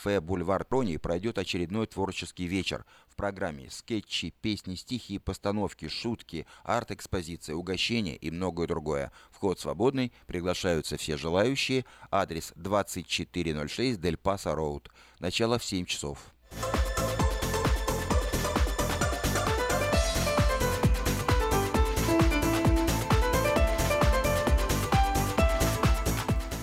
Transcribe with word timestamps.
кафе 0.00 0.20
«Бульвар 0.22 0.64
Трони» 0.64 0.96
пройдет 0.96 1.36
очередной 1.36 1.86
творческий 1.86 2.46
вечер. 2.46 2.86
В 3.06 3.16
программе 3.16 3.68
скетчи, 3.70 4.32
песни, 4.40 4.74
стихи, 4.74 5.18
постановки, 5.18 5.88
шутки, 5.88 6.46
арт-экспозиция, 6.64 7.54
угощения 7.54 8.16
и 8.16 8.30
многое 8.30 8.66
другое. 8.66 9.12
Вход 9.30 9.60
свободный, 9.60 10.10
приглашаются 10.26 10.96
все 10.96 11.18
желающие. 11.18 11.84
Адрес 12.10 12.52
2406 12.56 14.00
Дель 14.00 14.16
Паса 14.16 14.54
Роуд. 14.54 14.90
Начало 15.18 15.58
в 15.58 15.64
7 15.64 15.84
часов. 15.84 16.32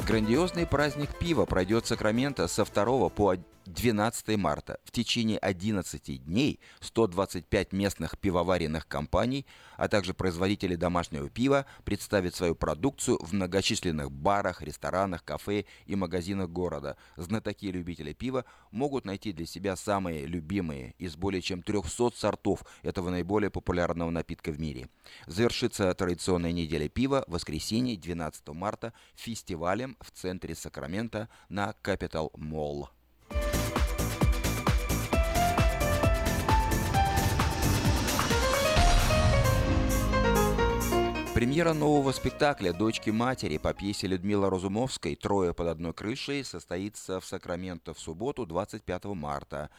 Грандиозный 0.07 0.65
праздник 0.65 1.09
пива 1.19 1.45
пройдет 1.45 1.83
в 1.83 1.89
Сакраменто 1.89 2.47
со 2.47 2.63
2 2.63 3.09
по 3.09 3.35
12 3.67 4.37
марта. 4.37 4.79
В 4.85 4.91
течение 4.91 5.37
11 5.37 6.23
дней 6.23 6.59
125 6.79 7.73
местных 7.73 8.17
пивоваренных 8.17 8.87
компаний, 8.87 9.45
а 9.75 9.89
также 9.89 10.13
производители 10.13 10.75
домашнего 10.75 11.29
пива 11.29 11.65
представят 11.83 12.33
свою 12.33 12.55
продукцию 12.55 13.19
в 13.21 13.33
многочисленных 13.33 14.09
барах, 14.09 14.61
ресторанах, 14.61 15.23
кафе 15.25 15.65
и 15.85 15.95
магазинах 15.95 16.49
города. 16.49 16.95
Знатоки 17.17 17.65
и 17.65 17.71
любители 17.71 18.13
пива 18.13 18.45
могут 18.71 19.03
найти 19.03 19.33
для 19.33 19.45
себя 19.45 19.75
самые 19.75 20.25
любимые 20.25 20.95
из 20.97 21.17
более 21.17 21.41
чем 21.41 21.61
300 21.61 22.11
сортов 22.15 22.63
этого 22.83 23.09
наиболее 23.09 23.49
популярного 23.49 24.09
напитка 24.09 24.51
в 24.51 24.59
мире. 24.59 24.87
Завершится 25.25 25.93
традиционная 25.93 26.53
неделя 26.53 26.87
пива 26.87 27.25
в 27.27 27.31
воскресенье 27.33 27.97
12 27.97 28.47
марта 28.49 28.93
фестивалем 29.15 29.96
в 29.99 30.11
центре 30.11 30.55
Сакрамента 30.55 31.29
на 31.49 31.73
Capital 31.83 32.31
Mall. 32.33 32.87
Премьера 41.37 41.73
нового 41.73 42.13
спектакля 42.13 42.73
«Дочки 42.73 43.11
матери» 43.11 43.59
по 43.59 43.71
пьесе 43.71 44.07
Людмилы 44.07 44.49
Разумовской 44.49 45.15
«Трое 45.15 45.53
под 45.53 45.67
одной 45.67 45.93
крышей» 45.93 46.43
состоится 46.43 47.19
в 47.19 47.25
Сакраменто 47.25 47.93
в 47.93 47.99
субботу 47.99 48.47
25 48.47 49.05
марта. 49.05 49.69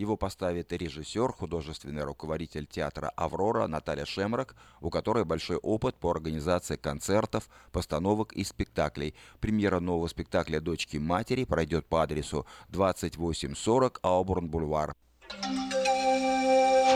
Его 0.00 0.16
поставит 0.16 0.72
режиссер, 0.72 1.30
художественный 1.30 2.04
руководитель 2.04 2.64
театра 2.64 3.12
«Аврора» 3.16 3.66
Наталья 3.66 4.06
Шемрак, 4.06 4.56
у 4.80 4.88
которой 4.88 5.26
большой 5.26 5.58
опыт 5.58 5.96
по 5.96 6.10
организации 6.10 6.76
концертов, 6.76 7.50
постановок 7.70 8.32
и 8.32 8.42
спектаклей. 8.42 9.14
Премьера 9.40 9.78
нового 9.78 10.08
спектакля 10.08 10.58
«Дочки 10.58 10.96
матери» 10.96 11.44
пройдет 11.44 11.84
по 11.84 12.02
адресу 12.02 12.46
2840 12.70 14.00
Аубурн-Бульвар. 14.02 14.94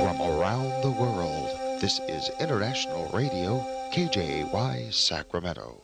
From 0.01 0.19
around 0.23 0.73
the 0.83 0.91
world. 0.99 1.51
This 1.83 2.01
is 2.09 2.31
International 2.41 3.11
Radio, 3.13 3.63
KJY, 3.93 4.91
Sacramento. 4.91 5.84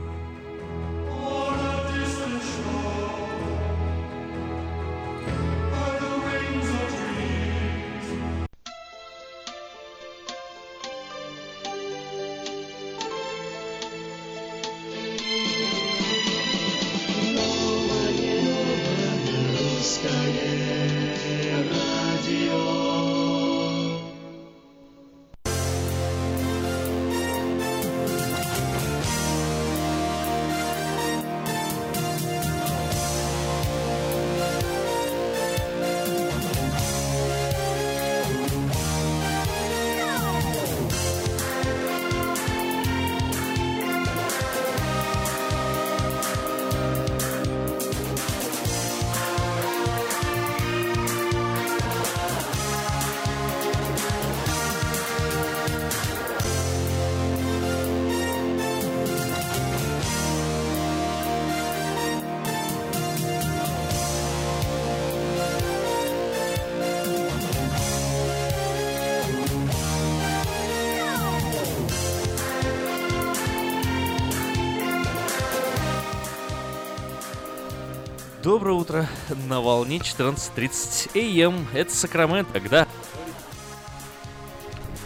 Утро 78.81 79.07
на 79.47 79.61
волне 79.61 79.97
14.30 79.97 81.45
АМ. 81.45 81.67
Это 81.73 81.95
Сакраменто, 81.95 82.51
когда 82.51 82.87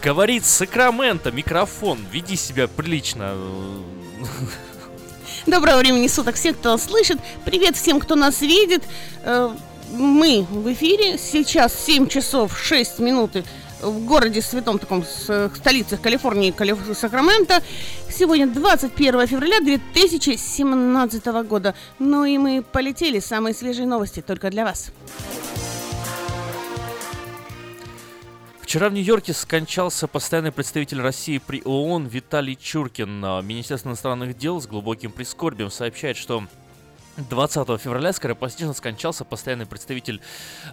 говорит 0.02 0.46
Сакраменто, 0.46 1.30
микрофон, 1.30 1.98
веди 2.10 2.36
себя 2.36 2.68
прилично. 2.68 3.36
Доброго 5.46 5.78
времени 5.78 6.06
суток 6.08 6.36
всем, 6.36 6.54
кто 6.54 6.78
слышит. 6.78 7.18
Привет 7.44 7.76
всем, 7.76 8.00
кто 8.00 8.14
нас 8.14 8.40
видит. 8.40 8.82
Э, 9.22 9.54
мы 9.92 10.46
в 10.48 10.72
эфире. 10.72 11.18
Сейчас 11.18 11.78
7 11.84 12.08
часов 12.08 12.58
6 12.58 12.98
минут 13.00 13.36
в 13.82 14.04
городе 14.04 14.42
святом 14.42 14.78
таком 14.78 15.04
столице 15.04 15.96
Калифорнии, 15.96 16.50
Калиф... 16.50 16.78
Сакраменто. 16.94 17.62
Сегодня 18.10 18.46
21 18.46 19.26
февраля 19.26 19.60
2017 19.60 21.26
года. 21.46 21.74
Ну 21.98 22.24
и 22.24 22.38
мы 22.38 22.62
полетели. 22.62 23.18
Самые 23.20 23.54
свежие 23.54 23.86
новости 23.86 24.20
только 24.20 24.50
для 24.50 24.64
вас. 24.64 24.90
Вчера 28.60 28.88
в 28.88 28.94
Нью-Йорке 28.94 29.32
скончался 29.32 30.08
постоянный 30.08 30.50
представитель 30.50 31.00
России 31.00 31.38
при 31.38 31.62
ООН 31.64 32.06
Виталий 32.06 32.56
Чуркин. 32.56 33.20
Министерство 33.46 33.90
иностранных 33.90 34.36
дел 34.36 34.60
с 34.60 34.66
глубоким 34.66 35.12
прискорбием 35.12 35.70
сообщает, 35.70 36.16
что 36.16 36.44
20 37.16 37.80
февраля 37.80 38.12
скоропостижно 38.12 38.74
скончался 38.74 39.24
постоянный 39.24 39.66
представитель 39.66 40.20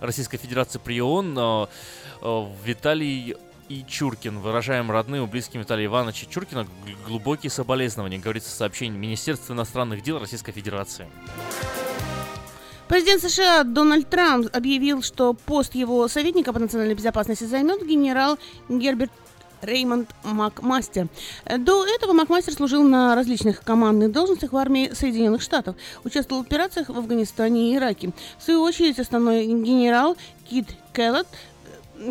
Российской 0.02 0.38
Федерации 0.38 0.80
при 0.80 1.02
ООН 1.02 1.38
э, 1.38 1.68
э, 2.22 2.46
Виталий 2.66 3.36
и 3.70 3.86
Чуркин. 3.88 4.40
Выражаем 4.40 4.92
родным 4.92 5.26
и 5.26 5.28
близким 5.28 5.62
Виталия 5.62 5.86
Ивановича 5.86 6.28
Чуркина 6.30 6.68
глубокие 7.08 7.50
соболезнования, 7.50 8.20
говорится 8.20 8.50
в 8.50 8.54
сообщении 8.54 8.98
Министерства 8.98 9.54
иностранных 9.54 10.04
дел 10.04 10.20
Российской 10.20 10.52
Федерации. 10.52 11.08
Президент 12.90 13.24
США 13.24 13.64
Дональд 13.64 14.10
Трамп 14.10 14.50
объявил, 14.54 15.02
что 15.02 15.34
пост 15.34 15.74
его 15.74 16.08
советника 16.08 16.52
по 16.52 16.60
национальной 16.60 16.96
безопасности 16.96 17.46
займет 17.46 17.88
генерал 17.88 18.38
Герберт 18.68 19.12
Реймонд 19.64 20.10
Макмастер. 20.24 21.08
До 21.60 21.86
этого 21.86 22.14
Макмастер 22.14 22.54
служил 22.54 22.84
на 22.84 23.16
различных 23.16 23.64
командных 23.64 24.12
должностях 24.12 24.52
в 24.52 24.58
армии 24.58 24.92
Соединенных 24.94 25.42
Штатов, 25.42 25.76
участвовал 26.04 26.44
в 26.44 26.46
операциях 26.46 26.90
в 26.90 26.98
Афганистане 26.98 27.72
и 27.72 27.76
Ираке. 27.76 28.12
В 28.38 28.44
свою 28.44 28.62
очередь, 28.62 29.00
основной 29.00 29.46
генерал 29.46 30.18
Кит 30.50 30.68
Келлот 30.94 31.28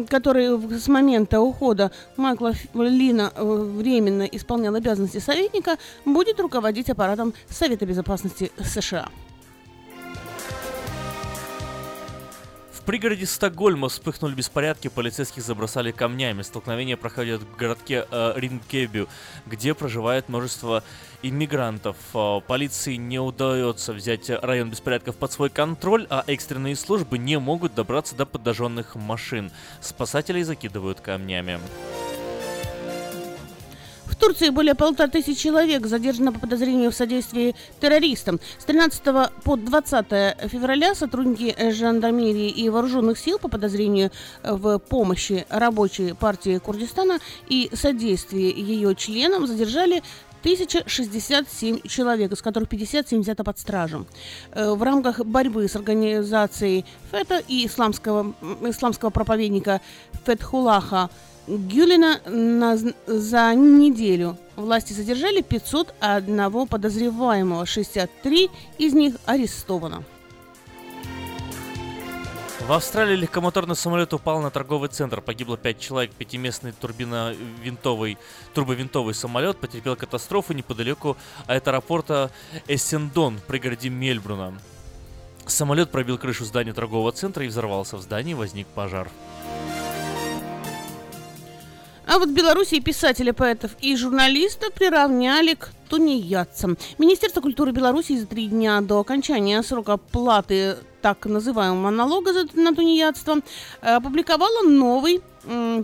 который 0.08 0.48
с 0.78 0.88
момента 0.88 1.40
ухода 1.40 1.90
Майкла 2.16 2.52
Лина 2.74 3.32
э, 3.34 3.44
временно 3.44 4.22
исполнял 4.22 4.74
обязанности 4.74 5.18
советника, 5.18 5.76
будет 6.04 6.40
руководить 6.40 6.88
аппаратом 6.88 7.34
Совета 7.50 7.84
Безопасности 7.84 8.52
США. 8.64 9.08
В 12.82 12.84
пригороде 12.84 13.26
Стокгольма 13.26 13.88
вспыхнули 13.88 14.34
беспорядки, 14.34 14.88
полицейских 14.88 15.44
забросали 15.44 15.92
камнями. 15.92 16.42
Столкновения 16.42 16.96
проходят 16.96 17.40
в 17.40 17.56
городке 17.56 18.08
э, 18.10 18.32
Рингкебю, 18.34 19.08
где 19.46 19.72
проживает 19.72 20.28
множество 20.28 20.82
иммигрантов. 21.22 21.96
Э, 22.12 22.40
полиции 22.44 22.96
не 22.96 23.20
удается 23.20 23.92
взять 23.92 24.28
район 24.30 24.70
беспорядков 24.70 25.14
под 25.14 25.30
свой 25.30 25.48
контроль, 25.48 26.08
а 26.10 26.24
экстренные 26.26 26.74
службы 26.74 27.18
не 27.18 27.38
могут 27.38 27.72
добраться 27.76 28.16
до 28.16 28.26
подожженных 28.26 28.96
машин. 28.96 29.52
Спасателей 29.80 30.42
закидывают 30.42 31.00
камнями. 31.00 31.60
Турции 34.22 34.50
более 34.50 34.76
полутора 34.76 35.08
тысяч 35.08 35.38
человек 35.38 35.84
задержано 35.84 36.32
по 36.32 36.38
подозрению 36.38 36.92
в 36.92 36.94
содействии 36.94 37.56
террористам. 37.80 38.38
С 38.56 38.64
13 38.66 39.02
по 39.42 39.56
20 39.56 40.06
февраля 40.48 40.94
сотрудники 40.94 41.52
жандармерии 41.72 42.48
и 42.48 42.68
вооруженных 42.68 43.18
сил 43.18 43.40
по 43.40 43.48
подозрению 43.48 44.12
в 44.44 44.78
помощи 44.78 45.44
рабочей 45.48 46.12
партии 46.12 46.58
Курдистана 46.58 47.18
и 47.48 47.68
содействии 47.72 48.56
ее 48.56 48.94
членам 48.94 49.48
задержали 49.48 50.04
1067 50.42 51.80
человек, 51.88 52.30
из 52.30 52.42
которых 52.42 52.68
57 52.68 53.22
взято 53.22 53.42
под 53.42 53.58
стражу. 53.58 54.06
Э, 54.52 54.72
в 54.72 54.82
рамках 54.84 55.18
борьбы 55.24 55.66
с 55.66 55.74
организацией 55.74 56.84
ФЕТА 57.10 57.42
и 57.48 57.66
исламского, 57.66 58.34
исламского 58.62 59.10
проповедника 59.10 59.80
Фетхулаха 60.24 61.10
Гюлина 61.46 62.20
на, 62.24 62.76
за 62.76 63.54
неделю 63.54 64.36
власти 64.56 64.92
задержали 64.92 65.40
501 65.40 66.68
подозреваемого, 66.68 67.66
63 67.66 68.50
из 68.78 68.94
них 68.94 69.16
арестовано. 69.26 70.04
В 72.60 72.72
Австралии 72.72 73.16
легкомоторный 73.16 73.74
самолет 73.74 74.14
упал 74.14 74.40
на 74.40 74.50
торговый 74.50 74.88
центр. 74.88 75.20
Погибло 75.20 75.56
5 75.56 75.80
человек. 75.80 76.12
Пятиместный 76.12 76.70
турбиновинтовый, 76.70 78.18
турбовинтовый 78.54 79.14
самолет 79.14 79.56
потерпел 79.56 79.96
катастрофу 79.96 80.52
неподалеку 80.52 81.16
от 81.48 81.66
аэропорта 81.66 82.30
Эссендон 82.68 83.38
в 83.38 83.42
пригороде 83.42 83.88
Мельбруна. 83.88 84.56
Самолет 85.44 85.90
пробил 85.90 86.18
крышу 86.18 86.44
здания 86.44 86.72
торгового 86.72 87.10
центра 87.10 87.44
и 87.44 87.48
взорвался. 87.48 87.96
В 87.96 88.02
здании 88.02 88.34
возник 88.34 88.68
пожар. 88.68 89.10
А 92.12 92.18
вот 92.18 92.28
в 92.28 92.34
Беларуси 92.34 92.78
писателя, 92.78 93.32
поэтов 93.32 93.70
и 93.80 93.96
журналиста 93.96 94.70
приравняли 94.70 95.54
к 95.54 95.70
тунеядцам. 95.88 96.76
Министерство 96.98 97.40
культуры 97.40 97.72
Беларуси 97.72 98.18
за 98.18 98.26
три 98.26 98.48
дня 98.48 98.82
до 98.82 99.00
окончания 99.00 99.62
срока 99.62 99.96
платы 99.96 100.76
так 101.00 101.24
называемого 101.24 101.88
налога 101.88 102.32
на 102.52 102.74
тунеядство 102.74 103.38
э, 103.80 103.94
опубликовало 103.94 104.68
новый 104.68 105.22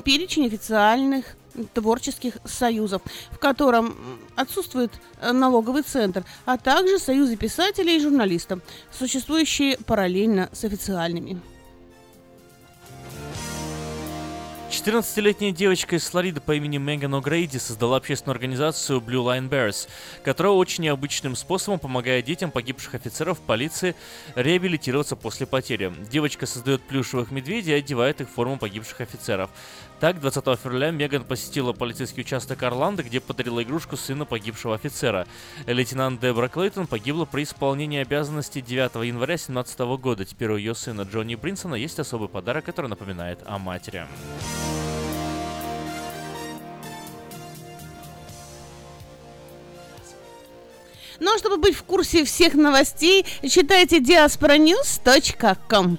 перечень 0.05 0.47
официальных 0.47 1.25
творческих 1.73 2.35
союзов, 2.45 3.01
в 3.31 3.39
котором 3.39 3.97
отсутствует 4.37 4.93
э, 5.23 5.33
налоговый 5.33 5.81
центр, 5.81 6.25
а 6.45 6.59
также 6.59 6.99
союзы 6.99 7.37
писателей 7.37 7.97
и 7.97 8.01
журналистов, 8.01 8.61
существующие 8.93 9.79
параллельно 9.79 10.51
с 10.53 10.63
официальными. 10.63 11.41
14-летняя 14.71 15.51
девочка 15.51 15.97
из 15.97 16.05
Флориды 16.09 16.43
по 16.43 16.55
имени 16.55 16.77
Меган 16.77 17.15
О'Грейди 17.15 17.59
создала 17.59 17.97
общественную 17.97 18.35
организацию 18.35 19.01
Blue 19.01 19.25
Line 19.25 19.49
Bears, 19.49 19.89
которая 20.23 20.53
очень 20.53 20.85
необычным 20.85 21.37
способом 21.37 21.79
помогает 21.79 22.27
детям 22.27 22.51
погибших 22.51 22.95
офицеров 22.95 23.41
полиции 23.41 23.95
реабилитироваться 24.35 25.17
после 25.17 25.47
потери. 25.47 25.91
Девочка 26.11 26.45
создает 26.45 26.83
плюшевых 26.83 27.31
медведей 27.31 27.73
и 27.73 27.79
одевает 27.79 28.21
их 28.21 28.29
в 28.29 28.35
форму 28.35 28.59
погибших 28.59 29.01
офицеров. 29.01 29.49
Так, 30.01 30.21
20 30.21 30.45
февраля 30.61 30.93
Меган 30.93 31.25
посетила 31.25 31.73
полицейский 31.73 32.23
участок 32.23 32.63
Орландо, 32.63 33.03
где 33.03 33.19
подарила 33.19 33.65
игрушку 33.65 33.97
сына 33.97 34.25
погибшего 34.25 34.77
офицера. 34.77 35.27
Лейтенант 35.67 36.21
Дебра 36.21 36.47
Клейтон 36.47 36.87
погибла 36.87 37.25
при 37.25 37.43
исполнении 37.43 38.01
обязанностей 38.01 38.61
9 38.61 39.07
января 39.07 39.35
2017 39.35 39.79
года. 40.01 40.25
Теперь 40.25 40.53
у 40.53 40.57
ее 40.57 40.77
сына 40.77 41.03
Джонни 41.03 41.35
Бринсона 41.35 41.75
есть 41.75 41.99
особый 41.99 42.29
подарок, 42.29 42.65
который 42.65 42.87
напоминает 42.87 43.41
о 43.45 43.59
матери. 43.59 44.07
Ну 51.19 51.35
а 51.35 51.39
чтобы 51.39 51.57
быть 51.57 51.75
в 51.75 51.83
курсе 51.83 52.25
всех 52.25 52.55
новостей, 52.55 53.27
читайте 53.43 53.99
diasporanews.com. 53.99 55.99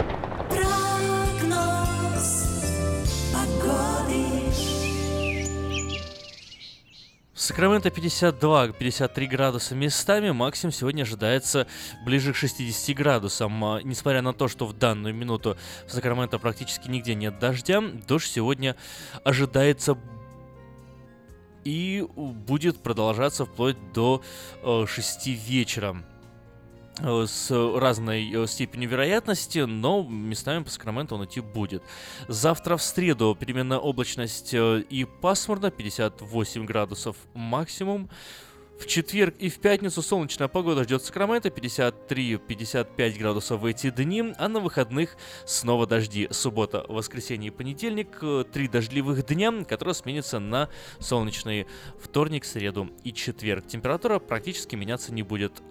Сакраменто 7.41 7.89
52-53 7.89 9.25
градуса 9.25 9.73
местами, 9.73 10.29
максимум 10.29 10.71
сегодня 10.71 11.01
ожидается 11.01 11.65
ближе 12.05 12.33
к 12.33 12.35
60 12.35 12.95
градусам. 12.95 13.65
А, 13.65 13.81
несмотря 13.81 14.21
на 14.21 14.31
то, 14.31 14.47
что 14.47 14.67
в 14.67 14.73
данную 14.73 15.15
минуту 15.15 15.57
в 15.87 15.91
Сакраменто 15.91 16.37
практически 16.37 16.87
нигде 16.87 17.15
нет 17.15 17.39
дождя, 17.39 17.81
дождь 17.81 18.29
сегодня 18.29 18.75
ожидается 19.23 19.97
и 21.63 22.05
будет 22.15 22.83
продолжаться 22.83 23.47
вплоть 23.47 23.91
до 23.91 24.21
6 24.63 25.25
вечера 25.25 26.05
с 27.01 27.51
разной 27.77 28.47
степенью 28.47 28.89
вероятности, 28.89 29.59
но 29.59 30.03
местами 30.03 30.63
по 30.63 30.69
Сакраменто 30.69 31.15
он 31.15 31.25
идти 31.25 31.39
будет. 31.39 31.83
Завтра 32.27 32.77
в 32.77 32.83
среду 32.83 33.35
переменная 33.39 33.79
облачность 33.79 34.53
и 34.53 35.07
пасмурно, 35.21 35.71
58 35.71 36.65
градусов 36.65 37.15
максимум. 37.33 38.09
В 38.79 38.87
четверг 38.87 39.35
и 39.37 39.49
в 39.49 39.59
пятницу 39.59 40.01
солнечная 40.01 40.47
погода 40.47 40.83
ждет 40.85 41.03
Сакраменто 41.03 41.49
53-55 41.49 43.19
градусов 43.19 43.61
в 43.61 43.65
эти 43.65 43.91
дни, 43.91 44.33
а 44.39 44.47
на 44.47 44.59
выходных 44.59 45.17
снова 45.45 45.85
дожди. 45.85 46.27
Суббота, 46.31 46.83
воскресенье 46.89 47.49
и 47.49 47.51
понедельник 47.51 48.19
три 48.51 48.67
дождливых 48.67 49.23
дня, 49.27 49.63
которые 49.65 49.93
сменятся 49.93 50.39
на 50.39 50.67
солнечный 50.99 51.67
вторник, 51.99 52.43
среду 52.43 52.89
и 53.03 53.13
четверг. 53.13 53.67
Температура 53.67 54.17
практически 54.17 54.75
меняться 54.75 55.13
не 55.13 55.21
будет, 55.21 55.61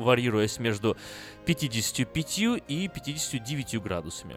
варьируясь 0.00 0.58
между 0.58 0.96
55 1.46 2.38
и 2.68 2.88
59 2.88 3.82
градусами. 3.82 4.36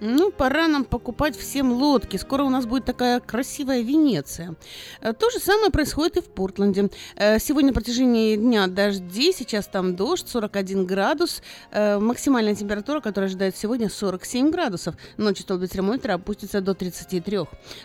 Ну, 0.00 0.30
пора 0.30 0.68
нам 0.68 0.84
покупать 0.84 1.36
всем 1.36 1.72
лодки. 1.72 2.16
Скоро 2.16 2.44
у 2.44 2.50
нас 2.50 2.66
будет 2.66 2.84
такая 2.84 3.18
красивая 3.20 3.80
Венеция. 3.80 4.54
Э, 5.00 5.12
то 5.12 5.30
же 5.30 5.40
самое 5.40 5.70
происходит 5.70 6.18
и 6.18 6.20
в 6.20 6.26
Портленде. 6.26 6.90
Э, 7.16 7.38
сегодня 7.40 7.68
на 7.70 7.74
протяжении 7.74 8.36
дня 8.36 8.68
дожди, 8.68 9.32
сейчас 9.32 9.66
там 9.66 9.96
дождь, 9.96 10.28
41 10.28 10.86
градус. 10.86 11.42
Э, 11.72 11.98
максимальная 11.98 12.54
температура, 12.54 13.00
которая 13.00 13.28
ожидает 13.28 13.56
сегодня, 13.56 13.88
47 13.88 14.50
градусов. 14.50 14.94
Ночью 15.16 15.42
столбик 15.42 15.70
термометра 15.70 16.14
опустится 16.14 16.60
до 16.60 16.74
33. 16.74 17.40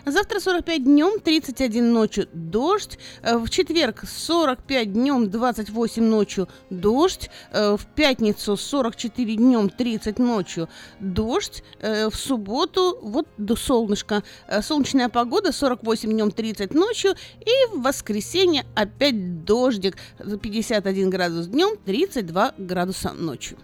Завтра 0.06 0.38
45 0.38 0.84
днем, 0.84 1.18
31 1.18 1.92
ночью 1.92 2.28
дождь. 2.32 2.98
В 3.22 3.48
четверг 3.50 4.04
45 4.06 4.92
днем, 4.92 5.30
28 5.30 6.04
ночью 6.04 6.48
дождь. 6.70 7.30
В 7.52 7.80
пятницу 7.94 8.56
44 8.56 9.36
днем, 9.36 9.68
30 9.68 10.18
ночью 10.18 10.68
дождь 11.00 11.62
в 12.10 12.16
субботу 12.16 12.98
вот 13.02 13.26
до 13.36 13.56
солнышка. 13.56 14.22
Э, 14.48 14.62
солнечная 14.62 15.08
погода 15.08 15.52
48 15.52 16.10
днем 16.10 16.30
30 16.30 16.74
ночью. 16.74 17.14
И 17.40 17.76
в 17.76 17.82
воскресенье 17.82 18.64
опять 18.74 19.44
дождик. 19.44 19.96
51 20.42 21.10
градус 21.10 21.46
днем, 21.46 21.76
32 21.84 22.54
градуса 22.58 23.12
ночью. 23.12 23.58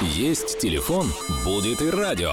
Есть 0.00 0.58
телефон, 0.58 1.12
будет 1.44 1.82
и 1.82 1.90
радио. 1.90 2.32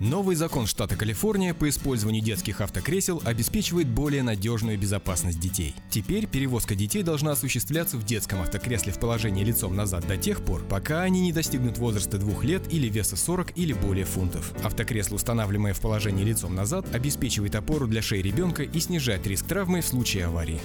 Новый 0.00 0.36
закон 0.36 0.68
штата 0.68 0.94
Калифорния 0.94 1.54
по 1.54 1.68
использованию 1.68 2.22
детских 2.22 2.60
автокресел 2.60 3.20
обеспечивает 3.24 3.88
более 3.88 4.22
надежную 4.22 4.78
безопасность 4.78 5.40
детей. 5.40 5.74
Теперь 5.90 6.28
перевозка 6.28 6.76
детей 6.76 7.02
должна 7.02 7.32
осуществляться 7.32 7.96
в 7.96 8.04
детском 8.04 8.40
автокресле 8.40 8.92
в 8.92 9.00
положении 9.00 9.42
лицом 9.42 9.74
назад 9.74 10.06
до 10.06 10.16
тех 10.16 10.44
пор, 10.44 10.62
пока 10.62 11.02
они 11.02 11.22
не 11.22 11.32
достигнут 11.32 11.78
возраста 11.78 12.16
двух 12.16 12.44
лет 12.44 12.72
или 12.72 12.86
веса 12.88 13.16
40 13.16 13.58
или 13.58 13.72
более 13.72 14.04
фунтов. 14.04 14.52
Автокресло, 14.62 15.16
устанавливаемое 15.16 15.74
в 15.74 15.80
положении 15.80 16.22
лицом 16.22 16.54
назад, 16.54 16.86
обеспечивает 16.94 17.56
опору 17.56 17.88
для 17.88 18.00
шеи 18.00 18.22
ребенка 18.22 18.62
и 18.62 18.78
снижает 18.78 19.26
риск 19.26 19.46
травмы 19.46 19.80
в 19.80 19.86
случае 19.88 20.26
аварии. 20.26 20.60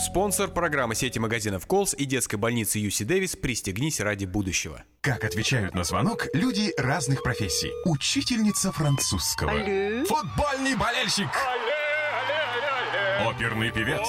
Спонсор 0.00 0.48
программы 0.48 0.94
сети 0.94 1.18
магазинов 1.18 1.66
Колс 1.66 1.92
и 1.92 2.06
детской 2.06 2.36
больницы 2.36 2.78
Юси 2.78 3.04
Дэвис 3.04 3.36
«Пристегнись 3.36 4.00
ради 4.00 4.24
будущего». 4.24 4.82
Как 5.02 5.24
отвечают 5.24 5.74
на 5.74 5.84
звонок 5.84 6.28
люди 6.32 6.72
разных 6.78 7.22
профессий. 7.22 7.70
Учительница 7.84 8.72
французского. 8.72 9.50
Алле. 9.50 10.06
Футбольный 10.06 10.74
болельщик. 10.74 11.28
Алле, 11.28 11.74
алле, 12.16 13.26
алле, 13.26 13.30
Оперный 13.30 13.70
певец. 13.70 14.08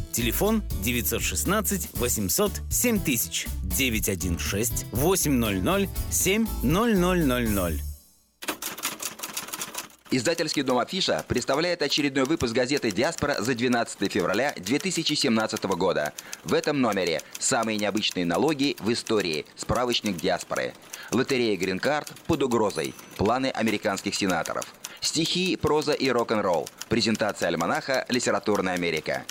Телефон 0.13 0.61
916 0.83 1.89
800 1.93 2.51
7000 2.69 3.47
916 3.63 4.85
800 4.91 5.89
7000. 6.11 7.81
Издательский 10.13 10.63
дом 10.63 10.79
Афиша 10.79 11.23
представляет 11.25 11.81
очередной 11.81 12.25
выпуск 12.25 12.53
газеты 12.53 12.91
«Диаспора» 12.91 13.37
за 13.39 13.55
12 13.55 14.11
февраля 14.11 14.53
2017 14.57 15.63
года. 15.63 16.11
В 16.43 16.53
этом 16.53 16.81
номере 16.81 17.21
самые 17.39 17.77
необычные 17.77 18.25
налоги 18.25 18.75
в 18.81 18.91
истории. 18.91 19.45
Справочник 19.55 20.17
диаспоры. 20.17 20.73
Лотерея 21.11 21.55
«Грин-карт» 21.55 22.11
под 22.27 22.43
угрозой. 22.43 22.93
Планы 23.15 23.51
американских 23.51 24.13
сенаторов. 24.15 24.65
Стихи, 24.99 25.55
проза 25.55 25.93
и 25.93 26.09
рок-н-ролл. 26.09 26.67
Презентация 26.89 27.47
альманаха 27.47 28.05
«Литературная 28.09 28.73
Америка». 28.73 29.23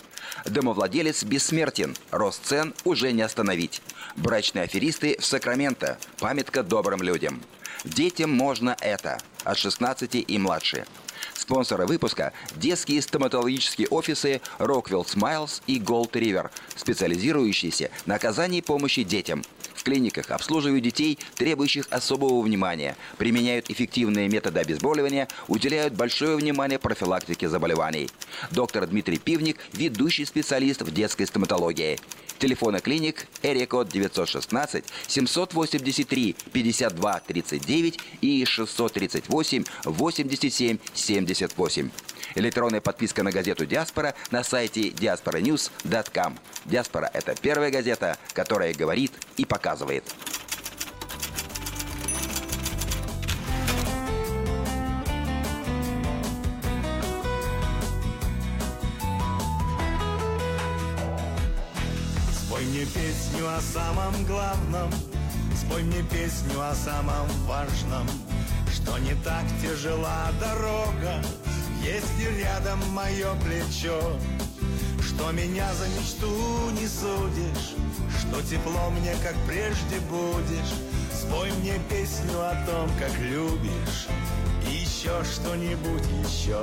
Домовладелец 0.44 1.24
бессмертен. 1.24 1.96
Рост 2.10 2.44
цен 2.44 2.74
уже 2.84 3.12
не 3.12 3.22
остановить. 3.22 3.82
Брачные 4.16 4.64
аферисты 4.64 5.16
в 5.18 5.24
Сакраменто. 5.24 5.98
Памятка 6.18 6.62
добрым 6.62 7.02
людям. 7.02 7.42
Детям 7.84 8.30
можно 8.30 8.76
это. 8.80 9.18
От 9.44 9.58
16 9.58 10.24
и 10.26 10.38
младше. 10.38 10.86
Спонсоры 11.34 11.86
выпуска– 11.86 12.32
детские 12.56 13.02
стоматологические 13.02 13.88
офисы 13.88 14.40
Rockwell 14.58 15.06
Smiles 15.06 15.62
и 15.66 15.78
Gold 15.78 16.12
River, 16.12 16.50
специализирующиеся 16.76 17.90
на 18.06 18.16
оказании 18.16 18.60
помощи 18.60 19.02
детям. 19.02 19.42
В 19.80 19.82
клиниках 19.82 20.30
обслуживают 20.30 20.84
детей, 20.84 21.18
требующих 21.36 21.86
особого 21.88 22.42
внимания, 22.42 22.98
применяют 23.16 23.70
эффективные 23.70 24.28
методы 24.28 24.60
обезболивания, 24.60 25.26
уделяют 25.48 25.94
большое 25.94 26.36
внимание 26.36 26.78
профилактике 26.78 27.48
заболеваний. 27.48 28.10
Доктор 28.50 28.86
Дмитрий 28.86 29.16
Пивник– 29.16 29.56
ведущий 29.72 30.26
специалист 30.26 30.82
в 30.82 30.92
детской 30.92 31.24
стоматологии. 31.24 31.98
Телефоны 32.38 32.80
клиник 32.80 33.26
Эрикод 33.42 33.88
916 33.88 34.84
783 35.06 36.36
52 36.52 37.20
39 37.20 38.00
и 38.20 38.44
638 38.44 39.64
87 39.84 40.78
78. 40.92 41.90
Электронная 42.34 42.80
подписка 42.80 43.22
на 43.22 43.32
газету 43.32 43.66
«Диаспора» 43.66 44.14
на 44.30 44.44
сайте 44.44 44.90
diasporanews.com. 44.90 46.38
«Диаспора»— 46.64 47.10
это 47.12 47.34
первая 47.34 47.70
газета, 47.70 48.16
которая 48.34 48.72
говорит 48.72 49.12
и 49.36 49.44
показывает. 49.44 50.04
Спой 62.32 62.64
мне 62.64 62.84
песню 62.84 63.48
о 63.48 63.60
самом 63.60 64.24
главном, 64.26 64.90
спой 65.56 65.82
мне 65.82 66.02
песню 66.02 66.60
о 66.60 66.74
самом 66.74 67.26
важном, 67.46 68.06
что 68.72 68.98
не 68.98 69.14
так 69.24 69.44
тяжела 69.62 70.30
дорога, 70.40 71.22
если 71.82 72.40
рядом 72.40 72.78
мое 72.90 73.34
плечо, 73.44 74.00
что 75.02 75.32
меня 75.32 75.72
за 75.74 75.88
мечту 75.88 76.70
не 76.70 76.86
судишь, 76.86 77.74
что 78.20 78.42
тепло 78.42 78.90
мне, 78.90 79.14
как 79.22 79.34
прежде 79.46 79.98
будешь. 80.08 80.74
Спой 81.12 81.50
мне 81.60 81.78
песню 81.88 82.38
о 82.40 82.54
том, 82.66 82.88
как 82.98 83.16
любишь, 83.18 84.08
и 84.66 84.76
еще 84.76 85.22
что-нибудь 85.24 86.06
еще. 86.24 86.62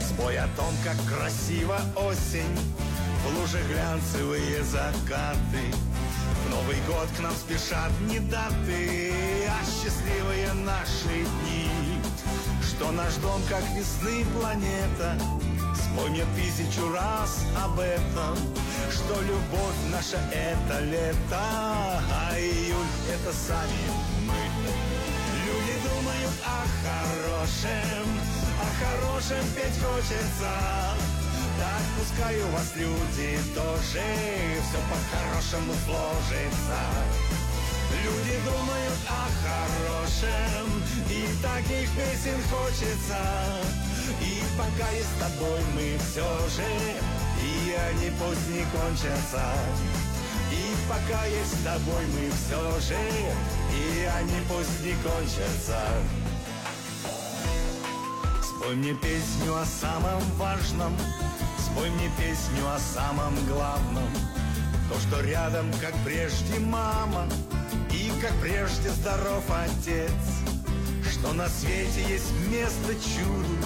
Спой 0.00 0.38
о 0.38 0.48
том, 0.56 0.72
как 0.84 0.96
красиво 1.06 1.78
осень, 1.96 2.58
в 3.24 3.38
луже 3.38 3.58
глянцевые 3.68 4.62
закаты. 4.62 5.64
В 6.46 6.50
Новый 6.50 6.76
год 6.86 7.08
к 7.16 7.20
нам 7.20 7.34
спешат 7.34 7.90
не 8.08 8.20
даты, 8.20 9.12
а 9.48 9.64
счастливые 9.64 10.52
наши 10.54 11.24
дни. 11.42 11.77
Что 12.78 12.92
наш 12.92 13.14
дом, 13.16 13.42
как 13.48 13.64
весны 13.74 14.24
планета, 14.38 15.18
Спой 15.74 16.10
мне 16.10 16.24
тысячу 16.36 16.88
раз 16.92 17.44
об 17.64 17.80
этом, 17.80 18.36
Что 18.88 19.20
любовь 19.20 19.74
наша— 19.90 20.18
это 20.32 20.78
лето, 20.84 21.18
А 21.32 22.30
июль— 22.38 22.86
это 23.12 23.32
сами 23.32 23.82
мы. 24.28 24.38
Люди 25.44 25.74
думают 25.82 26.34
о 26.44 26.62
хорошем, 26.86 28.06
О 28.62 28.66
хорошем 28.78 29.44
петь 29.56 29.82
хочется, 29.82 30.54
Так 31.58 31.82
пускай 31.98 32.40
у 32.40 32.48
вас 32.50 32.76
люди 32.76 33.40
тоже 33.56 34.04
Все 34.62 34.78
по-хорошему 34.88 35.72
сложится. 35.84 37.37
Люди 37.90 38.38
думают 38.44 38.98
о 39.08 39.28
хорошем, 39.42 40.82
и 41.08 41.26
таких 41.42 41.90
песен 41.90 42.40
хочется. 42.50 43.18
И 44.20 44.42
пока 44.56 44.90
есть 44.90 45.08
с 45.08 45.20
тобой 45.20 45.60
мы 45.74 45.98
все 45.98 46.28
же, 46.48 46.68
и 47.42 47.72
они 47.72 48.10
пусть 48.18 48.48
не 48.48 48.64
кончатся. 48.72 49.44
И 50.50 50.74
пока 50.88 51.24
есть 51.26 51.60
с 51.60 51.64
тобой 51.64 52.04
мы 52.14 52.30
все 52.30 52.80
же, 52.80 53.00
и 53.72 54.04
они 54.04 54.40
пусть 54.48 54.80
не 54.82 54.92
кончатся. 55.02 55.80
Спой 58.42 58.76
мне 58.76 58.94
песню 58.94 59.54
о 59.54 59.64
самом 59.64 60.20
важном, 60.36 60.96
спой 61.58 61.90
мне 61.90 62.10
песню 62.18 62.66
о 62.66 62.78
самом 62.78 63.34
главном. 63.46 64.08
То, 64.88 64.98
что 65.00 65.20
рядом, 65.20 65.70
как 65.80 65.92
прежде, 66.04 66.58
мама, 66.58 67.28
и 67.92 68.10
как 68.20 68.32
прежде 68.40 68.88
здоров 68.90 69.44
отец. 69.50 70.12
Что 71.10 71.32
на 71.32 71.48
свете 71.48 72.02
есть 72.08 72.32
место 72.50 72.94
чуду, 72.94 73.56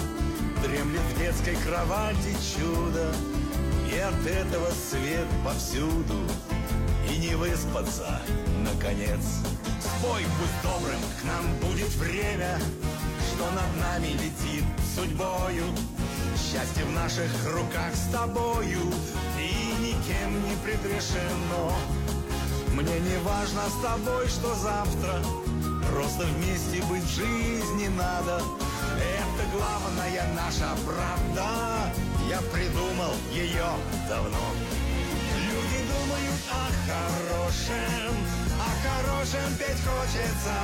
дремлет 0.63 1.01
в 1.01 1.19
детской 1.19 1.55
кровати 1.65 2.35
чудо, 2.55 3.13
и 3.93 3.97
от 3.97 4.25
этого 4.25 4.67
свет 4.71 5.27
повсюду, 5.45 6.19
и 7.09 7.17
не 7.17 7.35
выспаться, 7.35 8.21
наконец. 8.63 9.21
Спой, 9.79 10.23
будь 10.23 10.61
добрым, 10.63 10.99
к 11.21 11.23
нам 11.25 11.69
будет 11.69 11.93
время, 11.95 12.59
что 13.33 13.49
над 13.51 13.77
нами 13.79 14.13
летит 14.13 14.65
судьбою. 14.95 15.65
Счастье 16.35 16.83
в 16.85 16.91
наших 16.91 17.31
руках 17.53 17.93
с 17.93 18.11
тобою, 18.11 18.79
и 19.39 19.52
никем 20.03 20.49
не 20.49 20.55
предрешено. 20.57 21.71
Мне 22.73 22.99
не 22.99 23.17
важно 23.23 23.61
с 23.69 23.81
тобой, 23.81 24.27
что 24.27 24.53
завтра, 24.55 25.21
просто 25.91 26.25
вместе 26.25 26.83
быть 26.89 27.03
в 27.03 27.15
жизни 27.15 27.87
надо. 27.89 28.41
Это 28.97 29.49
главная 29.51 30.27
наша 30.35 30.69
правда, 30.85 31.93
я 32.29 32.39
придумал 32.51 33.13
ее 33.31 33.65
давно. 34.09 34.45
Люди 35.37 35.79
думают 35.87 36.41
о 36.49 36.65
хорошем, 36.89 38.15
о 38.59 38.69
хорошем 38.87 39.55
петь 39.57 39.83
хочется. 39.85 40.55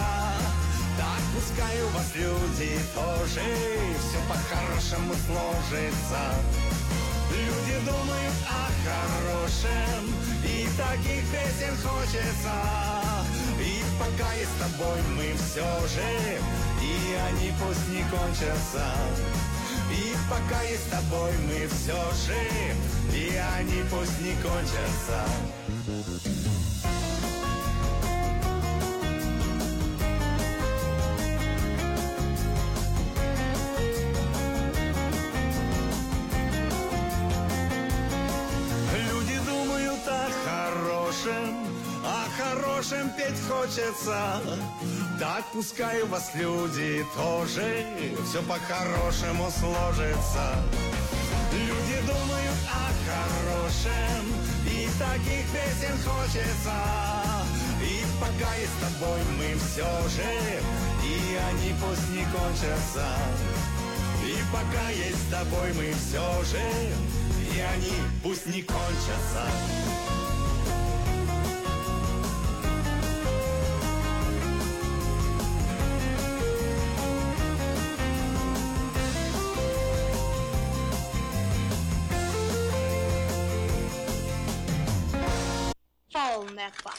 Так 0.98 1.22
пускай 1.34 1.82
у 1.84 1.88
вас 1.90 2.12
люди 2.16 2.78
тоже 2.94 3.42
все 4.00 4.20
по-хорошему 4.28 5.14
сложится. 5.28 6.36
Думают 7.86 8.36
о 8.46 8.70
хорошем, 8.84 10.14
и 10.44 10.68
таких 10.78 11.24
песен 11.32 11.76
хочется. 11.82 12.54
И 13.60 13.84
пока 13.98 14.34
есть 14.34 14.52
с 14.52 14.60
тобой 14.60 15.00
мы 15.16 15.34
все 15.38 15.88
же, 15.88 16.40
и 16.82 17.14
они 17.30 17.54
пусть 17.60 17.88
не 17.90 18.04
кончатся. 18.10 18.86
И 19.92 20.16
пока 20.30 20.62
есть 20.64 20.88
с 20.88 20.92
тобой 20.92 21.32
мы 21.48 21.68
все 21.68 22.02
же, 22.26 23.18
и 23.18 23.36
они 23.58 23.84
пусть 23.90 24.20
не 24.22 24.34
кончатся. 24.42 25.24
Хорошем 42.90 43.10
петь 43.12 43.40
хочется. 43.48 44.42
Так 45.20 45.44
пускай 45.54 46.02
у 46.02 46.08
вас 46.08 46.32
люди 46.34 47.06
тоже 47.16 47.86
все 48.26 48.42
по-хорошему 48.44 49.50
сложится. 49.52 50.56
Люди 51.54 52.08
думают 52.08 52.60
о 52.72 52.90
хорошем, 53.06 54.26
и 54.66 54.90
таких 54.98 55.46
песен 55.52 55.98
хочется. 56.04 56.74
И 57.82 58.04
пока 58.20 58.54
есть 58.56 58.72
с 58.72 58.82
тобой 58.82 59.20
мы 59.38 59.56
все 59.60 60.10
же, 60.10 60.60
и 61.04 61.38
они 61.52 61.76
пусть 61.82 62.10
не 62.10 62.24
кончатся. 62.26 63.08
И 64.26 64.38
пока 64.52 64.90
есть 64.90 65.28
с 65.28 65.32
тобой 65.32 65.74
мы 65.74 65.94
все 65.94 66.44
же, 66.44 66.62
и 67.56 67.60
они 67.60 67.94
пусть 68.24 68.46
не 68.48 68.62
кончатся. 68.62 70.19
Полнепа. 86.60 86.92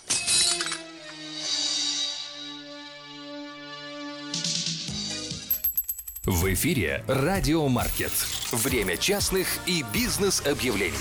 В 6.25 6.55
эфире 6.55 7.05
«Радио 7.07 7.69
Маркет». 7.69 8.13
Время 8.53 8.97
частных 8.97 9.47
и 9.67 9.85
бизнес-объявлений. 9.93 10.97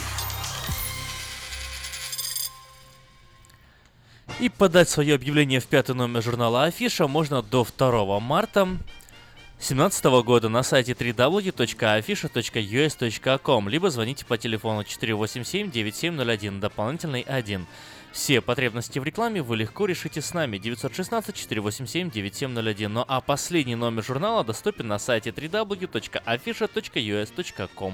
И 4.41 4.49
подать 4.49 4.89
свое 4.89 5.15
объявление 5.15 5.61
в 5.61 5.67
пятый 5.67 5.95
номер 5.95 6.21
журнала 6.21 6.65
Афиша 6.65 7.07
можно 7.07 7.41
до 7.41 7.65
2 7.65 8.19
марта. 8.19 8.67
2017 9.59 10.05
года 10.23 10.47
на 10.47 10.63
сайте 10.63 10.93
www.afisha.us.com, 10.93 13.69
либо 13.69 13.89
звоните 13.89 14.25
по 14.25 14.37
телефону 14.37 14.83
487-9701, 14.83 16.59
дополнительный 16.59 17.21
1. 17.21 17.67
Все 18.19 18.41
потребности 18.41 18.99
в 18.99 19.03
рекламе 19.05 19.41
вы 19.41 19.55
легко 19.55 19.85
решите 19.85 20.21
с 20.21 20.33
нами 20.33 20.57
916-487-9701. 20.57 22.89
Ну 22.89 23.05
а 23.07 23.21
последний 23.21 23.77
номер 23.77 24.03
журнала 24.03 24.43
доступен 24.43 24.89
на 24.89 24.99
сайте 24.99 25.29
www.afisha.us.com. 25.29 27.93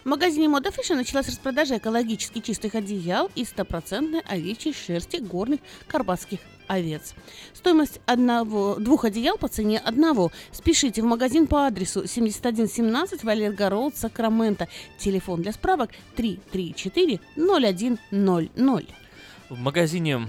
В 0.04 0.06
магазине 0.06 0.50
Мода 0.50 0.70
Фиша 0.70 0.96
началась 0.96 1.28
распродажа 1.28 1.78
экологически 1.78 2.40
чистых 2.40 2.74
одеял 2.74 3.30
из 3.34 3.48
стопроцентной 3.48 4.20
овечьей 4.20 4.74
шерсти 4.74 5.16
горных 5.16 5.60
карпатских 5.88 6.40
овец. 6.66 7.14
Стоимость 7.52 8.00
одного, 8.06 8.76
двух 8.76 9.04
одеял 9.04 9.38
по 9.38 9.48
цене 9.48 9.78
одного. 9.78 10.30
Спешите 10.52 11.02
в 11.02 11.04
магазин 11.04 11.46
по 11.46 11.66
адресу 11.66 12.06
7117 12.06 13.24
Валерго 13.24 13.70
Роуд, 13.70 13.96
Сакраменто. 13.96 14.68
Телефон 14.98 15.42
для 15.42 15.52
справок 15.52 15.90
334 16.16 17.20
0100. 17.36 18.82
В 19.50 19.58
магазине 19.58 20.28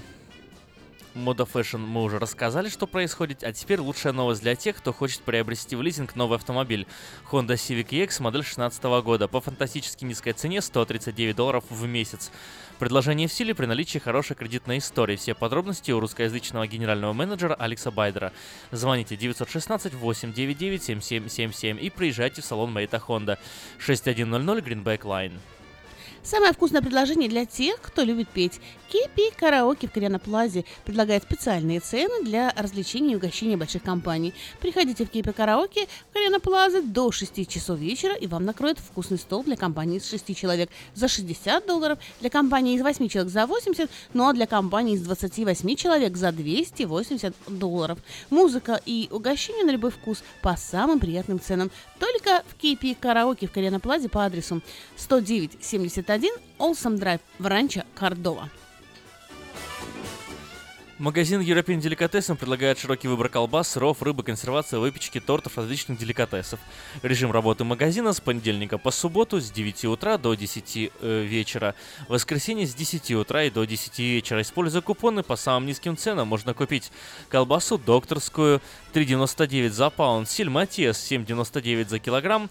Мода 1.15 1.43
Fashion 1.43 1.77
мы 1.77 2.03
уже 2.03 2.19
рассказали, 2.19 2.67
что 2.67 2.87
происходит, 2.87 3.43
а 3.45 3.53
теперь 3.53 3.79
лучшая 3.79 4.11
новость 4.11 4.41
для 4.41 4.55
тех, 4.55 4.75
кто 4.75 4.91
хочет 4.91 5.21
приобрести 5.21 5.77
в 5.77 5.81
лизинг 5.81 6.15
новый 6.17 6.37
автомобиль. 6.37 6.85
Honda 7.31 7.53
Civic 7.53 7.87
EX 7.87 8.21
модель 8.21 8.41
2016 8.41 8.83
года 8.83 9.29
по 9.29 9.39
фантастически 9.39 10.03
низкой 10.03 10.33
цене 10.33 10.61
139 10.61 11.35
долларов 11.35 11.63
в 11.69 11.85
месяц. 11.87 12.31
Предложение 12.77 13.29
в 13.29 13.31
силе 13.31 13.55
при 13.55 13.67
наличии 13.67 13.99
хорошей 13.99 14.35
кредитной 14.35 14.79
истории. 14.79 15.15
Все 15.15 15.33
подробности 15.33 15.91
у 15.91 15.99
русскоязычного 16.01 16.67
генерального 16.67 17.13
менеджера 17.13 17.53
Алекса 17.53 17.89
Байдера. 17.89 18.33
Звоните 18.71 19.15
916 19.15 19.93
899 19.93 20.83
7777 20.83 21.79
и 21.79 21.89
приезжайте 21.89 22.41
в 22.41 22.45
салон 22.45 22.73
Мэйта 22.73 23.01
Honda 23.07 23.37
6100 23.79 24.57
Greenback 24.59 25.03
Line. 25.03 25.39
Самое 26.25 26.53
вкусное 26.53 26.81
предложение 26.81 27.29
для 27.29 27.45
тех, 27.45 27.79
кто 27.79 28.01
любит 28.01 28.27
петь. 28.29 28.59
Кипи 28.89 29.31
Караоке 29.37 29.87
в 29.87 29.91
Кориана 29.91 30.19
предлагает 30.19 31.21
специальные 31.21 31.81
цены 31.81 32.23
для 32.23 32.51
развлечений 32.57 33.13
и 33.13 33.15
угощения 33.15 33.57
больших 33.57 33.83
компаний. 33.83 34.33
Приходите 34.59 35.05
в 35.05 35.09
Кипи 35.11 35.31
Караоке 35.31 35.87
в 36.09 36.13
Кориана 36.13 36.39
до 36.81 37.11
6 37.11 37.47
часов 37.47 37.77
вечера, 37.77 38.15
и 38.15 38.25
вам 38.25 38.43
накроют 38.43 38.79
вкусный 38.79 39.19
стол 39.19 39.43
для 39.43 39.55
компании 39.55 39.97
из 39.97 40.09
6 40.09 40.35
человек 40.35 40.71
за 40.95 41.07
60 41.07 41.67
долларов, 41.67 41.99
для 42.21 42.31
компании 42.31 42.75
из 42.75 42.81
8 42.81 43.07
человек 43.07 43.31
за 43.31 43.45
80, 43.45 43.91
ну 44.13 44.27
а 44.27 44.33
для 44.33 44.47
компании 44.47 44.95
из 44.95 45.01
28 45.01 45.75
человек 45.75 46.17
за 46.17 46.31
280 46.31 47.35
долларов. 47.49 47.99
Музыка 48.31 48.81
и 48.83 49.09
угощение 49.11 49.63
на 49.63 49.71
любой 49.71 49.91
вкус 49.91 50.23
по 50.41 50.57
самым 50.57 50.99
приятным 50.99 51.39
ценам. 51.39 51.69
Только 51.99 52.43
в 52.47 52.55
Кипи 52.55 52.95
Караоке 52.95 53.47
в 53.47 53.51
Кориана 53.51 53.79
по 53.79 53.93
адресу 54.25 54.61
109 54.95 55.57
71 55.61 56.14
1 56.15 56.31
Олсом 56.59 56.97
Драйв 56.97 57.19
в 57.39 57.45
Ранчо 57.45 57.81
Кордова. 57.93 58.49
Магазин 60.97 61.41
European 61.41 61.81
Delicatessen 61.81 62.37
предлагает 62.37 62.79
широкий 62.79 63.09
выбор 63.09 63.27
колбас, 63.27 63.67
сыров, 63.67 64.01
рыбы, 64.01 64.23
консервации, 64.23 64.77
выпечки, 64.77 65.19
тортов, 65.19 65.57
различных 65.57 65.97
деликатесов. 65.97 66.61
Режим 67.03 67.33
работы 67.33 67.65
магазина 67.65 68.13
с 68.13 68.21
понедельника 68.21 68.77
по 68.77 68.91
субботу 68.91 69.41
с 69.41 69.51
9 69.51 69.83
утра 69.85 70.17
до 70.17 70.35
10 70.35 70.91
э, 71.01 71.23
вечера. 71.23 71.75
В 72.07 72.13
воскресенье 72.13 72.65
с 72.65 72.73
10 72.73 73.11
утра 73.11 73.43
и 73.43 73.49
до 73.49 73.65
10 73.65 73.99
вечера. 73.99 74.41
Используя 74.41 74.81
купоны 74.81 75.21
по 75.21 75.35
самым 75.35 75.67
низким 75.67 75.97
ценам, 75.97 76.29
можно 76.29 76.53
купить 76.53 76.93
колбасу 77.27 77.77
докторскую 77.77 78.61
3,99 78.93 79.69
за 79.69 79.89
паунд, 79.89 80.29
силь 80.29 80.49
Матиас 80.49 81.11
7,99 81.11 81.89
за 81.89 81.99
килограмм, 81.99 82.49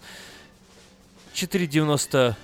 4,90 1.33 2.35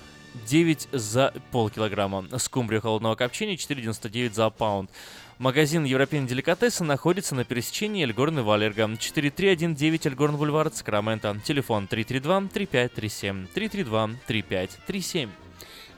9 0.46 0.88
за 0.92 1.32
полкилограмма. 1.50 2.26
Скумбрия 2.38 2.80
холодного 2.80 3.14
копчения 3.14 3.56
4,99 3.56 4.32
за 4.32 4.50
паунд. 4.50 4.90
Магазин 5.38 5.84
Европейн 5.84 6.26
Деликатеса 6.26 6.84
находится 6.84 7.34
на 7.34 7.44
пересечении 7.44 8.04
Эльгорн 8.04 8.38
и 8.38 8.42
Валерга. 8.42 8.88
4319 8.96 10.06
Эльгорн 10.06 10.36
Бульвар, 10.36 10.70
Сакраменто. 10.72 11.40
Телефон 11.44 11.88
332-3537. 11.90 13.48
332-3537. 13.54 15.28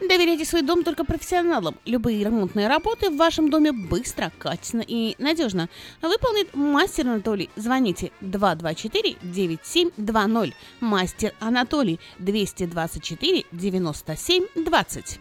Доверяйте 0.08 0.44
свой 0.44 0.62
дом 0.62 0.84
только 0.84 1.04
профессионалам. 1.04 1.74
Любые 1.86 2.22
ремонтные 2.24 2.68
работы 2.68 3.10
в 3.10 3.16
вашем 3.16 3.50
доме 3.50 3.72
быстро, 3.72 4.30
качественно 4.38 4.84
и 4.86 5.16
надежно 5.18 5.68
выполнит 6.02 6.54
мастер 6.54 7.08
Анатолий. 7.08 7.50
Звоните 7.56 8.12
224-9720. 8.20 10.52
Мастер 10.80 11.32
Анатолий 11.40 11.98
224 12.18 13.46
97 13.50 14.44
20. 14.56 15.20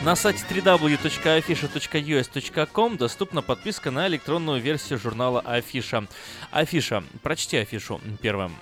На 0.00 0.16
сайте 0.16 0.44
www.afisha.us.com 0.48 2.96
доступна 2.96 3.42
подписка 3.42 3.90
на 3.90 4.08
электронную 4.08 4.58
версию 4.60 4.98
журнала 4.98 5.40
Афиша. 5.40 6.06
Афиша. 6.50 7.04
Прочти 7.22 7.58
афишу 7.58 8.00
первым. 8.22 8.56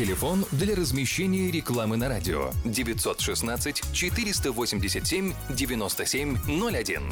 Телефон 0.00 0.46
для 0.52 0.74
размещения 0.74 1.50
рекламы 1.50 1.98
на 1.98 2.08
радио 2.08 2.52
916 2.64 3.82
487 3.92 5.34
9701. 5.50 7.02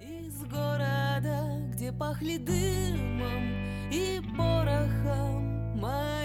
Из 0.00 0.44
города, 0.44 1.60
где 1.72 1.90
пахли 1.90 2.36
дымом 2.36 3.90
и 3.90 4.20
порохом 4.38 5.76
мои 5.80 6.15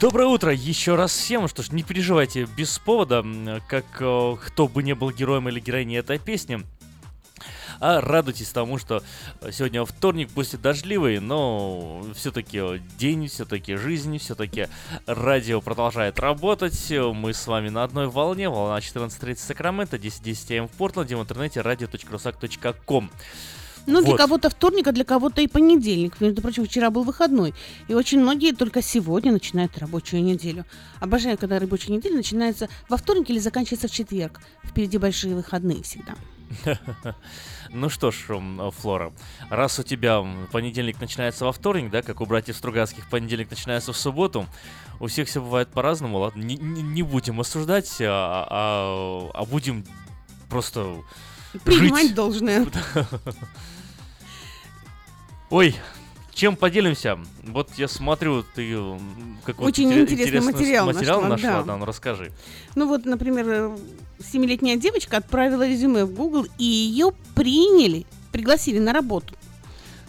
Доброе 0.00 0.28
утро 0.28 0.50
еще 0.50 0.94
раз 0.94 1.12
всем. 1.12 1.46
Что 1.46 1.62
ж, 1.62 1.72
не 1.72 1.82
переживайте 1.82 2.48
без 2.56 2.78
повода, 2.78 3.22
как 3.68 3.84
э, 4.00 4.36
кто 4.46 4.66
бы 4.66 4.82
не 4.82 4.94
был 4.94 5.10
героем 5.10 5.50
или 5.50 5.60
героиней 5.60 5.98
этой 5.98 6.18
песни. 6.18 6.60
А 7.80 8.00
радуйтесь 8.00 8.48
тому, 8.48 8.78
что 8.78 9.02
сегодня 9.52 9.84
вторник, 9.84 10.30
пусть 10.34 10.54
и 10.54 10.56
дождливый, 10.56 11.20
но 11.20 12.02
все-таки 12.14 12.80
день, 12.96 13.28
все-таки 13.28 13.76
жизнь, 13.76 14.16
все-таки 14.16 14.68
радио 15.04 15.60
продолжает 15.60 16.18
работать. 16.18 16.90
Мы 16.90 17.34
с 17.34 17.46
вами 17.46 17.68
на 17.68 17.84
одной 17.84 18.06
волне, 18.06 18.48
волна 18.48 18.78
14.30 18.78 19.36
Сакраменто, 19.36 19.98
10.10 19.98 20.56
м 20.56 20.68
в 20.68 20.70
Портленде, 20.72 21.16
в 21.16 21.20
интернете 21.20 21.60
radio.rusak.com. 21.60 23.10
Ну, 23.86 24.00
для 24.00 24.10
Вот. 24.10 24.18
кого-то 24.18 24.50
вторник, 24.50 24.86
а 24.88 24.92
для 24.92 25.04
кого-то 25.04 25.40
и 25.42 25.46
понедельник. 25.46 26.20
Между 26.20 26.42
прочим, 26.42 26.64
вчера 26.64 26.90
был 26.90 27.02
выходной. 27.02 27.54
И 27.88 27.94
очень 27.94 28.20
многие 28.20 28.52
только 28.52 28.82
сегодня 28.82 29.32
начинают 29.32 29.76
рабочую 29.78 30.22
неделю. 30.22 30.64
Обожаю, 31.00 31.36
когда 31.38 31.58
рабочая 31.58 31.92
неделя 31.92 32.16
начинается 32.16 32.68
во 32.88 32.96
вторник 32.96 33.30
или 33.30 33.38
заканчивается 33.38 33.88
в 33.88 33.90
четверг. 33.90 34.40
Впереди 34.64 34.98
большие 34.98 35.34
выходные 35.34 35.82
всегда. 35.82 36.14
Ну 37.72 37.88
что 37.88 38.10
ж, 38.10 38.16
Флора, 38.80 39.12
раз 39.48 39.78
у 39.78 39.84
тебя 39.84 40.26
понедельник 40.50 41.00
начинается 41.00 41.44
во 41.44 41.52
вторник, 41.52 41.88
да, 41.92 42.02
как 42.02 42.20
у 42.20 42.26
братьев 42.26 42.56
Стругацких 42.56 43.08
понедельник 43.08 43.48
начинается 43.48 43.92
в 43.92 43.96
субботу, 43.96 44.46
у 44.98 45.06
всех 45.06 45.28
все 45.28 45.40
бывает 45.40 45.68
по-разному, 45.68 46.18
ладно, 46.18 46.42
не, 46.42 46.56
не- 46.56 46.82
не 46.82 47.02
будем 47.04 47.38
осуждать, 47.38 47.98
а, 48.00 48.44
а- 48.50 49.30
а 49.34 49.44
будем 49.44 49.84
просто 50.48 50.96
Принимать 51.64 52.08
жить. 52.08 52.14
должное. 52.14 52.66
Ой, 55.50 55.74
чем 56.32 56.56
поделимся? 56.56 57.18
Вот 57.44 57.70
я 57.76 57.88
смотрю, 57.88 58.44
ты 58.54 58.72
м, 58.72 59.38
какой-то 59.44 59.68
Очень 59.68 59.92
интере- 59.92 60.12
интересный 60.14 60.52
материал 60.52 60.86
материал 60.86 61.20
нашла, 61.22 61.36
нашла, 61.36 61.50
да. 61.60 61.62
да, 61.64 61.76
ну 61.76 61.84
расскажи. 61.84 62.32
Ну 62.76 62.86
вот, 62.86 63.04
например, 63.04 63.46
э, 63.48 63.78
семилетняя 64.24 64.76
девочка 64.76 65.16
отправила 65.16 65.66
резюме 65.66 66.04
в 66.04 66.14
Google, 66.14 66.46
и 66.58 66.64
ее 66.64 67.10
приняли, 67.34 68.06
пригласили 68.30 68.78
на 68.78 68.92
работу. 68.92 69.34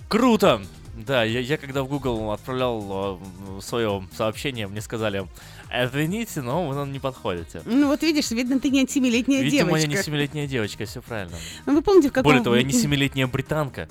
Круто! 0.07 0.61
Да, 0.95 1.23
я, 1.23 1.39
я 1.39 1.57
когда 1.57 1.81
в 1.81 1.87
Google 1.87 2.31
отправлял 2.31 3.19
свое 3.61 4.07
сообщение, 4.15 4.67
мне 4.67 4.81
сказали, 4.81 5.27
извините, 5.73 6.41
но 6.41 6.67
вы 6.67 6.75
нам 6.75 6.91
не 6.91 6.99
подходите. 6.99 7.61
Ну 7.65 7.87
вот 7.87 8.01
видишь, 8.03 8.31
видно, 8.31 8.59
ты 8.59 8.69
не 8.69 8.85
семилетняя 8.87 9.41
Видимо, 9.41 9.69
девочка. 9.69 9.89
я 9.89 9.97
не 9.97 10.03
семилетняя 10.03 10.47
девочка, 10.47 10.85
все 10.85 11.01
правильно. 11.01 11.37
Ну, 11.65 11.75
Вы 11.75 11.81
помните, 11.81 12.09
в 12.09 12.13
каком... 12.13 12.29
Более 12.29 12.43
того, 12.43 12.55
я 12.55 12.63
не 12.63 12.73
семилетняя 12.73 13.27
британка. 13.27 13.87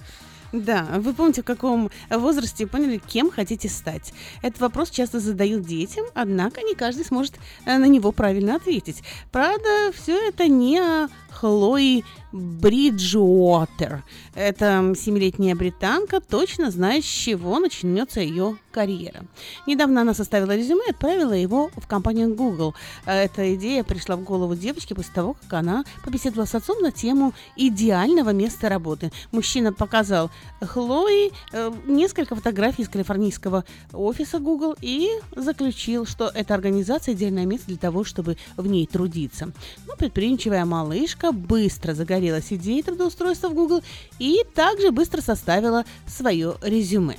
Да, 0.53 0.83
вы 0.97 1.15
помните, 1.15 1.43
в 1.43 1.45
каком 1.45 1.91
возрасте 2.11 2.67
поняли, 2.67 2.99
кем 2.99 3.31
хотите 3.31 3.69
стать? 3.69 4.13
Этот 4.43 4.61
вопрос 4.61 4.91
часто 4.91 5.21
задают 5.21 5.65
детям, 5.65 6.05
однако 6.15 6.61
не 6.63 6.75
каждый 6.75 7.05
сможет 7.05 7.35
э, 7.67 7.79
на 7.79 7.87
него 7.87 8.11
правильно 8.11 8.57
ответить. 8.57 9.03
Правда, 9.31 9.93
все 9.95 10.29
это 10.29 10.49
не 10.49 10.81
о 10.81 11.09
Хлои 11.31 12.05
Бриджуотер. 12.33 14.05
Это 14.35 14.95
семилетняя 14.97 15.57
британка 15.57 16.21
точно 16.21 16.71
знает, 16.71 17.05
с 17.05 17.09
чего 17.09 17.59
начнется 17.59 18.21
ее 18.21 18.57
карьера. 18.71 19.25
Недавно 19.67 20.03
она 20.03 20.15
составила 20.15 20.55
резюме 20.55 20.83
и 20.87 20.91
отправила 20.91 21.33
его 21.33 21.71
в 21.77 21.89
компанию 21.89 22.33
Google. 22.35 22.75
Э, 23.05 23.25
Эта 23.25 23.55
идея 23.57 23.83
пришла 23.83 24.15
в 24.15 24.23
голову 24.23 24.55
девочке 24.55 24.95
после 24.95 25.13
того, 25.13 25.35
как 25.35 25.55
она 25.55 25.85
побеседовала 26.05 26.45
с 26.45 26.55
отцом 26.55 26.81
на 26.81 26.93
тему 26.93 27.35
идеального 27.57 28.31
места 28.31 28.69
работы. 28.69 29.11
Мужчина 29.33 29.73
показал 29.73 30.31
Хлои 30.61 31.33
э, 31.53 31.73
несколько 31.87 32.37
фотографий 32.37 32.83
из 32.83 32.89
калифорнийского 32.89 33.65
офиса 33.93 34.39
Google 34.39 34.77
и 34.81 35.09
заключил, 35.35 36.07
что 36.07 36.31
эта 36.33 36.55
организация 36.55 37.15
идеальное 37.15 37.47
место 37.47 37.67
для 37.67 37.77
того, 37.77 38.05
чтобы 38.05 38.37
в 38.57 38.69
ней 38.69 38.87
трудиться. 38.87 39.51
Но 39.89 39.97
предприимчивая 39.97 40.65
малышка 40.65 41.33
быстро 41.33 41.93
загорелась 41.93 42.20
идеей 42.53 42.83
трудоустройства 42.83 43.49
в 43.49 43.55
Google 43.55 43.83
и 44.19 44.45
также 44.55 44.91
быстро 44.91 45.21
составила 45.21 45.85
свое 46.07 46.57
резюме 46.63 47.17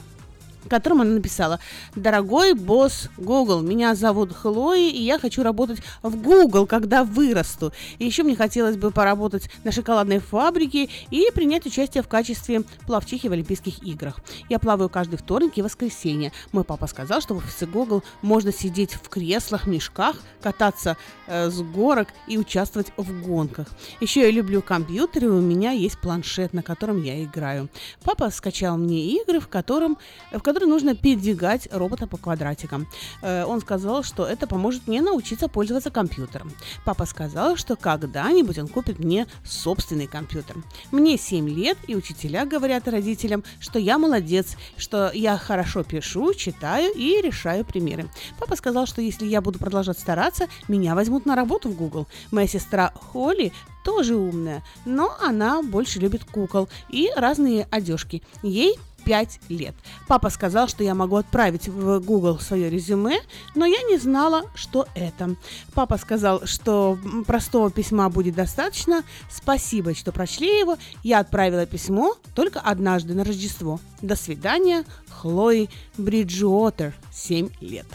в 0.70 0.92
она 0.92 1.04
написала 1.04 1.60
«Дорогой 1.96 2.54
босс 2.54 3.10
Google, 3.18 3.62
меня 3.62 3.96
зовут 3.96 4.34
Хлои, 4.34 4.90
и 4.90 5.02
я 5.02 5.20
хочу 5.20 5.44
работать 5.44 5.80
в 6.02 6.16
Google, 6.22 6.66
когда 6.66 7.04
вырасту. 7.04 7.72
И 8.00 8.06
еще 8.06 8.24
мне 8.24 8.36
хотелось 8.36 8.78
бы 8.78 8.92
поработать 8.92 9.50
на 9.64 9.72
шоколадной 9.72 10.20
фабрике 10.20 10.90
и 11.10 11.28
принять 11.34 11.66
участие 11.66 12.04
в 12.04 12.08
качестве 12.08 12.64
плавчихи 12.86 13.28
в 13.28 13.32
Олимпийских 13.32 13.84
играх. 13.84 14.20
Я 14.50 14.60
плаваю 14.60 14.90
каждый 14.90 15.18
вторник 15.18 15.58
и 15.58 15.62
воскресенье. 15.62 16.32
Мой 16.52 16.64
папа 16.64 16.88
сказал, 16.88 17.22
что 17.22 17.34
в 17.34 17.38
офисе 17.38 17.66
Google 17.66 18.04
можно 18.22 18.52
сидеть 18.52 18.94
в 18.94 19.10
креслах, 19.10 19.68
мешках, 19.68 20.18
кататься 20.42 20.98
э, 21.28 21.50
с 21.50 21.62
горок 21.62 22.10
и 22.28 22.38
участвовать 22.38 22.92
в 22.98 23.22
гонках. 23.22 23.68
Еще 24.00 24.22
я 24.22 24.32
люблю 24.32 24.62
компьютеры, 24.62 25.30
у 25.30 25.42
меня 25.42 25.72
есть 25.72 26.00
планшет, 26.00 26.54
на 26.54 26.64
котором 26.64 27.02
я 27.02 27.24
играю. 27.24 27.70
Папа 28.04 28.30
скачал 28.30 28.78
мне 28.78 29.22
игры, 29.22 29.40
в 29.40 29.48
котором 29.48 29.98
в 30.32 30.42
которой 30.54 30.66
нужно 30.66 30.96
передвигать 30.96 31.70
робота 31.72 32.08
по 32.08 32.18
квадратикам. 32.18 32.86
Э, 33.22 33.46
Он 33.46 33.62
сказал, 33.62 34.04
что 34.04 34.26
это 34.26 34.48
поможет 34.48 34.86
мне 34.88 35.02
научиться 35.02 35.48
пользоваться 35.48 35.92
компьютером. 35.92 36.52
Папа 36.84 37.06
сказал, 37.06 37.56
что 37.56 37.78
когда-нибудь 37.78 38.58
он 38.58 38.68
купит 38.68 39.00
мне 39.00 39.28
собственный 39.46 40.08
компьютер. 40.08 40.58
Мне 40.92 41.18
7 41.18 41.48
лет, 41.48 41.78
и 41.88 41.96
учителя 41.96 42.46
говорят 42.46 42.88
родителям, 42.90 43.44
что 43.62 43.80
я 43.80 43.98
молодец, 43.98 44.58
что 44.78 45.10
я 45.14 45.38
хорошо 45.38 45.84
пишу, 45.84 46.34
читаю 46.34 46.92
и 46.94 47.22
решаю 47.22 47.64
примеры. 47.64 48.10
Папа 48.38 48.58
сказал, 48.58 48.86
что 48.86 49.02
если 49.02 49.26
я 49.28 49.40
буду 49.40 49.58
продолжать 49.58 50.00
стараться, 50.00 50.48
меня 50.68 50.96
возьмут 50.96 51.26
на 51.26 51.36
работу 51.36 51.70
в 51.70 51.76
Google. 51.78 52.08
Моя 52.32 52.48
сестра 52.48 52.92
Холли 52.96 53.54
тоже 53.84 54.16
умная, 54.16 54.64
но 54.86 55.16
она 55.20 55.62
больше 55.64 56.00
любит 56.00 56.24
кукол 56.26 56.70
и 56.90 57.10
разные 57.16 57.68
одежки. 57.72 58.22
Ей 58.44 58.76
5 59.06 59.40
лет. 59.50 59.76
Папа 60.08 60.30
сказал, 60.30 60.68
что 60.68 60.84
я 60.84 60.96
могу 60.96 61.16
отправить 61.16 61.68
в 61.68 62.00
Google 62.00 62.40
свое 62.40 62.70
резюме, 62.70 63.20
но 63.56 63.66
я 63.66 63.82
не 63.84 63.98
знала, 63.98 64.44
что 64.56 64.88
это. 64.96 65.36
Папа 65.74 65.98
сказал, 65.98 66.46
что 66.46 66.98
простого 67.26 67.72
письма 67.72 68.10
будет 68.10 68.36
достаточно. 68.36 69.04
Спасибо, 69.30 69.94
что 69.94 70.12
прочли 70.12 70.60
его. 70.60 70.78
Я 71.04 71.20
отправила 71.20 71.66
письмо 71.66 72.16
только 72.36 72.60
однажды 72.60 73.14
на 73.14 73.24
Рождество. 73.24 73.80
До 74.02 74.16
свидания, 74.16 74.86
Хлои 75.10 75.70
Бриджуотер, 75.98 76.94
7 77.12 77.50
лет. 77.62 77.88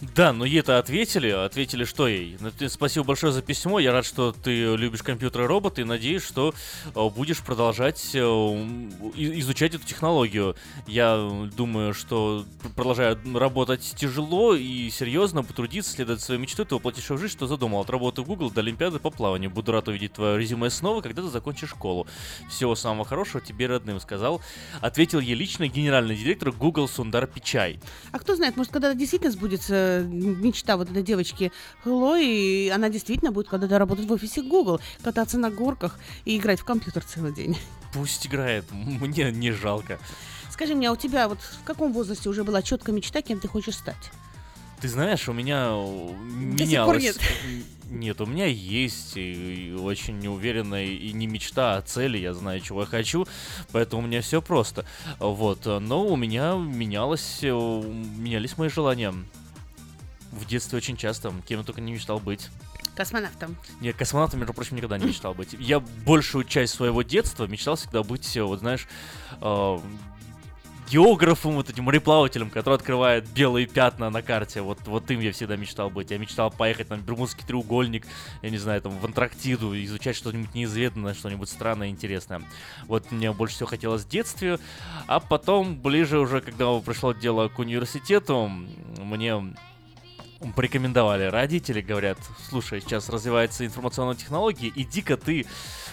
Да, 0.00 0.32
но 0.32 0.46
ей-то 0.46 0.78
ответили, 0.78 1.28
ответили 1.28 1.84
что 1.84 2.08
ей? 2.08 2.38
Ну, 2.40 2.50
спасибо 2.68 3.04
большое 3.04 3.32
за 3.34 3.42
письмо, 3.42 3.78
я 3.78 3.92
рад, 3.92 4.06
что 4.06 4.32
ты 4.32 4.74
любишь 4.74 5.02
компьютеры 5.02 5.44
и 5.44 5.46
роботы, 5.46 5.82
и 5.82 5.84
надеюсь, 5.84 6.22
что 6.22 6.54
э, 6.94 7.08
будешь 7.10 7.40
продолжать 7.40 8.10
э, 8.14 8.18
изучать 8.18 9.74
эту 9.74 9.84
технологию. 9.84 10.56
Я 10.86 11.30
думаю, 11.54 11.92
что 11.92 12.46
продолжая 12.76 13.18
работать 13.34 13.94
тяжело 13.94 14.54
и 14.54 14.88
серьезно, 14.88 15.42
потрудиться, 15.42 15.92
следовать 15.92 16.22
своей 16.22 16.40
мечте, 16.40 16.64
ты 16.64 16.74
воплотишь 16.74 17.10
в 17.10 17.18
жизнь, 17.18 17.32
что 17.32 17.46
задумал. 17.46 17.80
От 17.80 17.90
работы 17.90 18.22
в 18.22 18.24
Google 18.24 18.50
до 18.50 18.62
Олимпиады 18.62 19.00
по 19.00 19.10
плаванию. 19.10 19.50
Буду 19.50 19.72
рад 19.72 19.88
увидеть 19.88 20.14
твое 20.14 20.38
резюме 20.38 20.70
снова, 20.70 21.02
когда 21.02 21.20
ты 21.20 21.28
закончишь 21.28 21.70
школу. 21.70 22.06
Всего 22.48 22.74
самого 22.74 23.04
хорошего 23.04 23.42
тебе 23.42 23.66
родным, 23.66 24.00
сказал. 24.00 24.40
Ответил 24.80 25.20
ей 25.20 25.34
лично 25.34 25.68
генеральный 25.68 26.16
директор 26.16 26.52
Google 26.52 26.88
Сундар 26.88 27.26
Пичай. 27.26 27.80
А 28.12 28.18
кто 28.18 28.34
знает, 28.34 28.56
может, 28.56 28.72
когда 28.72 28.94
действительно 28.94 29.30
сбудется 29.30 29.89
мечта 30.06 30.76
вот 30.76 30.90
этой 30.90 31.02
девочки 31.02 31.52
Хлои, 31.82 32.66
и 32.66 32.68
она 32.68 32.88
действительно 32.88 33.32
будет 33.32 33.48
когда-то 33.48 33.78
работать 33.78 34.06
в 34.06 34.12
офисе 34.12 34.42
Google, 34.42 34.80
кататься 35.02 35.38
на 35.38 35.50
горках 35.50 35.98
и 36.24 36.36
играть 36.36 36.60
в 36.60 36.64
компьютер 36.64 37.04
целый 37.04 37.32
день. 37.32 37.56
Пусть 37.92 38.26
играет, 38.26 38.64
мне 38.72 39.30
не 39.32 39.50
жалко. 39.52 39.98
Скажи 40.50 40.74
мне, 40.74 40.88
а 40.88 40.92
у 40.92 40.96
тебя 40.96 41.28
вот 41.28 41.38
в 41.40 41.64
каком 41.64 41.92
возрасте 41.92 42.28
уже 42.28 42.44
была 42.44 42.62
четкая 42.62 42.94
мечта, 42.94 43.22
кем 43.22 43.40
ты 43.40 43.48
хочешь 43.48 43.76
стать? 43.76 44.10
Ты 44.80 44.88
знаешь, 44.88 45.28
у 45.28 45.32
меня 45.32 45.70
До 45.70 46.64
менялось. 46.64 47.02
нет. 47.02 47.18
Нет, 47.90 48.20
у 48.20 48.26
меня 48.26 48.46
есть 48.46 49.16
и, 49.16 49.70
и 49.70 49.72
очень 49.72 50.20
неуверенная 50.20 50.84
и 50.84 51.12
не 51.12 51.26
мечта, 51.26 51.76
а 51.76 51.82
цели. 51.82 52.18
Я 52.18 52.34
знаю, 52.34 52.60
чего 52.60 52.82
я 52.82 52.86
хочу, 52.86 53.26
поэтому 53.72 54.02
у 54.02 54.06
меня 54.06 54.20
все 54.20 54.40
просто. 54.40 54.86
Вот, 55.18 55.66
но 55.66 56.06
у 56.06 56.14
меня 56.14 56.54
менялось, 56.54 57.40
э, 57.42 57.48
менялись 57.48 58.56
мои 58.58 58.68
желания. 58.68 59.12
В 60.32 60.46
детстве 60.46 60.78
очень 60.78 60.96
часто, 60.96 61.32
кем 61.46 61.60
я 61.60 61.64
только 61.64 61.80
не 61.80 61.92
мечтал 61.92 62.20
быть. 62.20 62.48
Космонавтом. 62.94 63.56
Нет, 63.80 63.96
космонавтом, 63.96 64.40
между 64.40 64.54
прочим, 64.54 64.76
никогда 64.76 64.98
не 64.98 65.06
мечтал 65.06 65.34
быть. 65.34 65.54
Я 65.58 65.80
большую 65.80 66.44
часть 66.44 66.74
своего 66.74 67.02
детства 67.02 67.46
мечтал 67.46 67.76
всегда 67.76 68.02
быть, 68.02 68.36
э, 68.36 68.42
вот 68.42 68.60
знаешь, 68.60 68.86
э, 69.40 69.78
географом, 70.90 71.54
вот 71.54 71.70
этим 71.70 71.84
мореплавателем, 71.84 72.50
который 72.50 72.74
открывает 72.74 73.28
белые 73.28 73.66
пятна 73.66 74.10
на 74.10 74.22
карте. 74.22 74.60
Вот, 74.60 74.80
вот 74.86 75.10
им 75.10 75.20
я 75.20 75.32
всегда 75.32 75.56
мечтал 75.56 75.88
быть. 75.88 76.10
Я 76.10 76.18
мечтал 76.18 76.50
поехать 76.50 76.88
там 76.88 77.00
в 77.00 77.04
Бермудский 77.04 77.46
треугольник, 77.46 78.06
я 78.42 78.50
не 78.50 78.58
знаю, 78.58 78.82
там 78.82 78.98
в 78.98 79.04
Антарктиду, 79.04 79.80
изучать 79.84 80.16
что-нибудь 80.16 80.54
неизведанное, 80.54 81.14
что-нибудь 81.14 81.48
странное, 81.48 81.88
интересное. 81.88 82.42
Вот 82.86 83.10
мне 83.12 83.32
больше 83.32 83.54
всего 83.54 83.68
хотелось 83.68 84.02
в 84.02 84.08
детстве. 84.08 84.58
А 85.06 85.20
потом, 85.20 85.76
ближе 85.80 86.18
уже, 86.18 86.40
когда 86.40 86.78
пришло 86.80 87.12
дело 87.12 87.48
к 87.48 87.58
университету, 87.58 88.50
мне 88.98 89.54
порекомендовали 90.54 91.24
родители, 91.24 91.80
говорят, 91.80 92.18
слушай, 92.48 92.80
сейчас 92.80 93.08
развивается 93.08 93.66
информационная 93.66 94.14
технология, 94.14 94.72
иди-ка 94.74 95.16
ты 95.16 95.46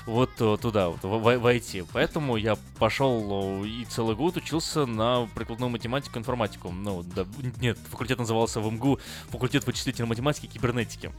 вот 0.06 0.32
э, 0.40 0.58
туда, 0.62 0.90
вот, 0.90 1.04
в, 1.04 1.20
в 1.20 1.46
IT. 1.46 1.88
Поэтому 1.92 2.38
я 2.38 2.58
пошел 2.80 3.64
и 3.66 3.86
целый 3.86 4.16
год 4.16 4.38
учился 4.38 4.86
на 4.86 5.28
прикладную 5.36 5.70
математику 5.70 6.18
информатику. 6.18 6.72
Ну, 6.72 7.04
да, 7.04 7.26
нет, 7.60 7.78
факультет 7.90 8.18
назывался 8.18 8.62
в 8.62 8.72
МГУ 8.72 9.00
факультет 9.30 9.66
вычислительной 9.68 10.08
математики 10.08 10.46
и 10.46 10.50
кибернетики. 10.50 11.12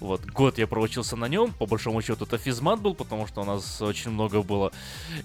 Вот, 0.00 0.24
год 0.26 0.58
я 0.58 0.66
проучился 0.66 1.16
на 1.16 1.28
нем, 1.28 1.52
по 1.52 1.66
большому 1.66 2.02
счету 2.02 2.24
это 2.24 2.36
физмат 2.36 2.80
был, 2.80 2.94
потому 2.94 3.26
что 3.26 3.40
у 3.42 3.44
нас 3.44 3.80
очень 3.80 4.10
много 4.10 4.42
было 4.42 4.72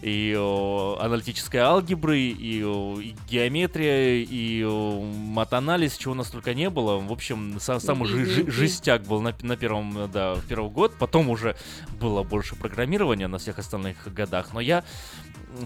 и 0.02 0.36
о, 0.38 0.98
аналитической 1.02 1.58
алгебры, 1.58 2.20
и, 2.20 2.64
о, 2.64 2.98
и 3.00 3.16
геометрия, 3.30 4.24
и 4.24 4.64
о, 4.64 5.02
матанализ, 5.02 5.98
чего 5.98 6.14
у 6.14 6.16
нас 6.16 6.30
только 6.30 6.54
не 6.54 6.70
было. 6.70 6.98
В 7.00 7.12
общем, 7.12 7.58
са- 7.58 7.80
самый 7.80 8.08
жи- 8.08 8.26
жи- 8.26 8.50
жестяк 8.52 9.04
был 9.04 9.22
на, 9.22 9.36
на 9.42 9.58
первом, 9.58 10.10
да, 10.12 10.36
в 10.36 10.46
первый 10.46 10.70
год, 10.70 10.94
потом 10.98 11.30
уже 11.30 11.58
было 12.00 12.24
больше 12.24 12.56
программирования 12.56 13.28
на 13.28 13.38
всех 13.38 13.60
остальных 13.60 14.14
годах, 14.14 14.54
но 14.54 14.60
я 14.60 14.84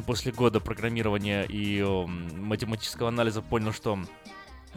после 0.08 0.32
года 0.32 0.60
программирования 0.60 1.44
и 1.44 1.84
о, 1.84 2.08
математического 2.08 3.10
анализа 3.10 3.42
понял, 3.42 3.74
что 3.74 4.00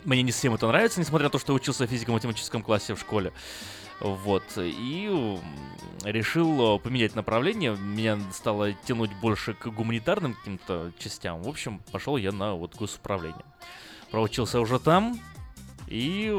мне 0.04 0.22
не 0.22 0.32
всем 0.32 0.54
это 0.54 0.66
нравится, 0.66 1.00
несмотря 1.00 1.26
на 1.26 1.30
то, 1.30 1.38
что 1.38 1.52
я 1.52 1.56
учился 1.56 1.86
в 1.86 1.90
физико-математическом 1.90 2.62
классе 2.62 2.94
в 2.94 3.00
школе. 3.00 3.32
Вот, 4.00 4.42
и 4.56 5.38
решил 6.04 6.78
поменять 6.78 7.14
направление. 7.14 7.76
Меня 7.76 8.18
стало 8.32 8.72
тянуть 8.72 9.10
больше 9.20 9.54
к 9.54 9.66
гуманитарным 9.68 10.34
каким-то 10.34 10.92
частям. 10.98 11.42
В 11.42 11.48
общем, 11.48 11.80
пошел 11.92 12.16
я 12.16 12.32
на 12.32 12.54
вот 12.54 12.74
госуправление. 12.76 13.44
Проучился 14.10 14.60
уже 14.60 14.78
там, 14.78 15.18
и... 15.88 16.30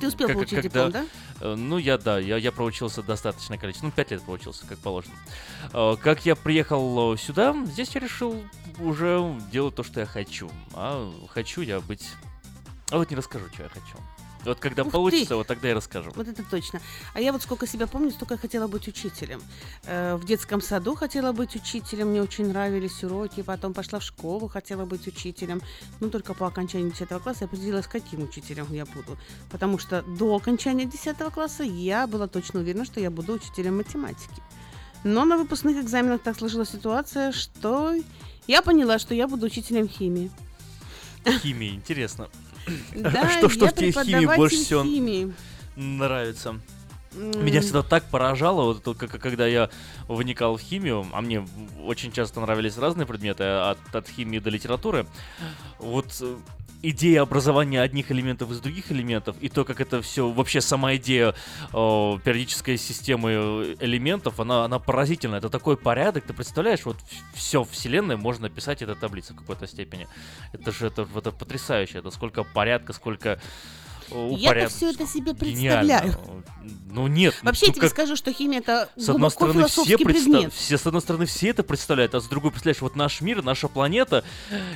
Ты 0.00 0.08
успел 0.08 0.28
как- 0.28 0.36
получить 0.36 0.62
когда- 0.62 0.86
диплом, 0.88 0.92
да? 0.92 1.46
Э, 1.46 1.54
Ну, 1.56 1.78
я, 1.78 1.98
да, 1.98 2.18
я, 2.18 2.36
я 2.36 2.52
проучился 2.52 3.02
достаточное 3.02 3.58
количество, 3.58 3.86
ну, 3.86 3.92
пять 3.92 4.10
лет 4.10 4.22
проучился, 4.22 4.66
как 4.66 4.78
положено. 4.78 5.14
Э, 5.72 5.96
Как 6.00 6.24
я 6.26 6.36
приехал 6.36 7.16
сюда, 7.16 7.54
здесь 7.66 7.94
я 7.94 8.00
решил 8.00 8.42
уже 8.78 9.34
делать 9.50 9.74
то, 9.74 9.82
что 9.82 10.00
я 10.00 10.06
хочу. 10.06 10.50
А 10.74 11.10
хочу 11.28 11.62
я 11.62 11.80
быть... 11.80 12.08
А 12.90 12.98
вот 12.98 13.10
не 13.10 13.16
расскажу, 13.16 13.46
что 13.52 13.62
я 13.64 13.68
хочу. 13.68 13.96
Вот 14.44 14.58
когда 14.58 14.82
Ух 14.82 14.88
ты! 14.88 14.92
получится, 14.92 15.36
вот 15.36 15.46
тогда 15.46 15.68
я 15.68 15.74
расскажу. 15.74 16.12
Вот 16.14 16.26
это 16.26 16.42
точно. 16.42 16.80
А 17.14 17.20
я 17.20 17.32
вот 17.32 17.42
сколько 17.42 17.66
себя 17.66 17.86
помню, 17.86 18.10
столько 18.10 18.36
хотела 18.36 18.66
быть 18.66 18.88
учителем. 18.88 19.40
Э, 19.84 20.16
в 20.16 20.24
детском 20.24 20.60
саду 20.60 20.94
хотела 20.94 21.32
быть 21.32 21.54
учителем, 21.54 22.08
мне 22.08 22.22
очень 22.22 22.48
нравились 22.48 23.04
уроки. 23.04 23.42
Потом 23.42 23.72
пошла 23.74 23.98
в 24.00 24.02
школу, 24.02 24.48
хотела 24.48 24.84
быть 24.84 25.06
учителем. 25.06 25.60
Но 26.00 26.08
только 26.08 26.34
по 26.34 26.46
окончании 26.46 26.90
10 26.90 27.08
класса 27.22 27.40
я 27.42 27.46
определилась, 27.46 27.86
каким 27.86 28.22
учителем 28.22 28.66
я 28.70 28.84
буду. 28.84 29.16
Потому 29.50 29.78
что 29.78 30.02
до 30.02 30.34
окончания 30.34 30.84
10 30.84 31.16
класса 31.32 31.62
я 31.62 32.06
была 32.06 32.26
точно 32.26 32.60
уверена, 32.60 32.84
что 32.84 33.00
я 33.00 33.10
буду 33.10 33.34
учителем 33.34 33.76
математики. 33.76 34.42
Но 35.04 35.24
на 35.24 35.36
выпускных 35.36 35.78
экзаменах 35.78 36.22
так 36.22 36.36
сложилась 36.38 36.70
ситуация, 36.70 37.32
что 37.32 37.94
я 38.46 38.62
поняла, 38.62 38.98
что 38.98 39.14
я 39.14 39.26
буду 39.28 39.46
учителем 39.46 39.88
химии. 39.88 40.30
Химия, 41.24 41.74
интересно. 41.74 42.28
Да, 42.94 43.28
что 43.38 43.48
что 43.48 43.64
я 43.66 43.70
в 43.70 43.74
тебе 43.74 43.92
химии 43.92 44.26
больше 44.36 44.56
всего 44.56 44.82
химии. 44.82 45.32
нравится? 45.76 46.56
Меня 47.14 47.60
всегда 47.60 47.82
так 47.82 48.04
поражало, 48.04 48.64
вот 48.72 48.80
это, 48.80 48.94
как- 48.94 49.20
когда 49.20 49.46
я 49.46 49.68
вникал 50.08 50.56
в 50.56 50.60
химию, 50.60 51.06
а 51.12 51.20
мне 51.20 51.46
очень 51.84 52.10
часто 52.10 52.40
нравились 52.40 52.78
разные 52.78 53.06
предметы, 53.06 53.44
от, 53.44 53.78
от 53.94 54.08
химии 54.08 54.38
до 54.38 54.48
литературы. 54.48 55.06
Вот 55.78 56.06
э, 56.22 56.36
идея 56.82 57.22
образования 57.22 57.80
одних 57.80 58.10
элементов 58.10 58.50
из 58.50 58.60
других 58.60 58.90
элементов, 58.92 59.36
и 59.40 59.48
то, 59.48 59.64
как 59.64 59.80
это 59.80 60.02
все, 60.02 60.28
вообще 60.28 60.60
сама 60.60 60.96
идея 60.96 61.30
э, 61.30 61.34
периодической 61.72 62.76
системы 62.76 63.76
элементов, 63.80 64.40
она, 64.40 64.64
она 64.64 64.78
поразительна. 64.78 65.36
Это 65.36 65.48
такой 65.48 65.76
порядок, 65.76 66.24
ты 66.24 66.32
представляешь, 66.32 66.84
вот 66.84 66.96
все 67.34 67.64
Вселенной 67.64 68.16
можно 68.16 68.48
описать 68.48 68.82
этой 68.82 68.96
таблицей 68.96 69.34
в 69.34 69.38
какой-то 69.38 69.66
степени. 69.66 70.08
Это 70.52 70.72
же 70.72 70.86
это, 70.86 71.06
это 71.14 71.30
потрясающе, 71.30 71.98
это 71.98 72.10
сколько 72.10 72.44
порядка, 72.44 72.92
сколько 72.92 73.28
э, 73.28 73.38
Я-то 74.36 74.68
все 74.68 74.90
это 74.90 75.06
себе 75.06 75.34
представляю. 75.34 76.14
Ну 76.92 77.06
нет. 77.06 77.34
ну, 77.42 77.46
Вообще, 77.48 77.66
я 77.66 77.72
тебе 77.72 77.82
как- 77.82 77.90
скажу, 77.90 78.16
что 78.16 78.32
химия 78.32 78.58
это 78.58 78.88
с 78.96 79.08
одной 79.08 79.30
стороны, 79.30 79.66
все, 79.66 79.96
предмет. 79.96 80.52
все, 80.52 80.76
с 80.76 80.86
одной 80.86 81.00
стороны, 81.00 81.24
все 81.24 81.48
это 81.48 81.62
представляют, 81.62 82.14
а 82.14 82.20
с 82.20 82.26
другой, 82.26 82.50
представляешь, 82.50 82.82
вот 82.82 82.96
наш 82.96 83.22
мир, 83.22 83.42
наша 83.42 83.68
планета 83.68 84.24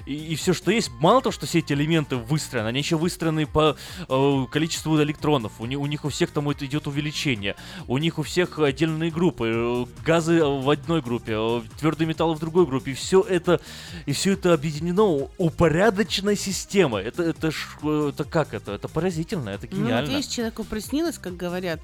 и, 0.07 0.35
все, 0.37 0.55
что 0.55 0.71
есть, 0.71 0.91
мало 0.99 1.21
того, 1.21 1.33
что 1.33 1.47
все 1.47 1.59
эти 1.59 1.75
элементы 1.75 2.17
выстроены, 2.17 2.69
они 2.69 2.79
еще 2.81 2.97
выстроены 2.97 3.47
по 3.47 3.77
э, 4.09 4.45
количеству 4.51 5.01
электронов, 5.03 5.53
у, 5.59 5.65
у 5.65 5.87
них 5.87 6.05
у 6.05 6.09
всех 6.09 6.31
там 6.31 6.49
это 6.49 6.65
идет 6.65 6.87
увеличение, 6.87 7.55
у 7.87 7.99
них 7.99 8.19
у 8.19 8.23
всех 8.23 8.59
отдельные 8.59 9.11
группы, 9.11 9.53
э, 9.55 9.87
газы 10.03 10.43
в 10.43 10.71
одной 10.71 11.03
группе, 11.03 11.37
твердые 11.79 12.09
металлы 12.09 12.35
в 12.35 12.41
другой 12.41 12.65
группе, 12.65 12.93
и 12.93 12.95
все 12.95 13.21
это, 13.21 13.61
и 14.07 14.13
все 14.13 14.33
это 14.33 14.55
объединено 14.55 15.29
упорядоченной 15.37 16.37
системой. 16.37 17.05
Это, 17.05 17.23
это, 17.23 17.51
ж, 17.51 17.57
э, 17.83 18.11
это 18.15 18.25
как 18.25 18.55
это? 18.55 18.73
Это 18.73 18.89
поразительно, 19.27 19.51
это 19.51 19.67
Ну, 19.71 19.79
вот 19.79 19.87
гениально. 19.87 20.09
видишь, 20.09 20.27
человеку 20.27 20.65
приснилось, 20.65 21.19
как 21.19 21.37
говорят. 21.37 21.81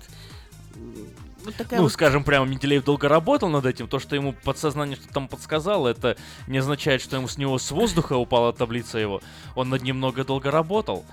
Вот 1.45 1.57
такая 1.57 1.79
Ну, 1.79 1.85
вот 1.85 1.93
скажем 1.93 2.23
прямо, 2.23 2.47
Менделеев 2.47 2.85
долго 2.85 3.09
работал 3.09 3.49
над 3.49 3.67
этим. 3.67 3.89
То, 3.89 3.99
что 3.99 4.15
ему 4.15 4.33
подсознание 4.45 4.97
что-то 4.97 5.15
там 5.15 5.29
подсказало, 5.29 5.89
это 5.89 6.17
не 6.47 6.59
означает, 6.59 7.03
что 7.03 7.17
ему 7.17 7.27
с 7.27 7.37
него 7.37 7.59
с 7.59 7.71
воздуха 7.73 8.15
упала 8.17 8.53
таблица 8.53 8.99
его. 8.99 9.21
Он 9.57 9.69
над 9.69 9.83
ним 9.83 9.97
много 9.97 10.25
долго 10.25 10.51
работал. 10.53 11.05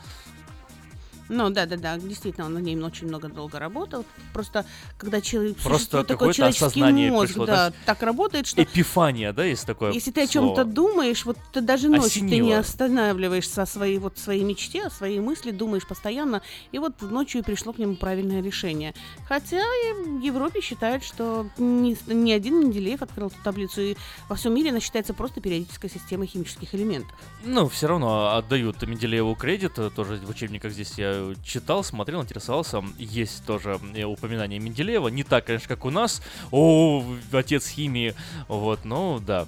Ну, 1.29 1.49
да-да-да, 1.51 1.97
действительно, 1.97 2.47
он 2.47 2.55
над 2.55 2.63
ней 2.63 2.75
очень 2.81 3.07
много 3.07 3.29
долго 3.29 3.59
работал. 3.59 4.03
Просто, 4.33 4.65
когда 4.97 5.21
человек... 5.21 5.57
Просто 5.57 6.03
какое-то 6.03 6.33
человеческий 6.35 6.81
мозг, 7.09 7.27
пришло, 7.27 7.45
да, 7.45 7.69
да? 7.69 7.75
так 7.85 8.01
работает, 8.01 8.47
что... 8.47 8.63
Эпифания, 8.63 9.31
да, 9.31 9.45
есть 9.45 9.65
такое 9.65 9.91
Если 9.91 10.11
ты 10.11 10.23
о 10.23 10.27
слово? 10.27 10.55
чем-то 10.55 10.63
думаешь, 10.65 11.25
вот 11.25 11.37
ты 11.53 11.61
даже 11.61 11.89
ночью 11.89 12.27
ты 12.27 12.37
не 12.39 12.53
останавливаешься 12.53 13.61
о 13.61 13.65
своей, 13.65 13.99
вот, 13.99 14.17
своей 14.17 14.43
мечте, 14.43 14.87
о 14.87 14.89
своей 14.89 15.19
мысли, 15.19 15.51
думаешь 15.51 15.87
постоянно, 15.87 16.41
и 16.71 16.79
вот 16.79 17.01
ночью 17.01 17.43
пришло 17.43 17.73
к 17.73 17.77
нему 17.77 17.95
правильное 17.95 18.41
решение. 18.41 18.95
Хотя 19.27 19.63
в 20.05 20.21
Европе 20.21 20.61
считают, 20.61 21.03
что 21.03 21.47
ни, 21.57 21.95
ни 22.11 22.31
один 22.31 22.59
Менделеев 22.59 23.01
открыл 23.01 23.27
эту 23.27 23.37
таблицу, 23.43 23.81
и 23.81 23.95
во 24.27 24.35
всем 24.35 24.53
мире 24.55 24.71
она 24.71 24.79
считается 24.79 25.13
просто 25.13 25.41
периодической 25.41 25.89
системой 25.89 26.27
химических 26.27 26.73
элементов. 26.73 27.15
Ну, 27.43 27.69
все 27.69 27.87
равно 27.87 28.35
отдают 28.35 28.81
Менделееву 28.81 29.35
кредит, 29.35 29.77
э, 29.77 29.91
тоже 29.95 30.19
в 30.23 30.29
учебниках 30.29 30.71
здесь 30.71 30.93
я 30.97 31.18
читал, 31.43 31.83
смотрел, 31.83 32.21
интересовался. 32.21 32.83
Есть 32.97 33.45
тоже 33.45 33.79
э, 33.93 34.03
упоминание 34.03 34.59
Менделеева. 34.59 35.07
Не 35.09 35.23
так, 35.23 35.45
конечно, 35.45 35.67
как 35.67 35.85
у 35.85 35.89
нас. 35.89 36.21
О, 36.51 37.03
отец 37.31 37.67
химии. 37.67 38.13
Вот, 38.47 38.85
но 38.85 39.19
да. 39.19 39.45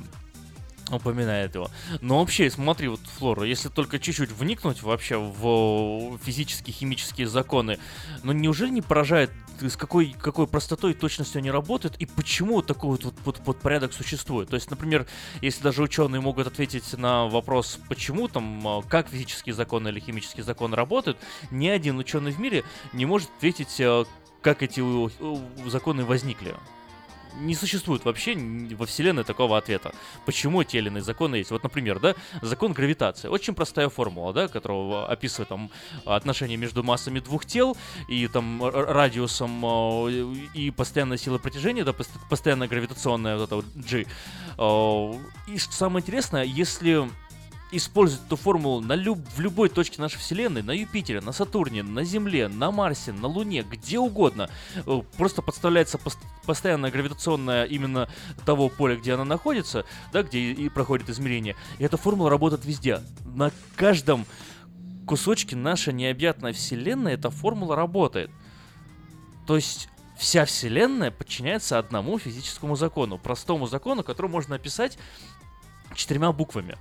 упоминает 0.89 1.55
его. 1.55 1.69
Но 2.01 2.19
вообще, 2.19 2.49
смотри, 2.49 2.87
вот, 2.87 3.01
Флора, 3.17 3.43
если 3.45 3.69
только 3.69 3.99
чуть-чуть 3.99 4.31
вникнуть 4.31 4.81
вообще 4.83 5.17
в 5.17 6.17
физические, 6.23 6.73
химические 6.73 7.27
законы, 7.27 7.79
ну 8.23 8.31
неужели 8.31 8.69
не 8.69 8.81
поражает, 8.81 9.31
с 9.69 9.77
какой, 9.77 10.15
какой 10.19 10.47
простотой 10.47 10.91
и 10.91 10.93
точностью 10.93 11.39
они 11.39 11.51
работают, 11.51 11.95
и 11.97 12.05
почему 12.05 12.61
такой 12.61 12.91
вот, 12.91 13.13
вот, 13.25 13.41
вот, 13.45 13.57
порядок 13.59 13.93
существует? 13.93 14.49
То 14.49 14.55
есть, 14.55 14.69
например, 14.69 15.05
если 15.41 15.63
даже 15.63 15.81
ученые 15.81 16.21
могут 16.21 16.47
ответить 16.47 16.97
на 16.97 17.27
вопрос, 17.27 17.79
почему 17.89 18.27
там, 18.27 18.67
а, 18.67 18.81
как 18.81 19.09
физические 19.09 19.53
законы 19.55 19.89
или 19.89 19.99
химические 19.99 20.43
законы 20.43 20.75
работают, 20.75 21.17
ни 21.51 21.67
один 21.67 21.97
ученый 21.97 22.31
в 22.31 22.39
мире 22.39 22.63
не 22.93 23.05
может 23.05 23.29
ответить, 23.37 23.79
а, 23.79 24.05
как 24.41 24.63
эти 24.63 24.81
э, 24.81 25.69
законы 25.69 26.03
возникли 26.03 26.55
не 27.35 27.55
существует 27.55 28.05
вообще 28.05 28.35
во 28.35 28.85
Вселенной 28.85 29.23
такого 29.23 29.57
ответа. 29.57 29.93
Почему 30.25 30.63
те 30.63 30.79
или 30.79 30.87
иные 30.87 31.03
законы 31.03 31.37
есть? 31.37 31.51
Вот, 31.51 31.63
например, 31.63 31.99
да, 31.99 32.15
закон 32.41 32.73
гравитации. 32.73 33.27
Очень 33.27 33.55
простая 33.55 33.89
формула, 33.89 34.33
да, 34.33 34.47
которая 34.47 35.05
описывает 35.05 35.49
там 35.49 35.71
отношения 36.05 36.57
между 36.57 36.83
массами 36.83 37.19
двух 37.19 37.45
тел 37.45 37.77
и 38.07 38.27
там 38.27 38.63
радиусом 38.63 39.63
э, 39.65 40.35
и 40.53 40.71
постоянной 40.71 41.17
силой 41.17 41.39
притяжения, 41.39 41.83
да, 41.83 41.93
постоянная 42.29 42.67
гравитационная 42.67 43.37
вот 43.37 43.43
эта 43.43 43.55
вот 43.55 43.65
G. 43.75 44.05
Э, 44.57 45.13
и 45.47 45.57
что 45.57 45.73
самое 45.73 46.01
интересное, 46.01 46.43
если 46.43 47.09
использовать 47.71 48.25
эту 48.25 48.35
формулу 48.35 48.81
на 48.81 48.93
люб 48.93 49.19
в 49.35 49.39
любой 49.39 49.69
точке 49.69 50.01
нашей 50.01 50.17
Вселенной, 50.17 50.61
на 50.61 50.71
Юпитере, 50.71 51.21
на 51.21 51.31
Сатурне, 51.31 51.83
на 51.83 52.03
Земле, 52.03 52.47
на 52.47 52.71
Марсе, 52.71 53.13
на 53.13 53.27
Луне, 53.27 53.63
где 53.63 53.99
угодно. 53.99 54.49
Э, 54.85 55.01
просто 55.17 55.41
подставляется 55.41 55.97
пост 55.97 56.19
постоянная 56.45 56.91
гравитационная 56.91 57.65
именно 57.65 58.09
того 58.45 58.69
поля, 58.69 58.95
где 58.95 59.13
она 59.13 59.25
находится, 59.25 59.85
да, 60.11 60.23
где 60.23 60.39
и 60.51 60.69
проходит 60.69 61.09
измерение. 61.09 61.55
И 61.79 61.83
эта 61.83 61.97
формула 61.97 62.29
работает 62.29 62.65
везде. 62.65 63.01
На 63.25 63.51
каждом 63.75 64.25
кусочке 65.07 65.55
нашей 65.55 65.93
необъятной 65.93 66.53
Вселенной 66.53 67.13
эта 67.13 67.29
формула 67.29 67.75
работает. 67.75 68.31
То 69.47 69.55
есть 69.55 69.89
вся 70.17 70.45
Вселенная 70.45 71.11
подчиняется 71.11 71.79
одному 71.79 72.19
физическому 72.19 72.75
закону, 72.75 73.17
простому 73.17 73.67
закону, 73.67 74.03
который 74.03 74.29
можно 74.29 74.55
описать 74.55 74.97
четырьмя 75.95 76.31
буквами. 76.31 76.77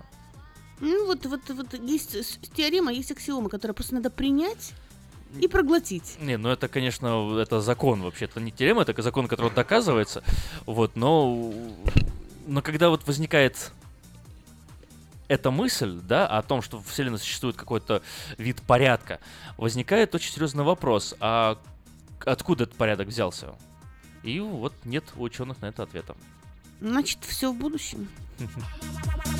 Ну, 0.81 1.07
вот, 1.07 1.27
вот, 1.27 1.41
вот 1.49 1.75
есть 1.75 2.41
теорема, 2.55 2.93
есть 2.93 3.11
аксиома, 3.13 3.49
которую 3.49 3.75
просто 3.75 3.95
надо 3.95 4.11
принять 4.11 4.73
и 5.39 5.47
проглотить. 5.47 6.17
Не, 6.21 6.37
ну 6.39 6.49
это, 6.49 6.69
конечно, 6.69 7.39
это 7.39 7.61
закон 7.61 8.03
вообще. 8.03 8.25
Это 8.25 8.41
не 8.41 8.51
теорема, 8.51 8.83
это 8.83 9.01
закон, 9.03 9.29
который 9.29 9.51
доказывается. 9.51 10.23
Вот, 10.67 10.97
но, 10.97 11.53
но 12.47 12.63
когда 12.63 12.89
вот 12.89 13.07
возникает 13.07 13.73
эта 15.29 15.51
мысль, 15.51 16.01
да, 16.03 16.27
о 16.27 16.43
том, 16.43 16.63
что 16.63 16.79
в 16.79 16.89
Вселенной 16.89 17.19
существует 17.19 17.57
какой-то 17.57 18.03
вид 18.37 18.61
порядка, 18.63 19.21
возникает 19.57 20.15
очень 20.15 20.33
серьезный 20.33 20.65
вопрос, 20.65 21.15
а 21.21 21.59
откуда 22.25 22.65
этот 22.65 22.77
порядок 22.77 23.09
взялся? 23.09 23.55
И 24.23 24.41
вот 24.41 24.75
нет 24.85 25.05
у 25.17 25.23
ученых 25.23 25.61
на 25.63 25.67
это 25.67 25.85
ответа. 25.85 26.17
Значит, 26.81 27.19
все 27.23 27.53
в 27.53 27.57
будущем. 27.57 28.09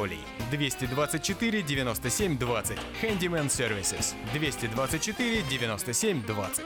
Анатолий. 0.01 0.19
224 0.49 1.61
97 1.61 2.37
20. 2.37 2.77
Handyman 3.01 3.47
Services. 3.47 4.15
224 4.33 5.43
97 5.43 6.25
20. 6.25 6.65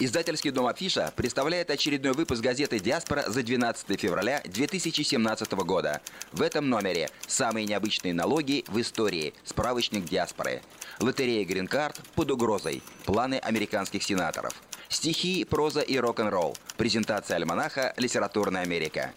Издательский 0.00 0.52
дом 0.52 0.66
«Афиша» 0.68 1.12
представляет 1.16 1.70
очередной 1.70 2.12
выпуск 2.12 2.40
газеты 2.40 2.78
«Диаспора» 2.78 3.24
за 3.26 3.42
12 3.42 4.00
февраля 4.00 4.40
2017 4.44 5.52
года. 5.64 6.00
В 6.30 6.40
этом 6.40 6.68
номере 6.68 7.10
самые 7.26 7.66
необычные 7.66 8.14
налоги 8.14 8.64
в 8.68 8.80
истории. 8.80 9.34
Справочник 9.44 10.04
«Диаспоры». 10.04 10.62
Лотерея 11.00 11.44
«Грин-карт» 11.44 12.00
под 12.14 12.30
угрозой. 12.30 12.80
Планы 13.06 13.38
американских 13.38 14.04
сенаторов– 14.04 14.54
Стихи, 14.88 15.44
проза 15.44 15.80
и 15.80 15.98
рок-н-ролл. 15.98 16.56
Презентация 16.78 17.36
альманаха 17.36 17.92
«Литературная 17.98 18.62
Америка». 18.62 19.12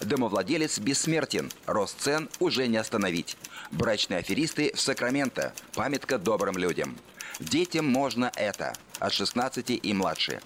Домовладелец 0.00 0.78
бессмертен. 0.78 1.50
Рост 1.66 1.98
цен 1.98 2.28
уже 2.40 2.66
не 2.66 2.76
остановить. 2.76 3.36
Брачные 3.70 4.18
аферисты 4.18 4.72
в 4.74 4.80
Сакраменто. 4.80 5.54
Памятка 5.74 6.18
добрым 6.18 6.58
людям. 6.58 6.96
Детям 7.40 7.86
можно 7.86 8.30
это. 8.36 8.74
От 8.98 9.14
16 9.14 9.70
и 9.82 9.94
младше. 9.94 10.40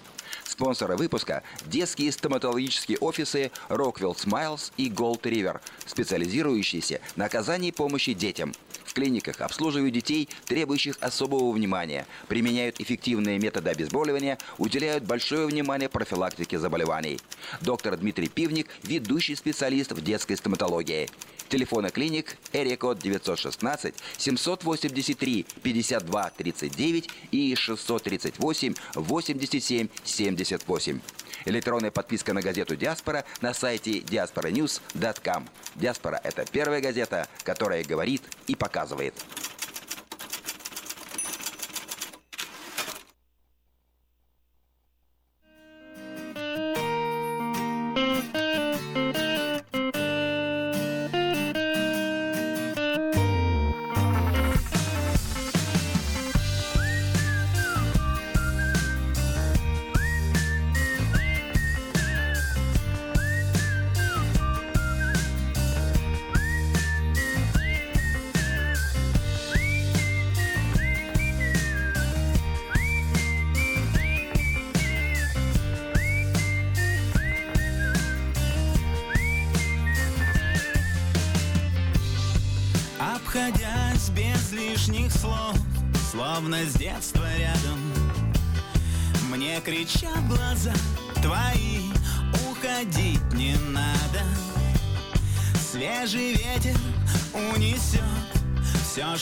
Спонсоры 0.45 0.95
выпуска– 0.95 1.43
детские 1.65 2.11
стоматологические 2.11 2.99
офисы 2.99 3.51
Rockwell 3.67 4.15
Smiles 4.15 4.71
и 4.77 4.89
Gold 4.89 5.21
River, 5.21 5.59
специализирующиеся 5.85 7.01
на 7.15 7.25
оказании 7.25 7.71
помощи 7.71 8.13
детям– 8.13 8.53
в 8.89 8.93
клиниках 8.93 9.39
обслуживают 9.41 9.93
детей, 9.93 10.27
требующих 10.45 10.97
особого 10.99 11.51
внимания, 11.51 12.07
применяют 12.27 12.81
эффективные 12.81 13.37
методы 13.37 13.69
обезболивания, 13.69 14.37
уделяют 14.57 15.03
большое 15.03 15.45
внимание 15.45 15.89
профилактике 15.89 16.57
заболеваний. 16.57 17.19
Доктор 17.61 17.97
Дмитрий 17.97 18.27
Пивник– 18.27 18.67
ведущий 18.83 19.35
специалист 19.35 19.91
в 19.91 20.01
детской 20.01 20.35
стоматологии. 20.35 21.07
Телефоны 21.49 21.89
клиник 21.89 22.37
Эрикод 22.51 22.99
916 22.99 23.95
783 24.17 25.45
52 25.63 26.29
39 26.37 27.09
и 27.31 27.55
638 27.55 28.73
87 28.95 29.87
78. 30.03 30.99
Электронная 31.45 31.91
подписка 31.91 32.33
на 32.33 32.41
газету 32.41 32.75
«Диаспора» 32.75 33.25
на 33.41 33.53
сайте 33.53 33.99
diasporanews.com. 33.99 35.47
«Диаспора»— 35.75 36.19
это 36.23 36.45
первая 36.45 36.81
газета, 36.81 37.27
которая 37.43 37.83
говорит 37.83 38.23
и 38.47 38.55
показывает. 38.55 39.13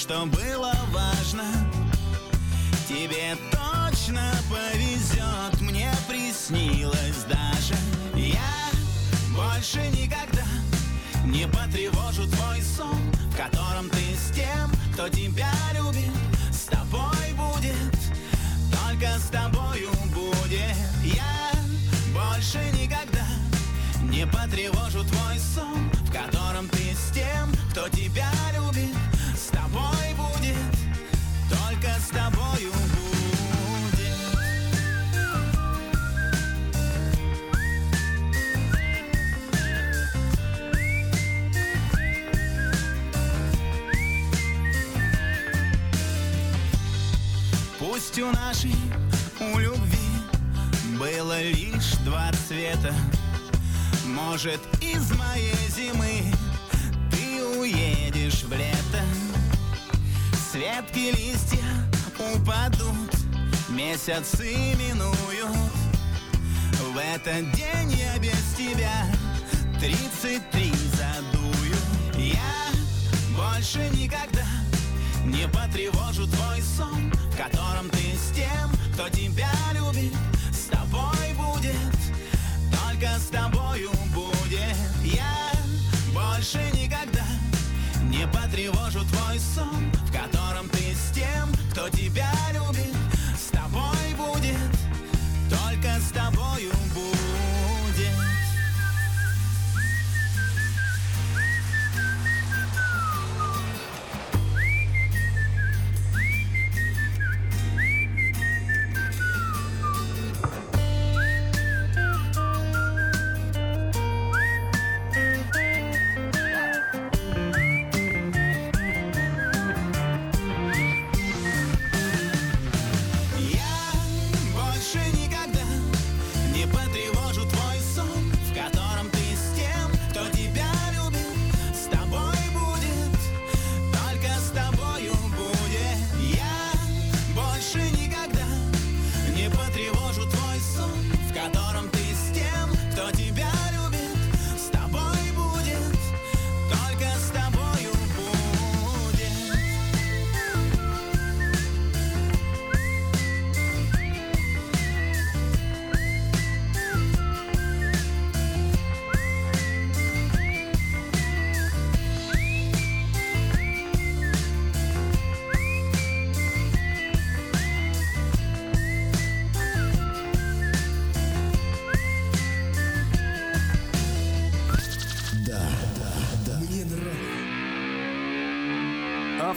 Все, 0.08 0.26
что 0.26 0.66
50 64.08 64.37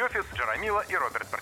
Офис 0.00 0.24
Джарамила 0.34 0.80
и 0.88 0.94
Роберт 0.94 1.28
Бартиковский. 1.30 1.41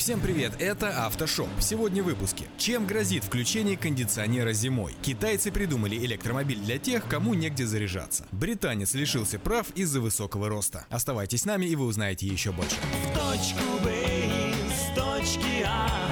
Всем 0.00 0.18
привет, 0.18 0.54
это 0.58 1.04
Автошоп. 1.04 1.50
Сегодня 1.60 2.02
в 2.02 2.06
выпуске. 2.06 2.46
Чем 2.56 2.86
грозит 2.86 3.22
включение 3.22 3.76
кондиционера 3.76 4.54
зимой? 4.54 4.94
Китайцы 5.02 5.52
придумали 5.52 5.94
электромобиль 5.94 6.58
для 6.58 6.78
тех, 6.78 7.06
кому 7.06 7.34
негде 7.34 7.66
заряжаться. 7.66 8.26
Британец 8.32 8.94
лишился 8.94 9.38
прав 9.38 9.68
из-за 9.74 10.00
высокого 10.00 10.48
роста. 10.48 10.86
Оставайтесь 10.88 11.42
с 11.42 11.44
нами, 11.44 11.66
и 11.66 11.76
вы 11.76 11.84
узнаете 11.84 12.26
еще 12.26 12.50
больше. 12.50 12.76
В 12.76 13.08
точку 13.12 13.84
Б 13.84 14.54
с 14.72 14.98
точки 14.98 15.66
А 15.66 16.10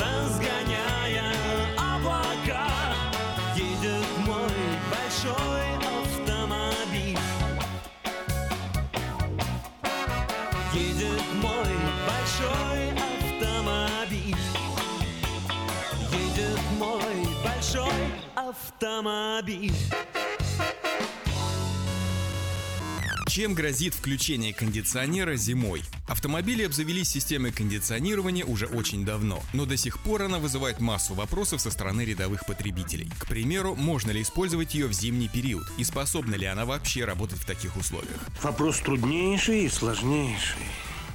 Разгоняя 0.00 0.41
автомобиль 18.82 19.72
Чем 23.28 23.54
грозит 23.54 23.94
включение 23.94 24.52
кондиционера 24.52 25.36
зимой? 25.36 25.82
Автомобили 26.08 26.64
обзавелись 26.64 27.08
системой 27.08 27.52
кондиционирования 27.52 28.44
уже 28.44 28.66
очень 28.66 29.04
давно, 29.04 29.40
но 29.52 29.66
до 29.66 29.76
сих 29.76 30.00
пор 30.00 30.22
она 30.22 30.38
вызывает 30.38 30.80
массу 30.80 31.14
вопросов 31.14 31.60
со 31.60 31.70
стороны 31.70 32.04
рядовых 32.04 32.44
потребителей. 32.44 33.08
К 33.20 33.26
примеру, 33.28 33.76
можно 33.76 34.10
ли 34.10 34.20
использовать 34.22 34.74
ее 34.74 34.88
в 34.88 34.92
зимний 34.92 35.28
период 35.28 35.64
и 35.78 35.84
способна 35.84 36.34
ли 36.34 36.46
она 36.46 36.64
вообще 36.64 37.04
работать 37.04 37.38
в 37.38 37.46
таких 37.46 37.76
условиях? 37.76 38.20
Вопрос 38.42 38.80
труднейший 38.80 39.66
и 39.66 39.68
сложнейший. 39.68 40.66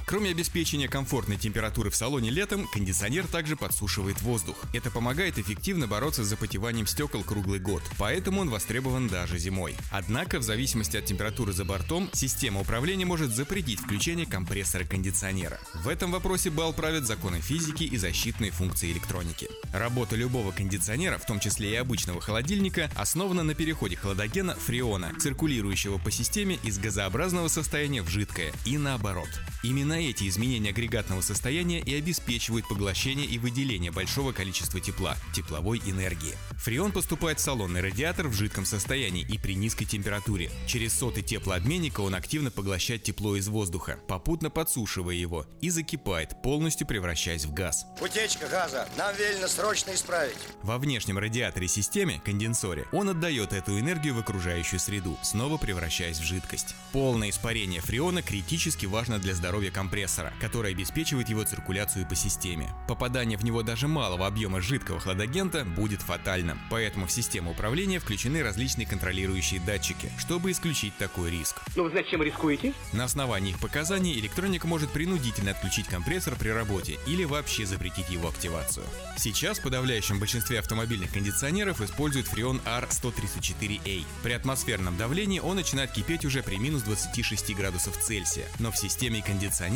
Кроме 0.08 0.30
обеспечения 0.30 0.88
комфортной 0.88 1.36
температуры 1.36 1.90
в 1.90 1.94
салоне 1.94 2.30
летом, 2.30 2.66
кондиционер 2.68 3.26
также 3.26 3.56
подсушивает 3.56 4.22
воздух. 4.22 4.56
Это 4.72 4.90
помогает 4.90 5.38
эффективно 5.38 5.86
бороться 5.86 6.24
с 6.24 6.28
запотеванием 6.28 6.86
стекол 6.86 7.22
круглый 7.22 7.60
год, 7.60 7.82
поэтому 7.98 8.40
он 8.40 8.48
востребован 8.48 9.08
даже 9.08 9.36
зимой. 9.36 9.76
Однако, 9.92 10.38
в 10.38 10.42
зависимости 10.42 10.96
от 10.96 11.04
температуры 11.04 11.52
за 11.52 11.66
бортом, 11.66 12.08
система 12.14 12.62
управления 12.62 13.04
может 13.04 13.32
запретить 13.32 13.80
включение 13.80 14.24
компрессора 14.24 14.84
кондиционера. 14.84 15.60
В 15.74 15.88
этом 15.88 16.10
вопросе 16.10 16.48
бал 16.48 16.72
правят 16.72 17.04
законы 17.04 17.42
физики 17.42 17.84
и 17.84 17.98
защитные 17.98 18.50
функции 18.50 18.90
электроники. 18.90 19.50
Работа 19.74 20.16
любого 20.16 20.52
кондиционера, 20.52 21.18
в 21.18 21.26
том 21.26 21.38
числе 21.38 21.72
и 21.72 21.74
обычного 21.74 22.22
холодильника, 22.22 22.90
основана 22.96 23.42
на 23.42 23.54
переходе 23.54 23.96
хладогена 23.96 24.54
фреона, 24.54 25.12
циркулирующего 25.20 25.98
по 25.98 26.10
системе 26.10 26.58
из 26.62 26.78
газообразного 26.78 27.48
состояния 27.48 28.00
в 28.00 28.08
жидкое, 28.08 28.54
и 28.64 28.78
наоборот. 28.78 29.28
Именно 29.62 29.97
эти 29.98 30.28
изменения 30.28 30.70
агрегатного 30.70 31.20
состояния 31.20 31.80
и 31.80 31.94
обеспечивают 31.94 32.68
поглощение 32.68 33.26
и 33.26 33.38
выделение 33.38 33.90
большого 33.90 34.32
количества 34.32 34.80
тепла, 34.80 35.16
тепловой 35.34 35.80
энергии. 35.84 36.34
Фреон 36.58 36.92
поступает 36.92 37.38
в 37.38 37.42
салонный 37.42 37.80
радиатор 37.80 38.28
в 38.28 38.32
жидком 38.32 38.64
состоянии 38.64 39.26
и 39.28 39.38
при 39.38 39.54
низкой 39.54 39.84
температуре. 39.84 40.50
Через 40.66 40.92
соты 40.94 41.22
теплообменника 41.22 42.00
он 42.00 42.14
активно 42.14 42.50
поглощает 42.50 43.02
тепло 43.02 43.36
из 43.36 43.48
воздуха, 43.48 43.98
попутно 44.08 44.50
подсушивая 44.50 45.14
его, 45.14 45.46
и 45.60 45.70
закипает, 45.70 46.42
полностью 46.42 46.86
превращаясь 46.86 47.44
в 47.44 47.52
газ. 47.52 47.86
Утечка 48.00 48.48
газа. 48.48 48.88
Нам 48.96 49.14
велено 49.16 49.48
срочно 49.48 49.92
исправить. 49.94 50.36
Во 50.62 50.78
внешнем 50.78 51.18
радиаторе 51.18 51.68
системе, 51.68 52.20
конденсоре, 52.24 52.86
он 52.92 53.08
отдает 53.08 53.52
эту 53.52 53.78
энергию 53.78 54.14
в 54.14 54.18
окружающую 54.18 54.80
среду, 54.80 55.16
снова 55.22 55.56
превращаясь 55.56 56.18
в 56.18 56.24
жидкость. 56.24 56.74
Полное 56.92 57.30
испарение 57.30 57.80
фреона 57.80 58.22
критически 58.22 58.86
важно 58.86 59.18
для 59.18 59.34
здоровья 59.34 59.70
компрессора, 59.88 60.34
который 60.38 60.72
обеспечивает 60.72 61.30
его 61.30 61.44
циркуляцию 61.44 62.06
по 62.06 62.14
системе. 62.14 62.68
Попадание 62.86 63.38
в 63.38 63.44
него 63.44 63.62
даже 63.62 63.88
малого 63.88 64.26
объема 64.26 64.60
жидкого 64.60 65.00
хладагента 65.00 65.64
будет 65.64 66.02
фатальным, 66.02 66.58
поэтому 66.68 67.06
в 67.06 67.10
систему 67.10 67.52
управления 67.52 67.98
включены 67.98 68.42
различные 68.42 68.86
контролирующие 68.86 69.60
датчики, 69.60 70.12
чтобы 70.18 70.50
исключить 70.50 70.94
такой 70.98 71.30
риск. 71.30 71.56
Ну 71.74 71.84
вы 71.84 71.90
зачем 71.90 72.22
рискуете? 72.22 72.74
На 72.92 73.04
основании 73.04 73.52
их 73.52 73.60
показаний 73.60 74.18
электроника 74.18 74.66
может 74.66 74.90
принудительно 74.90 75.52
отключить 75.52 75.86
компрессор 75.86 76.36
при 76.36 76.50
работе 76.50 76.98
или 77.06 77.24
вообще 77.24 77.64
запретить 77.64 78.10
его 78.10 78.28
активацию. 78.28 78.84
Сейчас 79.16 79.58
в 79.58 79.62
подавляющем 79.62 80.18
большинстве 80.18 80.58
автомобильных 80.58 81.12
кондиционеров 81.12 81.80
используют 81.80 82.26
фреон 82.26 82.60
R134A. 82.66 84.04
При 84.22 84.32
атмосферном 84.32 84.98
давлении 84.98 85.40
он 85.40 85.56
начинает 85.56 85.92
кипеть 85.92 86.26
уже 86.26 86.42
при 86.42 86.56
минус 86.56 86.82
26 86.82 87.54
градусов 87.56 87.96
Цельсия, 87.96 88.44
но 88.58 88.70
в 88.70 88.76
системе 88.76 89.22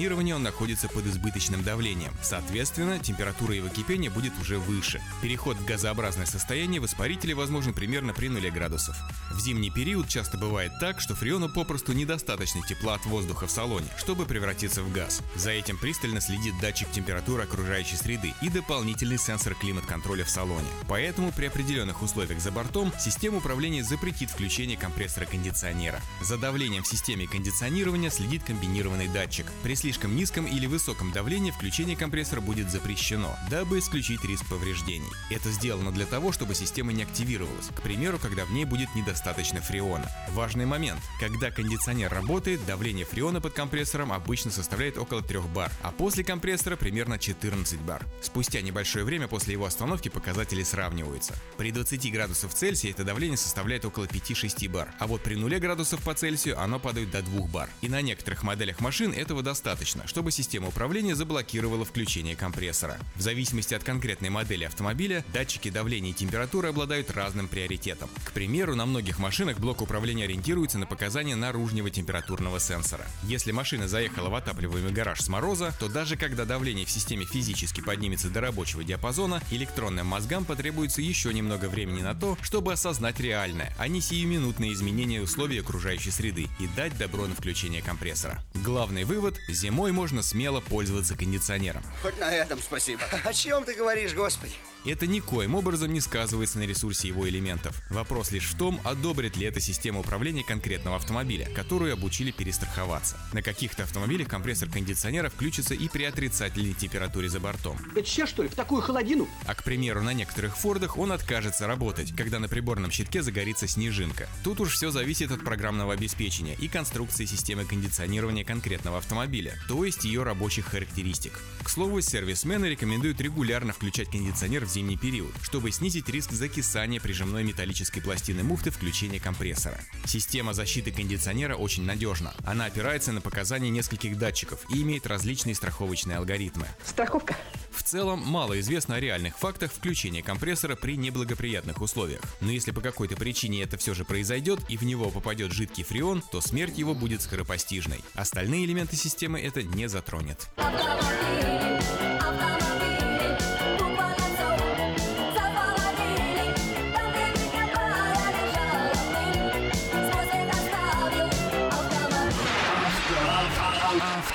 кондиционирования 0.03 0.35
он 0.35 0.43
находится 0.43 0.89
под 0.89 1.07
избыточным 1.07 1.63
давлением. 1.63 2.13
Соответственно, 2.23 2.99
температура 2.99 3.55
его 3.55 3.69
кипения 3.69 4.11
будет 4.11 4.33
уже 4.41 4.59
выше. 4.59 5.01
Переход 5.23 5.57
в 5.57 5.65
газообразное 5.65 6.27
состояние 6.27 6.81
в 6.81 6.87
испарителе 6.87 7.35
возможен 7.35 7.73
примерно 7.73 8.13
при 8.13 8.29
0 8.29 8.51
градусов. 8.51 8.97
В 9.31 9.39
зимний 9.39 9.71
период 9.71 10.09
часто 10.09 10.39
бывает 10.39 10.73
так, 10.81 11.01
что 11.01 11.15
фреону 11.15 11.49
попросту 11.49 11.93
недостаточно 11.93 12.63
тепла 12.67 12.95
от 12.95 13.07
воздуха 13.07 13.47
в 13.47 13.51
салоне, 13.53 13.87
чтобы 13.97 14.27
превратиться 14.27 14.83
в 14.83 14.93
газ. 14.93 15.21
За 15.37 15.51
этим 15.51 15.79
пристально 15.79 16.21
следит 16.21 16.55
датчик 16.61 16.91
температуры 16.91 17.45
окружающей 17.45 17.97
среды 17.97 18.35
и 18.43 18.49
дополнительный 18.49 19.19
сенсор 19.19 19.55
климат-контроля 19.55 20.25
в 20.25 20.31
салоне. 20.31 20.69
Поэтому 20.89 21.31
при 21.31 21.47
определенных 21.47 22.03
условиях 22.03 22.41
за 22.41 22.51
бортом 22.51 22.93
система 22.99 23.39
управления 23.39 23.85
запретит 23.85 24.31
включение 24.31 24.77
компрессора 24.77 25.27
кондиционера. 25.27 26.01
За 26.21 26.39
давлением 26.39 26.83
в 26.83 26.89
системе 26.89 27.29
кондиционирования 27.29 28.11
следит 28.11 28.43
комбинированный 28.43 29.07
датчик. 29.07 29.47
При 29.63 29.77
слишком 29.93 30.17
низком 30.17 30.47
или 30.47 30.65
высоком 30.65 31.13
давлении 31.13 31.51
включение 31.51 31.95
компрессора 31.95 32.41
будет 32.41 32.71
запрещено, 32.71 33.37
дабы 33.51 33.79
исключить 33.79 34.25
риск 34.25 34.49
повреждений. 34.49 35.11
Это 35.29 35.51
сделано 35.51 35.93
для 35.93 36.07
того, 36.07 36.33
чтобы 36.33 36.55
система 36.55 36.95
не 36.95 37.03
активировалась, 37.03 37.67
к 37.67 37.83
примеру, 37.83 38.19
когда 38.19 38.47
в 38.47 38.53
ней 38.53 38.65
будет 38.65 38.95
недостаточно 38.95 39.61
фреона. 39.61 40.11
Важный 40.31 40.65
момент. 40.65 41.03
Когда 41.21 41.51
кондиционер 41.51 42.11
работает, 42.11 42.65
давление 42.65 43.05
фреона 43.05 43.43
под 43.43 43.53
компрессором 43.53 44.15
обычно 44.15 44.51
составляет 44.51 44.97
около 44.97 45.21
3 45.21 45.41
бар, 45.55 45.71
а 45.83 45.91
после 45.91 46.25
компрессора 46.25 46.77
примерно 46.77 47.19
14 47.19 47.79
бар. 47.81 48.07
Спустя 48.23 48.63
небольшое 48.63 49.05
время 49.05 49.29
после 49.29 49.53
его 49.53 49.67
остановки 49.67 50.09
показатели 50.09 50.63
сравниваются. 50.63 51.35
При 51.59 51.71
20 51.71 52.11
градусов 52.11 52.55
Цельсия 52.55 52.93
это 52.93 53.05
давление 53.05 53.37
составляет 53.37 53.85
около 53.85 54.07
5-6 54.07 54.71
бар, 54.71 54.89
а 54.99 55.07
вот 55.07 55.23
при 55.23 55.35
0 55.35 55.55
градусов 55.59 56.01
по 56.03 56.15
Цельсию 56.15 56.59
оно 56.59 56.81
падает 56.81 57.11
до 57.11 57.21
2 57.21 57.47
бар. 57.49 57.69
И 57.83 57.91
на 57.91 58.01
некоторых 58.01 58.43
моделях 58.43 58.81
машин 58.81 59.13
этого 59.13 59.43
достаточно, 59.43 59.72
чтобы 60.07 60.31
система 60.31 60.69
управления 60.69 61.15
заблокировала 61.15 61.85
включение 61.85 62.37
компрессора. 62.37 62.99
В 63.17 63.21
зависимости 63.21 63.75
от 63.75 63.85
конкретной 63.85 64.31
модели 64.31 64.65
автомобиля, 64.65 65.25
датчики 65.33 65.71
давления 65.71 66.11
и 66.11 66.15
температуры 66.15 66.69
обладают 66.69 67.11
разным 67.11 67.49
приоритетом. 67.49 68.09
К 68.25 68.33
примеру, 68.33 68.75
на 68.75 68.87
многих 68.87 69.19
машинах 69.19 69.59
блок 69.59 69.83
управления 69.83 70.25
ориентируется 70.25 70.79
на 70.79 70.87
показания 70.87 71.37
наружного 71.37 71.91
температурного 71.91 72.61
сенсора. 72.61 73.07
Если 73.25 73.53
машина 73.53 73.89
заехала 73.89 74.29
в 74.29 74.35
отапливаемый 74.35 74.93
гараж 74.93 75.21
с 75.21 75.29
мороза, 75.29 75.75
то 75.79 75.89
даже 75.89 76.17
когда 76.17 76.45
давление 76.45 76.87
в 76.87 76.91
системе 76.91 77.25
физически 77.25 77.81
поднимется 77.81 78.31
до 78.31 78.41
рабочего 78.41 78.85
диапазона, 78.85 79.43
электронным 79.51 80.07
мозгам 80.07 80.45
потребуется 80.45 81.03
еще 81.03 81.33
немного 81.33 81.67
времени 81.67 82.03
на 82.03 82.15
то, 82.15 82.37
чтобы 82.43 82.73
осознать 82.73 83.21
реальное, 83.21 83.75
а 83.79 83.89
не 83.89 84.01
сиюминутные 84.01 84.73
изменения 84.73 85.21
условий 85.21 85.61
окружающей 85.61 86.11
среды 86.11 86.49
и 86.59 86.67
дать 86.77 86.97
добро 86.99 87.27
на 87.27 87.35
включение 87.35 87.83
компрессора. 87.83 88.43
Главный 88.55 89.05
вывод– 89.05 89.41
зимой 89.63 89.93
можно 89.93 90.23
смело 90.23 90.61
пользоваться 90.61 91.17
кондиционером. 91.17 91.83
Хоть 92.03 92.19
на 92.19 92.31
этом 92.31 92.61
спасибо. 92.61 93.03
О 93.25 93.33
чем 93.33 93.65
ты 93.65 93.75
говоришь, 93.75 94.13
господи? 94.13 94.55
Это 94.85 95.07
никоим 95.07 95.55
образом 95.55 95.93
не 95.93 96.01
сказывается 96.01 96.59
на 96.59 96.65
ресурсе 96.65 97.07
его 97.07 97.29
элементов. 97.29 97.81
Вопрос 97.89 98.33
лишь 98.33 98.49
в 98.49 98.57
том, 98.57 98.81
одобрит 98.83 99.37
ли 99.37 99.47
эта 99.47 99.61
система 99.61 100.01
управления 100.01 100.43
конкретного 100.43 100.97
автомобиля, 100.97 101.49
которую 101.55 101.93
обучили 101.93 102.33
перестраховаться. 102.33 103.17
На 103.33 103.43
каких-то 103.43 103.85
автомобилях 103.85 104.27
компрессор 104.27 104.69
кондиционера 104.69 105.31
включится 105.31 105.75
и 105.75 105.89
при 105.89 106.03
отрицательной 106.03 106.75
температуре 106.75 107.29
за 107.29 107.39
бортом. 107.39 107.79
Это 107.95 108.05
сейчас 108.09 108.29
что 108.29 108.43
ли, 108.43 108.49
в 108.49 108.57
такую 108.57 108.83
холодину? 108.83 109.29
А 109.47 109.55
к 109.55 109.63
примеру, 109.63 110.03
на 110.03 110.15
некоторых 110.15 110.57
Фордах 110.57 110.99
он 110.99 111.13
откажется 111.13 111.69
работать, 111.69 112.13
когда 112.17 112.41
на 112.41 112.49
приборном 112.49 112.91
щитке 112.91 113.23
загорится 113.23 113.69
снежинка. 113.69 114.29
Тут 114.43 114.61
уж 114.61 114.73
все 114.73 114.91
зависит 114.91 115.31
от 115.31 115.45
программного 115.45 115.93
обеспечения 115.93 116.57
и 116.59 116.67
конструкции 116.67 117.25
системы 117.25 117.65
кондиционирования 117.65 118.45
конкретного 118.45 118.99
автомобиля, 118.99 119.55
то 119.69 119.85
есть 119.85 120.05
ее 120.05 120.25
рабочих 120.25 120.67
характеристик. 120.67 121.39
К 121.63 121.69
слову, 121.69 122.01
сервисмены 122.01 122.67
рекомендуют 122.67 123.21
регулярно 123.21 123.73
включать 123.73 124.11
кондиционер 124.11 124.65
в 124.65 124.72
зимний 124.73 124.97
период, 124.97 125.33
чтобы 125.43 125.71
снизить 125.71 126.09
риск 126.09 126.33
закисания 126.33 126.99
прижимной 126.99 127.45
металлической 127.45 128.01
пластины 128.01 128.43
муфты 128.43 128.71
включения 128.71 129.21
компрессора. 129.21 129.79
Система 130.07 130.55
защиты 130.55 130.91
кондиционера 130.91 131.57
очень 131.57 131.85
надежна. 131.85 132.35
Она 132.45 132.65
опирается 132.65 133.13
на 133.13 133.21
показания 133.21 133.71
нескольких 133.71 134.19
датчиков 134.19 134.61
и 134.71 134.83
имеет 134.83 135.07
различные 135.07 135.55
страховочные 135.55 136.17
алгоритмы. 136.17 136.67
Страховка. 136.85 137.37
В 137.71 137.83
целом, 137.83 138.21
мало 138.21 138.59
известно 138.61 138.97
о 138.97 139.01
реальных 139.01 139.39
фактах 139.39 139.73
включения 139.73 140.23
компрессора 140.23 140.77
при 140.77 140.97
неблагоприятных 140.97 141.81
условиях. 141.83 142.23
Но 142.41 142.51
если 142.51 142.71
по 142.71 142.81
какой-то 142.81 143.17
причине 143.17 143.63
это 143.63 143.77
все 143.77 143.95
же 143.95 144.05
произойдет 144.05 144.61
и 144.69 144.77
в 144.77 144.83
него 144.83 145.11
попадет 145.11 145.53
жидкий 145.53 145.85
фреон, 145.85 146.23
то 146.33 146.41
смерть 146.41 146.79
его 146.79 146.95
будет 146.95 147.23
скоропостижной. 147.23 148.01
Остальные 148.15 148.65
элементы 148.65 148.97
системы 148.97 149.41
это 149.41 149.63
не 149.63 149.89
затронет. 149.89 150.49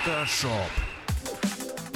Автошоп. 0.08 0.87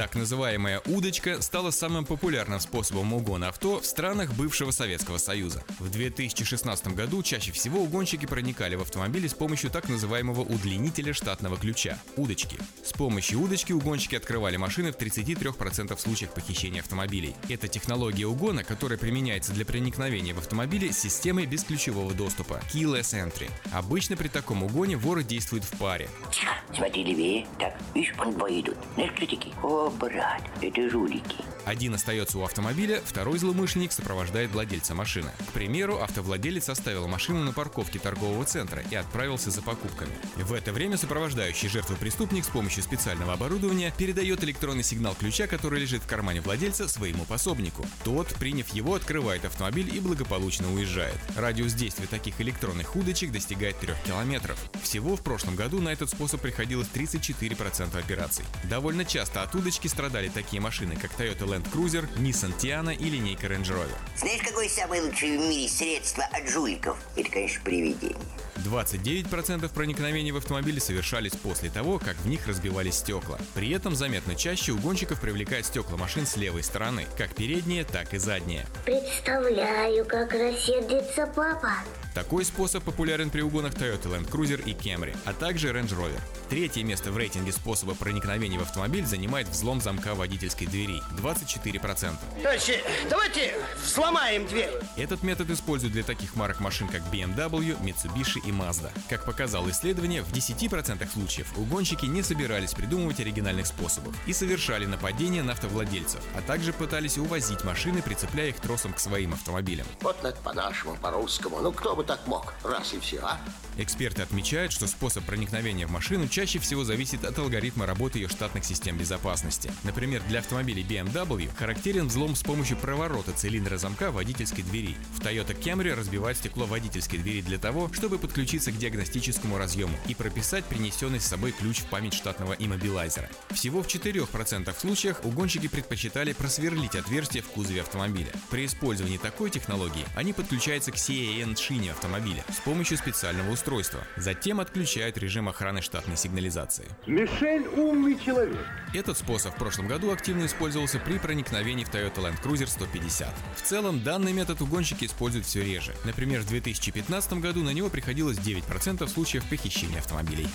Так 0.01 0.15
называемая 0.15 0.81
удочка 0.87 1.43
стала 1.43 1.69
самым 1.69 2.05
популярным 2.05 2.59
способом 2.59 3.13
угона 3.13 3.49
авто 3.49 3.79
в 3.79 3.85
странах 3.85 4.33
бывшего 4.33 4.71
Советского 4.71 5.19
Союза. 5.19 5.63
В 5.77 5.91
2016 5.91 6.95
году 6.95 7.21
чаще 7.21 7.51
всего 7.51 7.81
угонщики 7.81 8.25
проникали 8.25 8.73
в 8.73 8.81
автомобили 8.81 9.27
с 9.27 9.35
помощью 9.35 9.69
так 9.69 9.89
называемого 9.89 10.41
удлинителя 10.41 11.13
штатного 11.13 11.55
ключа– 11.55 11.99
удочки. 12.17 12.57
С 12.83 12.93
помощью 12.93 13.41
удочки 13.41 13.73
угонщики 13.73 14.15
открывали 14.15 14.57
машины 14.57 14.91
в 14.91 14.97
33% 14.97 15.95
случаев 15.99 16.33
похищения 16.33 16.81
автомобилей. 16.81 17.35
Это 17.47 17.67
технология 17.67 18.25
угона, 18.25 18.63
которая 18.63 18.97
применяется 18.97 19.53
для 19.53 19.67
проникновения 19.67 20.33
в 20.33 20.39
автомобили 20.39 20.89
с 20.89 20.97
системой 20.97 21.45
бесключевого 21.45 22.11
доступа– 22.15 22.59
Keyless 22.73 23.13
Entry. 23.13 23.51
Обычно 23.71 24.17
при 24.17 24.29
таком 24.29 24.63
угоне 24.63 24.97
воры 24.97 25.23
действуют 25.23 25.63
в 25.63 25.77
паре. 25.77 26.09
Тихо, 26.31 26.55
смотри 26.75 27.03
левее. 27.03 27.45
Так, 27.59 27.77
видишь, 27.93 28.15
двое 28.15 28.61
идут. 28.61 28.77
Знаешь, 28.95 29.11
кто? 29.11 29.21
О, 29.63 29.90
брат, 29.91 30.41
это 30.61 30.89
жулики. 30.89 31.43
Один 31.65 31.93
остается 31.93 32.39
у 32.39 32.43
автомобиля, 32.43 33.01
второй 33.05 33.37
злоумышленник 33.37 33.91
сопровождает 33.91 34.51
владельца 34.51 34.95
машины. 34.95 35.29
К 35.49 35.53
примеру, 35.53 35.99
автовладелец 36.01 36.69
оставил 36.69 37.07
машину 37.07 37.43
на 37.43 37.53
парковке 37.53 37.99
торгового 37.99 38.43
центра 38.45 38.83
и 38.89 38.95
отправился 38.95 39.51
за 39.51 39.61
покупками. 39.61 40.11
В 40.35 40.53
это 40.53 40.73
время 40.73 40.97
сопровождающий 40.97 41.69
жертву 41.69 41.95
преступник 41.95 42.45
с 42.45 42.47
помощью 42.47 42.83
специального 42.83 43.33
оборудования 43.33 43.93
передает 43.97 44.43
электронный 44.43 44.83
сигнал 44.83 45.15
ключа, 45.15 45.47
который 45.47 45.79
лежит 45.79 46.01
в 46.01 46.07
кармане 46.07 46.41
владельца, 46.41 46.87
своему 46.87 47.25
пособнику. 47.25 47.85
Тот, 48.03 48.27
приняв 48.35 48.69
его, 48.69 48.95
открывает 48.95 49.45
автомобиль 49.45 49.95
и 49.95 49.99
благополучно 49.99 50.71
уезжает. 50.73 51.17
Радиус 51.35 51.73
действия 51.73 52.07
таких 52.07 52.41
электронных 52.41 52.95
удочек 52.95 53.31
достигает 53.31 53.77
3 53.79 53.93
километров. 54.05 54.57
Всего 54.81 55.15
в 55.15 55.21
прошлом 55.21 55.55
году 55.55 55.79
на 55.79 55.89
этот 55.89 56.09
способ 56.09 56.41
приходилось 56.41 56.87
34% 56.93 57.97
операций. 57.97 58.45
Довольно 58.63 59.05
часто 59.05 59.43
от 59.43 59.53
удочки 59.53 59.80
страдали 59.87 60.29
такие 60.29 60.61
машины, 60.61 60.95
как 60.95 61.11
Toyota 61.11 61.45
Land 61.45 61.71
Cruiser, 61.71 62.07
Nissan 62.17 62.57
Tiana 62.57 62.95
и 62.95 63.09
линейка 63.09 63.47
Range 63.47 63.63
Rover. 63.63 63.97
Знаешь, 64.17 64.41
какое 64.41 64.69
самое 64.69 65.01
лучшее 65.01 65.39
в 65.39 65.41
мире 65.41 65.69
средство 65.69 66.23
от 66.23 66.49
жуликов? 66.49 66.97
Это, 67.15 67.29
конечно, 67.29 67.61
привидение. 67.63 68.15
29% 68.61 69.73
проникновений 69.73 70.31
в 70.31 70.37
автомобили 70.37 70.79
совершались 70.79 71.33
после 71.33 71.69
того, 71.69 71.99
как 71.99 72.15
в 72.17 72.27
них 72.27 72.47
разбивались 72.47 72.95
стекла. 72.95 73.37
При 73.53 73.71
этом 73.71 73.95
заметно 73.95 74.35
чаще 74.35 74.71
угонщиков 74.71 75.19
привлекают 75.19 75.65
стекла 75.65 75.97
машин 75.97 76.25
с 76.25 76.37
левой 76.37 76.63
стороны, 76.63 77.05
как 77.17 77.35
передние, 77.35 77.83
так 77.83 78.13
и 78.13 78.17
задние. 78.17 78.65
Представляю, 78.85 80.05
как 80.05 80.33
рассердится 80.33 81.27
папа. 81.27 81.73
Такой 82.13 82.43
способ 82.43 82.83
популярен 82.83 83.29
при 83.29 83.41
угонах 83.41 83.73
Toyota 83.73 84.11
Land 84.11 84.29
Cruiser 84.29 84.61
и 84.65 84.73
Camry, 84.73 85.15
а 85.23 85.31
также 85.31 85.69
Range 85.69 85.87
Rover. 85.87 86.19
Третье 86.49 86.83
место 86.83 87.09
в 87.11 87.17
рейтинге 87.17 87.53
способа 87.53 87.95
проникновения 87.95 88.59
в 88.59 88.63
автомобиль 88.63 89.05
занимает 89.05 89.47
взлом 89.47 89.79
замка 89.79 90.13
водительской 90.13 90.67
двери– 90.67 91.01
24%. 91.17 92.15
Товарищи, 92.43 92.83
давайте 93.09 93.55
взломаем 93.81 94.45
дверь. 94.45 94.71
Этот 94.97 95.23
метод 95.23 95.49
используют 95.51 95.93
для 95.93 96.03
таких 96.03 96.35
марок 96.35 96.59
машин, 96.59 96.89
как 96.89 97.01
BMW, 97.03 97.81
Mitsubishi 97.81 98.41
и 98.45 98.50
Mazda. 98.51 98.91
Как 99.09 99.25
показало 99.25 99.69
исследование, 99.69 100.21
в 100.21 100.31
10% 100.31 101.11
случаев 101.11 101.47
угонщики 101.57 102.05
не 102.05 102.23
собирались 102.23 102.73
придумывать 102.73 103.19
оригинальных 103.19 103.67
способов 103.67 104.15
и 104.27 104.33
совершали 104.33 104.85
нападения 104.85 105.43
на 105.43 105.53
автовладельцев, 105.53 106.21
а 106.35 106.41
также 106.41 106.73
пытались 106.73 107.17
увозить 107.17 107.63
машины, 107.63 108.01
прицепляя 108.01 108.49
их 108.49 108.59
тросом 108.59 108.93
к 108.93 108.99
своим 108.99 109.33
автомобилям. 109.33 109.87
Вот 110.01 110.23
это 110.23 110.39
по-нашему, 110.41 110.95
по-русскому. 110.95 111.59
Ну, 111.61 111.71
кто 111.71 111.95
бы 111.95 112.03
так 112.03 112.25
мог? 112.27 112.53
Раз 112.63 112.93
и 112.93 112.99
все, 112.99 113.19
а? 113.19 113.39
Эксперты 113.77 114.21
отмечают, 114.21 114.71
что 114.71 114.87
способ 114.87 115.23
проникновения 115.23 115.87
в 115.87 115.91
машину 115.91 116.27
чаще 116.27 116.59
всего 116.59 116.83
зависит 116.83 117.23
от 117.23 117.37
алгоритма 117.39 117.85
работы 117.85 118.19
ее 118.19 118.27
штатных 118.27 118.65
систем 118.65 118.97
безопасности. 118.97 119.71
Например, 119.83 120.21
для 120.27 120.39
автомобилей 120.39 120.83
BMW 120.83 121.49
характерен 121.55 122.07
взлом 122.07 122.35
с 122.35 122.43
помощью 122.43 122.77
проворота 122.77 123.31
цилиндра 123.31 123.77
замка 123.77 124.11
водительской 124.11 124.63
двери. 124.63 124.95
В 125.15 125.21
Toyota 125.21 125.57
Camry 125.57 125.93
разбивают 125.93 126.37
стекло 126.37 126.65
водительской 126.65 127.19
двери 127.19 127.41
для 127.41 127.57
того, 127.57 127.91
чтобы 127.93 128.17
подключиться 128.41 128.71
к 128.71 128.77
диагностическому 128.77 129.59
разъему 129.59 129.93
и 130.07 130.15
прописать 130.15 130.65
принесенный 130.65 131.19
с 131.19 131.27
собой 131.27 131.51
ключ 131.51 131.81
в 131.81 131.85
память 131.85 132.15
штатного 132.15 132.53
иммобилайзера. 132.53 133.29
Всего 133.51 133.83
в 133.83 133.87
4% 133.87 134.79
случаях 134.79 135.23
угонщики 135.23 135.67
предпочитали 135.67 136.33
просверлить 136.33 136.95
отверстие 136.95 137.43
в 137.43 137.49
кузове 137.49 137.81
автомобиля. 137.81 138.31
При 138.49 138.65
использовании 138.65 139.19
такой 139.19 139.51
технологии 139.51 140.05
они 140.15 140.33
подключаются 140.33 140.91
к 140.91 140.95
CAN-шине 140.95 141.91
автомобиля 141.91 142.43
с 142.51 142.59
помощью 142.61 142.97
специального 142.97 143.51
устройства. 143.51 144.01
Затем 144.17 144.59
отключают 144.59 145.19
режим 145.19 145.47
охраны 145.47 145.83
штатной 145.83 146.17
сигнализации. 146.17 146.87
Мишель 147.05 147.67
умный 147.67 148.17
человек. 148.25 148.65
Этот 148.91 149.19
способ 149.19 149.53
в 149.53 149.57
прошлом 149.57 149.87
году 149.87 150.11
активно 150.11 150.47
использовался 150.47 150.97
при 150.97 151.19
проникновении 151.19 151.83
в 151.83 151.89
Toyota 151.89 152.15
Land 152.15 152.41
Cruiser 152.41 152.67
150. 152.67 153.29
В 153.57 153.61
целом, 153.61 154.03
данный 154.03 154.33
метод 154.33 154.61
угонщики 154.61 155.05
используют 155.05 155.45
все 155.45 155.63
реже. 155.63 155.93
Например, 156.05 156.41
в 156.41 156.47
2015 156.47 157.33
году 157.33 157.61
на 157.61 157.69
него 157.69 157.91
приходилось 158.21 158.37
9% 158.37 159.07
случаев 159.07 159.43
похищения 159.49 159.99
автомобилей. 159.99 160.47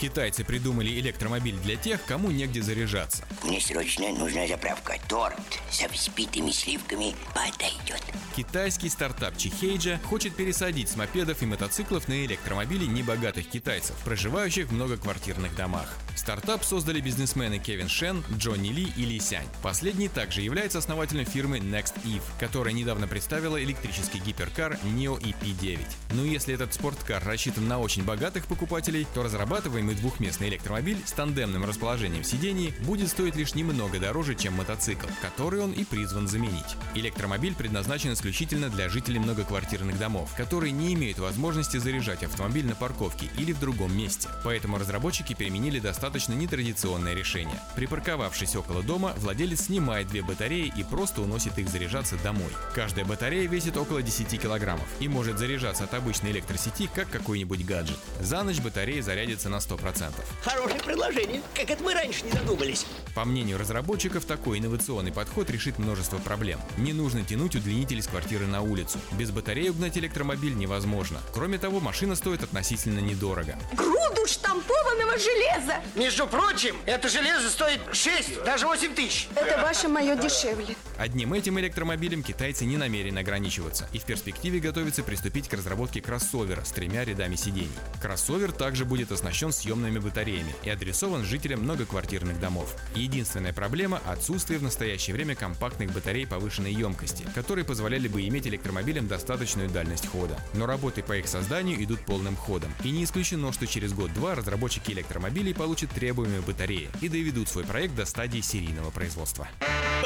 Китайцы 0.00 0.44
придумали 0.44 1.00
электромобиль 1.00 1.56
для 1.60 1.76
тех, 1.76 2.04
кому 2.04 2.30
негде 2.30 2.60
заряжаться. 2.60 3.24
Мне 3.42 3.60
срочно 3.60 4.08
нужна 4.10 4.46
заправка. 4.46 4.98
Торт 5.08 5.38
со 5.70 5.88
взбитыми 5.88 6.50
сливками 6.50 7.14
подойдет. 7.32 8.02
Китайский 8.36 8.88
стартап 8.88 9.36
Чихейджа 9.36 10.00
хочет 10.04 10.34
пересадить 10.34 10.88
с 10.88 10.96
мопедов 10.96 11.40
и 11.42 11.46
мотоциклов 11.46 12.08
на 12.08 12.24
электромобили 12.26 12.84
небогатых 12.84 13.48
китайцев, 13.48 13.96
проживающих 14.04 14.68
в 14.68 14.72
многоквартирных 14.72 15.54
домах. 15.54 15.94
Стартап 16.14 16.64
создали 16.64 17.00
бизнесмены 17.00 17.58
Кевин 17.58 17.88
Шен, 17.88 18.22
Джонни 18.38 18.68
Ли 18.68 18.92
и 18.96 19.04
Ли 19.04 19.18
Сянь. 19.18 19.46
Последний 19.62 20.08
также 20.08 20.42
является 20.42 20.78
основателем 20.78 21.24
фирмы 21.24 21.58
Next 21.58 21.94
Eve, 22.04 22.22
которая 22.38 22.72
недавно 22.72 23.08
представила 23.08 23.62
электрический 23.62 24.20
гиперкар 24.20 24.78
Neo 24.84 25.20
EP9. 25.20 25.80
Но 26.12 26.24
если 26.24 26.54
этот 26.54 26.72
спорткар 26.72 27.22
рассчитан 27.24 27.66
на 27.66 27.80
очень 27.80 28.04
богатых 28.04 28.46
покупателей, 28.46 29.06
то 29.12 29.24
разрабатываемый 29.24 29.96
двухместный 29.96 30.48
электромобиль 30.48 31.02
с 31.04 31.12
тандемным 31.12 31.64
расположением 31.64 32.22
сидений 32.22 32.72
будет 32.82 33.08
стоить 33.08 33.36
лишь 33.36 33.54
немного 33.54 33.98
дороже, 33.98 34.36
чем 34.36 34.54
мотоцикл, 34.54 35.08
который 35.20 35.60
он 35.60 35.72
и 35.72 35.84
призван 35.84 36.28
заменить. 36.28 36.76
Электромобиль 36.94 37.54
предназначен 37.54 38.12
исключительно 38.12 38.68
для 38.68 38.88
жителей 38.88 39.18
многоквартирных 39.18 39.98
домов, 39.98 40.32
которые 40.36 40.70
не 40.70 40.94
имеют 40.94 41.18
возможности 41.18 41.78
заряжать 41.78 42.22
автомобиль 42.22 42.66
на 42.66 42.76
парковке 42.76 43.28
или 43.36 43.52
в 43.52 43.58
другом 43.58 43.96
месте. 43.96 44.28
Поэтому 44.44 44.78
разработчики 44.78 45.34
применили 45.34 45.80
достаточно 45.80 46.03
нетрадиционное 46.34 47.14
решение. 47.14 47.58
Припарковавшись 47.76 48.56
около 48.56 48.82
дома, 48.82 49.14
владелец 49.16 49.66
снимает 49.66 50.08
две 50.08 50.22
батареи 50.22 50.72
и 50.76 50.84
просто 50.84 51.22
уносит 51.22 51.58
их 51.58 51.68
заряжаться 51.68 52.16
домой. 52.22 52.50
Каждая 52.74 53.04
батарея 53.04 53.48
весит 53.48 53.76
около 53.76 54.02
10 54.02 54.40
килограммов 54.40 54.86
и 55.00 55.08
может 55.08 55.38
заряжаться 55.38 55.84
от 55.84 55.94
обычной 55.94 56.30
электросети, 56.32 56.88
как 56.94 57.08
какой-нибудь 57.10 57.64
гаджет. 57.64 57.98
За 58.20 58.42
ночь 58.42 58.60
батарея 58.60 59.02
зарядится 59.02 59.48
на 59.48 59.56
100%. 59.56 60.12
Хорошее 60.42 60.80
предложение. 60.80 61.42
Как 61.54 61.70
это 61.70 61.82
мы 61.82 61.94
раньше 61.94 62.24
не 62.24 62.32
додумались? 62.32 62.86
По 63.14 63.24
мнению 63.24 63.58
разработчиков, 63.58 64.24
такой 64.24 64.58
инновационный 64.58 65.12
подход 65.12 65.50
решит 65.50 65.78
множество 65.78 66.18
проблем. 66.18 66.60
Не 66.76 66.92
нужно 66.92 67.24
тянуть 67.24 67.56
удлинитель 67.56 67.98
из 67.98 68.06
квартиры 68.06 68.46
на 68.46 68.62
улицу. 68.62 68.98
Без 69.12 69.30
батареи 69.30 69.68
угнать 69.68 69.96
электромобиль 69.98 70.54
невозможно. 70.56 71.20
Кроме 71.32 71.58
того, 71.58 71.80
машина 71.80 72.14
стоит 72.14 72.42
относительно 72.42 73.00
недорого. 73.00 73.56
Груду 73.72 74.26
штампованного 74.26 75.18
железа! 75.18 75.76
Между 75.94 76.26
прочим, 76.26 76.76
это 76.86 77.08
железо 77.08 77.48
стоит 77.48 77.80
6, 77.92 78.42
даже 78.42 78.66
8 78.66 78.94
тысяч. 78.96 79.28
Это 79.36 79.62
ваше 79.62 79.86
мое 79.86 80.16
дешевле. 80.16 80.74
Одним 80.98 81.32
этим 81.34 81.60
электромобилем 81.60 82.24
китайцы 82.24 82.64
не 82.64 82.76
намерены 82.76 83.20
ограничиваться 83.20 83.88
и 83.92 83.98
в 83.98 84.04
перспективе 84.04 84.58
готовятся 84.58 85.04
приступить 85.04 85.48
к 85.48 85.52
разработке 85.54 86.00
кроссовера 86.00 86.64
с 86.64 86.72
тремя 86.72 87.04
рядами 87.04 87.36
сидений. 87.36 87.70
Кроссовер 88.02 88.50
также 88.50 88.84
будет 88.84 89.12
оснащен 89.12 89.52
съемными 89.52 90.00
батареями 90.00 90.52
и 90.64 90.70
адресован 90.70 91.24
жителям 91.24 91.60
многоквартирных 91.60 92.40
домов. 92.40 92.74
Единственная 92.96 93.52
проблема– 93.52 94.00
отсутствие 94.06 94.58
в 94.58 94.64
настоящее 94.64 95.14
время 95.14 95.36
компактных 95.36 95.92
батарей 95.92 96.26
повышенной 96.26 96.72
емкости, 96.72 97.24
которые 97.36 97.64
позволяли 97.64 98.08
бы 98.08 98.26
иметь 98.26 98.48
электромобилям 98.48 99.06
достаточную 99.06 99.68
дальность 99.68 100.08
хода. 100.08 100.36
Но 100.54 100.66
работы 100.66 101.04
по 101.04 101.16
их 101.16 101.28
созданию 101.28 101.82
идут 101.84 102.00
полным 102.00 102.34
ходом. 102.34 102.74
И 102.82 102.90
не 102.90 103.04
исключено, 103.04 103.52
что 103.52 103.68
через 103.68 103.92
год-два 103.92 104.34
разработчики 104.34 104.90
электромобилей 104.90 105.54
получат 105.54 105.83
требуемые 105.92 106.40
батареи 106.40 106.88
и 107.00 107.08
доведут 107.08 107.48
свой 107.48 107.64
проект 107.64 107.94
до 107.94 108.04
стадии 108.04 108.40
серийного 108.40 108.90
производства. 108.90 109.48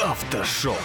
Автошоу. 0.03 0.77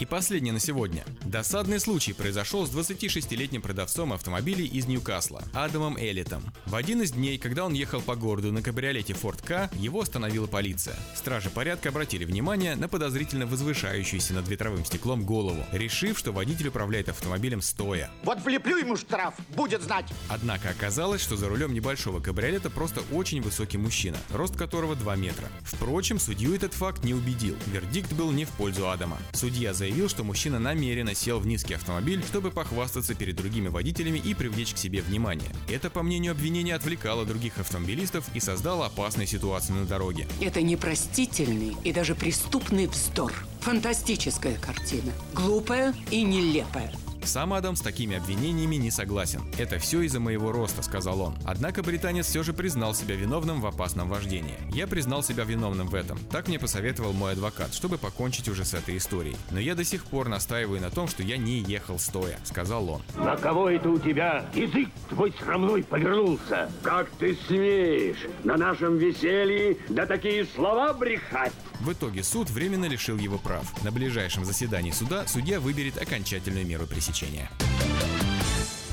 И 0.00 0.06
последнее 0.06 0.52
на 0.52 0.58
сегодня. 0.58 1.04
Досадный 1.24 1.78
случай 1.78 2.12
произошел 2.12 2.66
с 2.66 2.70
26-летним 2.70 3.62
продавцом 3.62 4.12
автомобилей 4.12 4.66
из 4.66 4.86
Ньюкасла, 4.86 5.42
Адамом 5.52 5.96
Эллитом. 5.96 6.42
В 6.66 6.74
один 6.74 7.02
из 7.02 7.12
дней, 7.12 7.38
когда 7.38 7.64
он 7.64 7.74
ехал 7.74 8.00
по 8.00 8.16
городу 8.16 8.50
на 8.50 8.60
кабриолете 8.60 9.12
Ford 9.12 9.40
К, 9.44 9.70
его 9.76 10.00
остановила 10.00 10.48
полиция. 10.48 10.96
Стражи 11.14 11.48
порядка 11.48 11.90
обратили 11.90 12.24
внимание 12.24 12.74
на 12.74 12.88
подозрительно 12.88 13.46
возвышающуюся 13.46 14.34
над 14.34 14.48
ветровым 14.48 14.84
стеклом 14.84 15.24
голову, 15.24 15.64
решив, 15.70 16.18
что 16.18 16.32
водитель 16.32 16.68
управляет 16.68 17.08
автомобилем 17.08 17.62
стоя. 17.62 18.10
Вот 18.24 18.42
влеплю 18.42 18.76
ему 18.78 18.96
штраф, 18.96 19.34
будет 19.54 19.82
знать. 19.82 20.06
Однако 20.28 20.70
оказалось, 20.70 21.22
что 21.22 21.36
за 21.36 21.48
рулем 21.48 21.72
небольшого 21.72 22.18
кабриолета 22.18 22.68
просто 22.68 23.02
очень 23.12 23.40
высокий 23.42 23.78
мужчина, 23.78 24.16
рост 24.32 24.56
которого 24.56 24.96
2 24.96 25.16
метра. 25.16 25.48
Впрочем, 25.62 26.18
судью 26.18 26.52
этот 26.54 26.74
факт 26.74 27.04
не 27.04 27.14
убедил. 27.14 27.56
Вердикт 27.66 28.12
был 28.12 28.32
не 28.32 28.44
в 28.44 28.50
пользу 28.50 28.90
Адама. 28.90 29.18
Судья 29.32 29.72
заявил, 29.84 30.08
что 30.08 30.24
мужчина 30.24 30.58
намеренно 30.58 31.14
сел 31.14 31.38
в 31.38 31.46
низкий 31.46 31.74
автомобиль, 31.74 32.24
чтобы 32.24 32.50
похвастаться 32.50 33.14
перед 33.14 33.36
другими 33.36 33.68
водителями 33.68 34.18
и 34.18 34.32
привлечь 34.32 34.72
к 34.72 34.78
себе 34.78 35.02
внимание. 35.02 35.50
Это, 35.68 35.90
по 35.90 36.02
мнению 36.02 36.32
обвинения, 36.32 36.74
отвлекало 36.74 37.26
других 37.26 37.58
автомобилистов 37.58 38.24
и 38.32 38.40
создало 38.40 38.86
опасную 38.86 39.26
ситуацию 39.26 39.76
на 39.76 39.84
дороге. 39.84 40.26
Это 40.40 40.62
непростительный 40.62 41.76
и 41.84 41.92
даже 41.92 42.14
преступный 42.14 42.86
вздор. 42.86 43.34
Фантастическая 43.60 44.56
картина. 44.56 45.12
Глупая 45.34 45.94
и 46.10 46.22
нелепая. 46.22 46.90
Сам 47.24 47.54
Адам 47.54 47.74
с 47.74 47.80
такими 47.80 48.16
обвинениями 48.16 48.76
не 48.76 48.90
согласен. 48.90 49.42
Это 49.58 49.78
все 49.78 50.02
из-за 50.02 50.20
моего 50.20 50.52
роста, 50.52 50.82
сказал 50.82 51.20
он. 51.20 51.34
Однако 51.44 51.82
британец 51.82 52.26
все 52.26 52.42
же 52.42 52.52
признал 52.52 52.94
себя 52.94 53.16
виновным 53.16 53.60
в 53.60 53.66
опасном 53.66 54.08
вождении. 54.08 54.58
Я 54.72 54.86
признал 54.86 55.22
себя 55.22 55.44
виновным 55.44 55.88
в 55.88 55.94
этом. 55.94 56.18
Так 56.30 56.48
мне 56.48 56.58
посоветовал 56.58 57.12
мой 57.12 57.32
адвокат, 57.32 57.72
чтобы 57.72 57.98
покончить 57.98 58.48
уже 58.48 58.64
с 58.64 58.74
этой 58.74 58.98
историей. 58.98 59.36
Но 59.50 59.58
я 59.58 59.74
до 59.74 59.84
сих 59.84 60.04
пор 60.04 60.28
настаиваю 60.28 60.80
на 60.80 60.90
том, 60.90 61.08
что 61.08 61.22
я 61.22 61.36
не 61.36 61.60
ехал 61.60 61.98
стоя, 61.98 62.38
сказал 62.44 62.88
он. 62.88 63.02
На 63.16 63.36
кого 63.36 63.70
это 63.70 63.88
у 63.88 63.98
тебя 63.98 64.46
язык 64.54 64.90
твой 65.08 65.32
срамной 65.32 65.82
повернулся? 65.82 66.70
Как 66.82 67.08
ты 67.18 67.36
смеешь 67.46 68.28
на 68.44 68.56
нашем 68.56 68.98
веселье 68.98 69.78
да 69.88 70.06
такие 70.06 70.44
слова 70.44 70.92
брехать? 70.92 71.52
В 71.80 71.92
итоге 71.92 72.22
суд 72.22 72.50
временно 72.50 72.86
лишил 72.86 73.18
его 73.18 73.38
прав. 73.38 73.66
На 73.82 73.92
ближайшем 73.92 74.44
заседании 74.44 74.90
суда 74.90 75.26
судья 75.26 75.60
выберет 75.60 76.00
окончательную 76.00 76.66
меру 76.66 76.86
пресечения. 76.86 77.50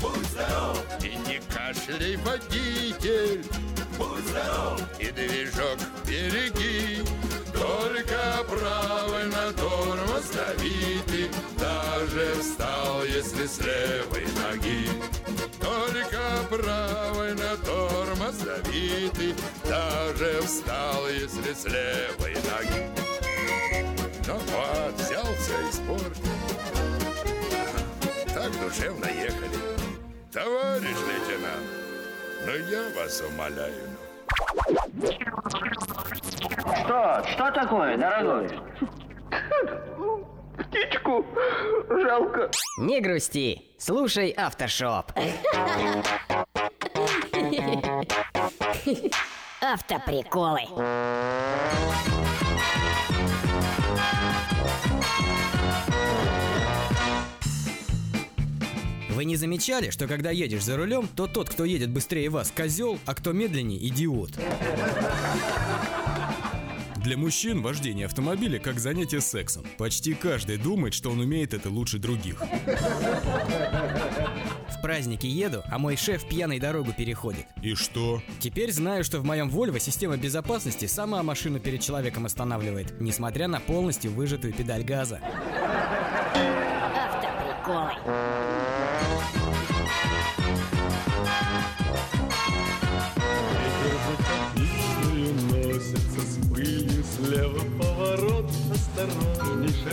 Будь 0.00 0.26
здоров! 0.28 0.84
И 1.02 1.16
не 1.28 1.40
кашляй, 1.48 2.16
водитель! 2.16 3.44
Будь 3.96 4.26
здоров! 4.26 4.80
И 4.98 5.10
движок 5.10 5.78
береги! 6.06 7.02
Только 7.52 8.44
правой 8.48 9.26
на 9.26 9.52
тормоз 9.52 10.30
дави 10.34 10.98
ты, 11.06 11.28
Даже 11.58 12.34
встал, 12.40 13.04
если 13.04 13.46
с 13.46 13.58
левой 13.58 14.26
ноги. 14.34 14.88
Только 15.62 16.20
правой 16.50 17.34
на 17.34 17.56
тормоз 17.58 18.36
дави 18.38 19.10
ты, 19.14 19.34
Даже 19.68 20.40
встал, 20.42 21.08
если 21.08 21.52
с 21.52 21.64
левой 21.64 22.34
ноги. 22.34 22.90
Ну 24.26 24.34
вот, 24.34 24.94
взялся 24.94 25.52
и 25.52 25.70
испортил. 25.70 26.32
Так 28.34 28.52
душевно 28.60 29.06
ехали. 29.06 29.62
Товарищ 30.32 30.96
лейтенант, 31.08 31.68
ну 32.46 32.52
я 32.70 32.82
вас 32.96 33.22
умоляю. 33.22 33.88
Что? 36.84 37.22
Что 37.32 37.50
такое, 37.52 37.96
дорогой? 37.96 38.48
Птичку 40.58 41.24
жалко. 41.88 42.50
Не 42.78 43.00
грусти, 43.00 43.62
слушай 43.78 44.30
автошоп. 44.30 45.12
Автоприколы. 49.60 50.62
Вы 59.10 59.26
не 59.26 59.36
замечали, 59.36 59.90
что 59.90 60.08
когда 60.08 60.30
едешь 60.30 60.64
за 60.64 60.76
рулем, 60.76 61.06
то 61.06 61.26
тот, 61.26 61.48
кто 61.48 61.64
едет 61.64 61.90
быстрее 61.90 62.28
вас, 62.28 62.50
козел, 62.50 62.98
а 63.06 63.14
кто 63.14 63.32
медленнее, 63.32 63.78
идиот? 63.86 64.30
Для 67.02 67.16
мужчин 67.16 67.62
вождение 67.62 68.06
автомобиля 68.06 68.60
как 68.60 68.78
занятие 68.78 69.20
сексом. 69.20 69.64
Почти 69.76 70.14
каждый 70.14 70.56
думает, 70.56 70.94
что 70.94 71.10
он 71.10 71.18
умеет 71.18 71.52
это 71.52 71.68
лучше 71.68 71.98
других. 71.98 72.40
В 74.68 74.80
праздники 74.80 75.26
еду, 75.26 75.62
а 75.68 75.78
мой 75.78 75.96
шеф 75.96 76.28
пьяной 76.28 76.60
дорогу 76.60 76.92
переходит. 76.96 77.46
И 77.60 77.74
что? 77.74 78.22
Теперь 78.38 78.70
знаю, 78.70 79.02
что 79.02 79.18
в 79.18 79.24
моем 79.24 79.50
Вольво 79.50 79.80
система 79.80 80.16
безопасности 80.16 80.86
сама 80.86 81.24
машину 81.24 81.58
перед 81.58 81.80
человеком 81.80 82.24
останавливает, 82.24 83.00
несмотря 83.00 83.48
на 83.48 83.58
полностью 83.58 84.12
выжатую 84.12 84.52
педаль 84.54 84.84
газа. 84.84 85.20
Автоприколы. 87.64 89.41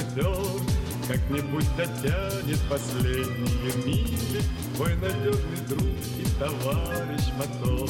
Шофер 0.10 0.62
Как-нибудь 1.08 1.66
дотянет 1.76 2.60
последние 2.70 3.74
мили 3.86 4.42
Твой 4.76 4.96
надежный 4.96 5.58
друг 5.68 5.84
и 6.18 6.26
товарищ 6.40 7.26
мотор 7.38 7.90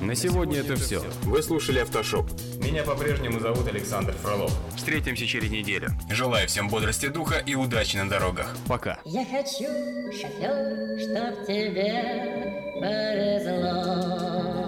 На 0.00 0.14
сегодня 0.14 0.60
это 0.60 0.76
все. 0.76 1.02
Вы 1.24 1.42
слушали 1.42 1.80
«Автошоп». 1.80 2.30
Меня 2.58 2.82
по-прежнему 2.82 3.40
зовут 3.40 3.66
Александр 3.68 4.12
Фролов. 4.22 4.52
Встретимся 4.76 5.26
через 5.26 5.50
неделю. 5.50 5.88
Желаю 6.10 6.46
всем 6.48 6.68
бодрости 6.68 7.06
духа 7.06 7.38
и 7.38 7.54
удачи 7.54 7.96
на 7.96 8.08
дорогах. 8.08 8.56
Пока. 8.66 8.98
Я 9.04 9.24
хочу, 9.24 9.66
шофер, 10.12 10.98
чтоб 11.00 11.46
тебе 11.46 12.74
повезло. 12.80 14.67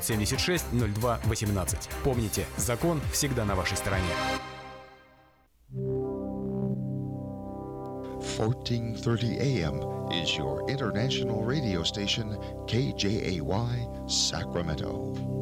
576 0.00 0.64
02 0.72 1.18
18. 1.24 1.88
Помните, 2.04 2.46
закон 2.56 3.00
всегда 3.12 3.44
на 3.44 3.54
вашей 3.54 3.76
стороне. 3.76 4.02
1430 8.38 9.38
AM 9.40 9.76
is 10.10 10.36
your 10.36 10.68
international 10.68 11.44
radio 11.44 11.82
station 11.82 12.36
KJAY 12.66 13.40
Sacramento. 14.08 15.41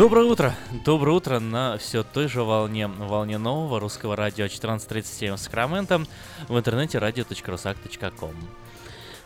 Доброе 0.00 0.24
утро! 0.24 0.54
Доброе 0.82 1.14
утро 1.14 1.40
на 1.40 1.76
все 1.76 2.02
той 2.02 2.26
же 2.26 2.42
волне, 2.42 2.86
волне 2.86 3.36
нового 3.36 3.78
русского 3.78 4.16
радио 4.16 4.46
1437 4.46 5.34
в 5.34 5.38
Сакраменто, 5.38 6.06
в 6.48 6.56
интернете 6.56 6.96
radio.rusak.com. 6.96 8.34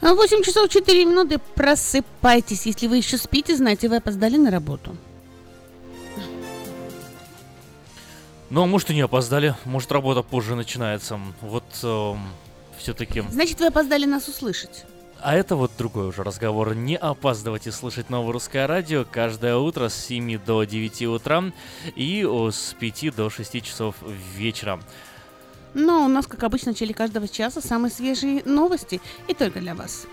8 0.01 0.43
часов 0.43 0.69
4 0.69 1.05
минуты, 1.05 1.39
просыпайтесь. 1.55 2.67
Если 2.67 2.89
вы 2.89 2.97
еще 2.97 3.19
спите, 3.19 3.55
знаете, 3.55 3.89
вы 3.89 3.99
опоздали 3.99 4.37
на 4.37 4.51
работу. 4.51 4.97
Ну, 8.51 8.65
а 8.65 8.67
может 8.67 8.91
и 8.91 8.95
не 8.97 9.03
опоздали, 9.03 9.55
может 9.65 9.93
работа 9.93 10.23
позже 10.23 10.57
начинается. 10.57 11.21
Вот 11.41 11.63
э, 11.85 12.15
все-таки... 12.79 13.23
Значит, 13.31 13.61
вы 13.61 13.67
опоздали 13.67 14.07
нас 14.07 14.27
услышать. 14.27 14.87
А 15.21 15.35
это 15.35 15.57
вот 15.57 15.73
другой 15.79 16.09
уже 16.09 16.23
разговор. 16.23 16.75
Не 16.75 16.97
опаздывайте 16.97 17.73
слушать 17.73 18.11
новое 18.11 18.33
русское 18.33 18.67
радио 18.67 19.07
каждое 19.11 19.57
утро 19.57 19.89
с 19.89 19.95
7 19.95 20.39
до 20.45 20.65
9 20.65 21.03
утра 21.07 21.45
и 21.97 22.29
с 22.51 22.75
5 22.79 23.15
до 23.17 23.31
6 23.31 23.63
часов 23.63 23.97
вечера. 24.37 24.81
Но 25.75 26.05
у 26.05 26.09
нас, 26.09 26.27
как 26.27 26.43
обычно, 26.45 26.73
в 26.73 26.75
начале 26.75 26.95
каждого 26.95 27.27
часа 27.27 27.61
самые 27.61 27.91
свежие 27.91 28.43
новости 28.45 29.01
и 29.27 29.35
только 29.35 29.61
для 29.61 29.75
вас. 29.75 30.07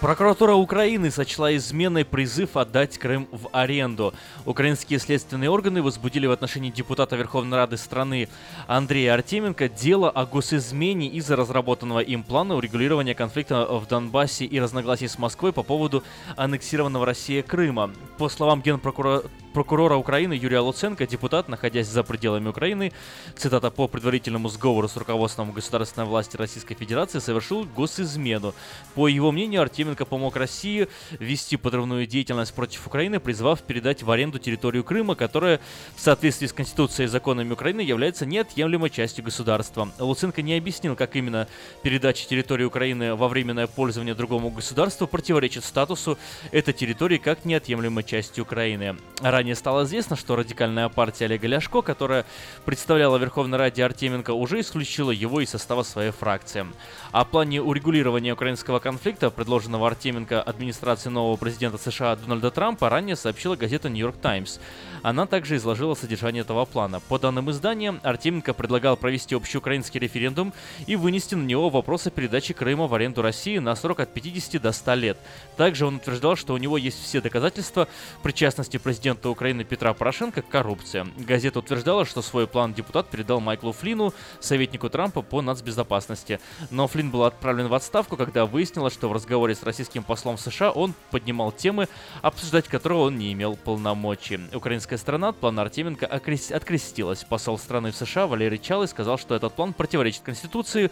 Прокуратура 0.00 0.54
Украины 0.54 1.10
сочла 1.10 1.56
изменой 1.56 2.04
призыв 2.04 2.56
отдать 2.56 2.96
Крым 2.98 3.26
в 3.32 3.48
аренду. 3.50 4.14
Украинские 4.46 5.00
следственные 5.00 5.50
органы 5.50 5.82
возбудили 5.82 6.28
в 6.28 6.30
отношении 6.30 6.70
депутата 6.70 7.16
Верховной 7.16 7.56
Рады 7.56 7.76
страны 7.76 8.28
Андрея 8.68 9.14
Артеменко 9.14 9.68
дело 9.68 10.08
о 10.08 10.24
госизмене 10.24 11.08
из-за 11.08 11.34
разработанного 11.34 11.98
им 11.98 12.22
плана 12.22 12.54
урегулирования 12.54 13.14
конфликта 13.14 13.66
в 13.66 13.88
Донбассе 13.88 14.44
и 14.44 14.60
разногласий 14.60 15.08
с 15.08 15.18
Москвой 15.18 15.52
по 15.52 15.64
поводу 15.64 16.04
аннексированного 16.36 17.04
России 17.04 17.40
Крыма. 17.40 17.90
По 18.18 18.28
словам 18.28 18.62
генпрокурора 18.62 19.24
прокурора 19.58 19.96
Украины 19.96 20.34
Юрия 20.34 20.60
Луценко, 20.60 21.04
депутат, 21.04 21.48
находясь 21.48 21.88
за 21.88 22.04
пределами 22.04 22.48
Украины, 22.48 22.92
цитата, 23.34 23.72
по 23.72 23.88
предварительному 23.88 24.48
сговору 24.48 24.86
с 24.86 24.96
руководством 24.96 25.50
государственной 25.50 26.06
власти 26.06 26.36
Российской 26.36 26.76
Федерации 26.76 27.18
совершил 27.18 27.64
госизмену. 27.64 28.54
По 28.94 29.08
его 29.08 29.32
мнению, 29.32 29.62
Артеменко 29.62 30.04
помог 30.04 30.36
России 30.36 30.86
вести 31.18 31.56
подрывную 31.56 32.06
деятельность 32.06 32.54
против 32.54 32.86
Украины, 32.86 33.18
призвав 33.18 33.60
передать 33.62 34.04
в 34.04 34.10
аренду 34.12 34.38
территорию 34.38 34.84
Крыма, 34.84 35.16
которая 35.16 35.58
в 35.96 36.00
соответствии 36.00 36.46
с 36.46 36.52
Конституцией 36.52 37.06
и 37.06 37.08
законами 37.08 37.52
Украины 37.52 37.80
является 37.80 38.26
неотъемлемой 38.26 38.90
частью 38.90 39.24
государства. 39.24 39.90
Луценко 39.98 40.40
не 40.40 40.56
объяснил, 40.56 40.94
как 40.94 41.16
именно 41.16 41.48
передача 41.82 42.28
территории 42.28 42.62
Украины 42.62 43.16
во 43.16 43.26
временное 43.26 43.66
пользование 43.66 44.14
другому 44.14 44.50
государству 44.50 45.08
противоречит 45.08 45.64
статусу 45.64 46.16
этой 46.52 46.72
территории 46.72 47.18
как 47.18 47.44
неотъемлемой 47.44 48.04
части 48.04 48.40
Украины. 48.40 48.96
Ранее 49.20 49.47
стало 49.54 49.84
известно, 49.84 50.16
что 50.16 50.36
радикальная 50.36 50.88
партия 50.88 51.26
Олега 51.26 51.46
Ляшко, 51.46 51.82
которая 51.82 52.24
представляла 52.64 53.16
Верховной 53.16 53.58
Раде 53.58 53.84
Артеменко, 53.84 54.32
уже 54.32 54.60
исключила 54.60 55.10
его 55.10 55.40
из 55.40 55.50
состава 55.50 55.82
своей 55.82 56.10
фракции. 56.10 56.66
О 57.12 57.24
плане 57.24 57.62
урегулирования 57.62 58.32
украинского 58.32 58.78
конфликта, 58.78 59.30
предложенного 59.30 59.86
Артеменко 59.86 60.42
администрации 60.42 61.10
нового 61.10 61.36
президента 61.36 61.78
США 61.78 62.16
Дональда 62.16 62.50
Трампа, 62.50 62.88
ранее 62.88 63.16
сообщила 63.16 63.56
газета 63.56 63.88
Нью-Йорк 63.88 64.16
Таймс. 64.16 64.58
Она 65.02 65.26
также 65.26 65.56
изложила 65.56 65.94
содержание 65.94 66.42
этого 66.42 66.64
плана. 66.64 67.00
По 67.00 67.18
данным 67.18 67.50
издания, 67.50 67.98
Артеменко 68.02 68.54
предлагал 68.54 68.96
провести 68.96 69.34
общеукраинский 69.34 70.00
референдум 70.00 70.52
и 70.86 70.96
вынести 70.96 71.34
на 71.34 71.44
него 71.44 71.70
вопрос 71.70 72.06
о 72.06 72.10
передаче 72.10 72.54
Крыма 72.54 72.86
в 72.86 72.94
аренду 72.94 73.22
России 73.22 73.58
на 73.58 73.74
срок 73.76 74.00
от 74.00 74.12
50 74.12 74.60
до 74.60 74.72
100 74.72 74.94
лет. 74.94 75.18
Также 75.56 75.86
он 75.86 75.96
утверждал, 75.96 76.36
что 76.36 76.54
у 76.54 76.56
него 76.56 76.78
есть 76.78 77.02
все 77.02 77.20
доказательства 77.20 77.88
причастности 78.22 78.76
президента 78.78 79.28
Украины 79.28 79.64
Петра 79.64 79.92
Порошенко– 79.92 80.42
коррупция. 80.50 81.06
Газета 81.18 81.58
утверждала, 81.58 82.04
что 82.04 82.22
свой 82.22 82.46
план 82.46 82.74
депутат 82.74 83.08
передал 83.08 83.40
Майклу 83.40 83.72
Флину, 83.72 84.14
советнику 84.40 84.88
Трампа 84.88 85.22
по 85.22 85.42
нацбезопасности. 85.42 86.40
Но 86.70 86.86
Флин 86.86 87.10
был 87.10 87.24
отправлен 87.24 87.68
в 87.68 87.74
отставку, 87.74 88.16
когда 88.16 88.46
выяснилось, 88.46 88.94
что 88.94 89.08
в 89.08 89.12
разговоре 89.12 89.54
с 89.54 89.62
российским 89.62 90.02
послом 90.02 90.38
США 90.38 90.70
он 90.70 90.94
поднимал 91.10 91.52
темы, 91.52 91.88
обсуждать 92.22 92.68
которые 92.68 93.00
он 93.00 93.18
не 93.18 93.32
имел 93.32 93.56
полномочий. 93.56 94.40
Украинская 94.54 94.87
сторона 94.96 95.28
от 95.28 95.36
плана 95.36 95.62
Артеменко 95.62 96.06
открестилась. 96.06 97.24
Посол 97.24 97.58
страны 97.58 97.90
в 97.90 97.96
США 97.96 98.26
Валерий 98.26 98.58
Чалый 98.58 98.88
сказал, 98.88 99.18
что 99.18 99.34
этот 99.34 99.52
план 99.54 99.72
противоречит 99.72 100.22
Конституции, 100.22 100.90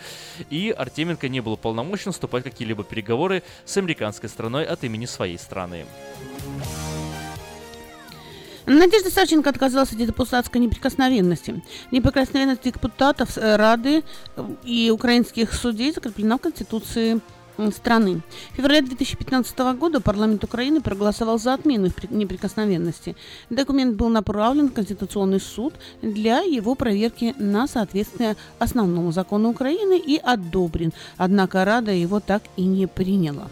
и 0.51 0.75
Артеменко 0.77 1.29
не 1.29 1.41
был 1.41 1.57
полномочен 1.57 2.13
вступать 2.13 2.43
в 2.43 2.51
какие-либо 2.51 2.85
переговоры 2.85 3.43
с 3.65 3.77
американской 3.77 4.29
страной 4.29 4.65
от 4.65 4.85
имени 4.85 5.07
своей 5.07 5.39
страны. 5.39 5.87
Надежда 8.67 9.11
Савченко 9.11 9.49
отказалась 9.49 9.93
от 9.93 9.99
депутатской 9.99 10.61
неприкосновенности. 10.61 11.63
Неприкосновенность 11.93 12.63
депутатов 12.65 13.39
э, 13.39 13.55
Рады 13.55 14.03
э, 14.35 14.45
и 14.65 14.91
украинских 14.91 15.55
судей 15.55 15.93
закреплена 15.93 16.37
в 16.37 16.41
Конституции 16.41 17.21
страны. 17.71 18.21
В 18.53 18.57
феврале 18.57 18.83
2015 18.83 19.59
года 19.79 20.01
парламент 20.01 20.45
Украины 20.45 20.81
проголосовал 20.81 21.39
за 21.39 21.55
отмену 21.55 21.91
неприкосновенности. 22.11 23.17
Документ 23.51 23.97
был 23.97 24.09
направлен 24.09 24.69
в 24.69 24.73
Конституционный 24.73 25.41
суд 25.41 25.75
для 26.03 26.41
его 26.41 26.75
проверки 26.75 27.35
на 27.39 27.67
соответствие 27.67 28.37
основному 28.59 29.13
закону 29.13 29.51
Украины 29.51 29.99
и 29.99 30.17
одобрен. 30.17 30.93
Однако 31.17 31.65
Рада 31.65 31.93
его 31.93 32.21
так 32.21 32.43
и 32.57 32.65
не 32.65 32.87
приняла. 32.87 33.49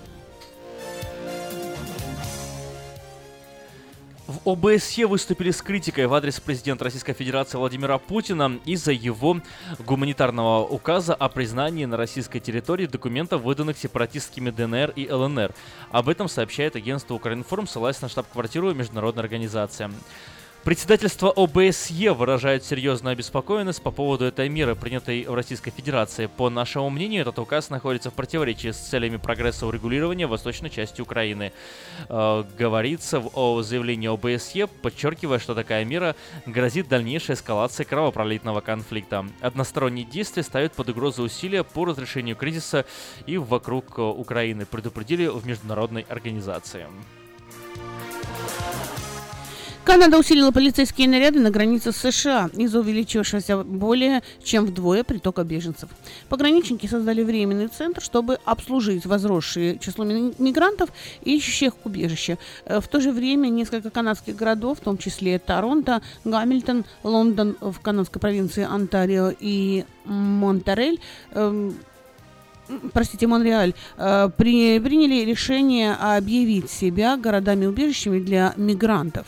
ОБСЕ 4.45 5.07
выступили 5.07 5.51
с 5.51 5.63
критикой 5.63 6.07
в 6.07 6.13
адрес 6.13 6.39
президента 6.39 6.85
Российской 6.85 7.15
Федерации 7.15 7.57
Владимира 7.57 7.97
Путина 7.97 8.61
из-за 8.67 8.93
его 8.93 9.41
гуманитарного 9.79 10.67
указа 10.67 11.15
о 11.15 11.31
признании 11.31 11.87
на 11.87 11.97
российской 11.97 12.41
территории 12.41 12.85
документов, 12.85 13.41
выданных 13.41 13.79
сепаратистскими 13.79 14.51
ДНР 14.51 14.93
и 14.97 15.11
ЛНР. 15.11 15.55
Об 15.91 16.11
этом 16.11 16.29
сообщает 16.29 16.77
агентство 16.77 17.15
Укринформ, 17.15 17.67
ссылаясь 17.67 18.03
на 18.03 18.11
штаб-квартиру 18.11 18.75
международной 18.75 19.23
организации. 19.23 19.91
Председательство 20.65 21.31
ОБСЕ 21.31 22.15
выражает 22.15 22.65
серьезную 22.65 23.13
обеспокоенность 23.13 23.83
по 23.83 23.91
поводу 23.91 24.25
этой 24.25 24.49
меры, 24.49 24.75
принятой 24.75 25.25
в 25.25 25.35
Российской 25.35 25.71
Федерации. 25.71 26.25
По 26.25 26.49
нашему 26.49 26.89
мнению, 26.89 27.21
этот 27.21 27.39
указ 27.39 27.69
находится 27.69 28.11
в 28.11 28.15
противоречии 28.15 28.71
с 28.71 28.79
целями 28.79 29.19
прогресса 29.19 29.67
урегулирования 29.67 30.27
восточной 30.27 30.71
части 30.71 31.03
Украины. 31.03 31.53
Э, 32.09 32.45
говорится 32.59 33.21
в 33.21 33.63
заявлении 33.63 34.09
ОБСЕ, 34.09 34.67
подчеркивая, 34.67 35.39
что 35.39 35.55
такая 35.55 35.85
мера 35.85 36.17
грозит 36.47 36.89
дальнейшей 36.89 37.35
эскалацией 37.35 37.87
кровопролитного 37.87 38.63
конфликта. 38.63 39.27
Односторонние 39.43 40.07
действия 40.07 40.43
ставят 40.43 40.73
под 40.73 40.89
угрозу 40.89 41.25
усилия 41.25 41.63
по 41.63 41.85
разрешению 41.85 42.37
кризиса 42.37 42.87
и 43.27 43.37
вокруг 43.37 43.99
Украины, 43.99 44.65
предупредили 44.65 45.27
в 45.27 45.47
международной 45.47 46.07
организации. 46.09 46.87
Канада 49.85 50.19
усилила 50.19 50.51
полицейские 50.51 51.09
наряды 51.09 51.41
на 51.41 51.51
границе 51.51 51.93
с 51.93 51.97
США 51.97 52.49
из-за 52.55 52.81
увеличившегося 52.81 53.65
более 53.65 54.23
чем 54.43 54.65
вдвое 54.65 55.05
притока 55.05 55.45
беженцев. 55.45 55.91
Пограничники 56.31 56.87
создали 56.87 57.23
временный 57.23 57.69
центр, 57.69 58.01
чтобы 58.01 58.39
обслужить 58.47 59.05
возросшее 59.05 59.79
число 59.79 60.07
мигрантов, 60.07 60.89
ищущих 61.23 61.75
убежище. 61.85 62.39
Э, 62.65 62.81
в 62.81 62.89
то 62.89 62.99
же 62.99 63.13
время 63.13 63.49
несколько 63.49 63.91
канадских 63.91 64.37
городов, 64.37 64.79
в 64.79 64.81
том 64.81 64.97
числе 64.97 65.39
Торонто, 65.39 66.01
Гамильтон, 66.25 66.87
Лондон 67.03 67.59
в 67.61 67.79
канадской 67.81 68.23
провинции 68.23 68.65
Онтарио 68.65 69.35
и 69.39 69.85
Монтерель, 70.07 70.99
эм, 71.33 71.77
простите, 72.95 73.27
Монреаль, 73.27 73.75
э, 73.99 74.31
при, 74.35 74.79
приняли 74.81 75.27
решение 75.27 75.93
объявить 75.93 76.71
себя 76.71 77.19
городами-убежищами 77.19 78.19
для 78.19 78.55
мигрантов. 78.57 79.27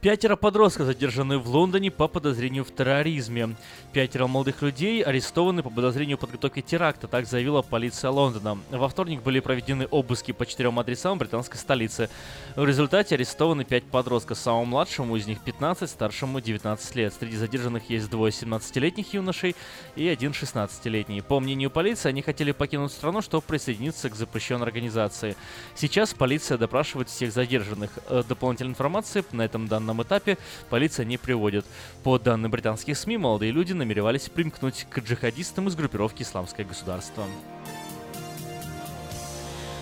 Пятеро 0.00 0.36
подростков 0.36 0.86
задержаны 0.86 1.38
в 1.38 1.48
Лондоне 1.48 1.90
по 1.90 2.06
подозрению 2.06 2.64
в 2.64 2.72
терроризме. 2.72 3.56
Пятеро 3.92 4.28
молодых 4.28 4.62
людей 4.62 5.02
арестованы 5.02 5.64
по 5.64 5.70
подозрению 5.70 6.16
в 6.18 6.20
подготовке 6.20 6.62
теракта, 6.62 7.08
так 7.08 7.26
заявила 7.26 7.62
полиция 7.62 8.10
Лондона. 8.10 8.58
Во 8.70 8.88
вторник 8.88 9.22
были 9.22 9.40
проведены 9.40 9.88
обыски 9.90 10.30
по 10.30 10.46
четырем 10.46 10.78
адресам 10.78 11.18
британской 11.18 11.58
столицы. 11.58 12.10
В 12.54 12.64
результате 12.64 13.16
арестованы 13.16 13.64
пять 13.64 13.82
подростков, 13.86 14.38
самому 14.38 14.66
младшему 14.66 15.16
из 15.16 15.26
них 15.26 15.40
15, 15.40 15.90
старшему 15.90 16.40
19 16.40 16.94
лет. 16.94 17.12
Среди 17.18 17.36
задержанных 17.36 17.90
есть 17.90 18.08
двое 18.08 18.30
17-летних 18.30 19.14
юношей 19.14 19.56
и 19.96 20.06
один 20.06 20.30
16-летний. 20.30 21.22
По 21.22 21.40
мнению 21.40 21.70
полиции, 21.70 22.08
они 22.08 22.22
хотели 22.22 22.52
покинуть 22.52 22.92
страну, 22.92 23.20
чтобы 23.20 23.42
присоединиться 23.42 24.08
к 24.10 24.14
запрещенной 24.14 24.64
организации. 24.64 25.34
Сейчас 25.74 26.14
полиция 26.14 26.56
допрашивает 26.56 27.08
всех 27.08 27.32
задержанных. 27.32 27.90
Э, 28.06 28.22
дополнительной 28.28 28.70
информации 28.70 29.24
на 29.32 29.42
этом 29.42 29.66
данном 29.66 29.87
данном 29.88 30.02
этапе 30.02 30.36
полиция 30.68 31.06
не 31.06 31.16
приводит. 31.16 31.64
По 32.04 32.18
данным 32.18 32.50
британских 32.50 32.96
СМИ, 32.98 33.16
молодые 33.16 33.52
люди 33.52 33.72
намеревались 33.72 34.28
примкнуть 34.28 34.86
к 34.90 34.98
джихадистам 34.98 35.68
из 35.68 35.76
группировки 35.76 36.22
«Исламское 36.22 36.66
государство». 36.66 37.24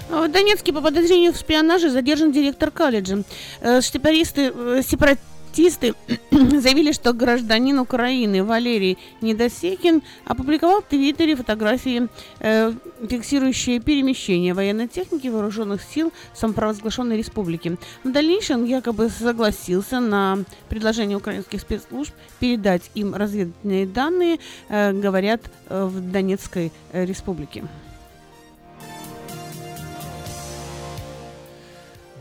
В 0.09 0.29
Донецке 0.29 0.73
по 0.73 0.81
подозрению 0.81 1.33
в 1.33 1.37
шпионаже 1.37 1.91
задержан 1.91 2.31
директор 2.31 2.71
колледжа. 2.71 3.25
Э, 3.61 3.81
сепаристы, 3.83 4.53
э, 4.55 4.83
сепарат, 4.87 5.19
Артисты 5.57 5.95
заявили, 6.31 6.93
что 6.93 7.15
гражданин 7.15 7.79
Украины 7.79 8.45
Валерий 8.45 8.99
Недосекин 9.23 10.03
опубликовал 10.27 10.83
в 10.83 10.85
Твиттере 10.85 11.35
фотографии, 11.35 12.09
э, 12.41 12.75
фиксирующие 13.09 13.81
перемещение 13.81 14.53
военной 14.53 14.87
техники 14.87 15.29
вооруженных 15.29 15.81
сил 15.83 16.13
самопровозглашенной 16.35 17.17
республики. 17.17 17.79
В 18.05 18.13
дальнейшем 18.13 18.67
якобы 18.67 19.09
согласился 19.09 19.99
на 19.99 20.41
предложение 20.69 21.17
украинских 21.17 21.63
спецслужб 21.63 22.13
передать 22.39 22.91
им 22.95 23.15
разведывательные 23.15 23.87
данные, 23.87 24.39
э, 24.69 24.93
говорят 24.93 25.41
э, 25.71 25.87
в 25.87 26.13
Донецкой 26.13 26.71
э, 26.93 27.07
республике. 27.07 27.65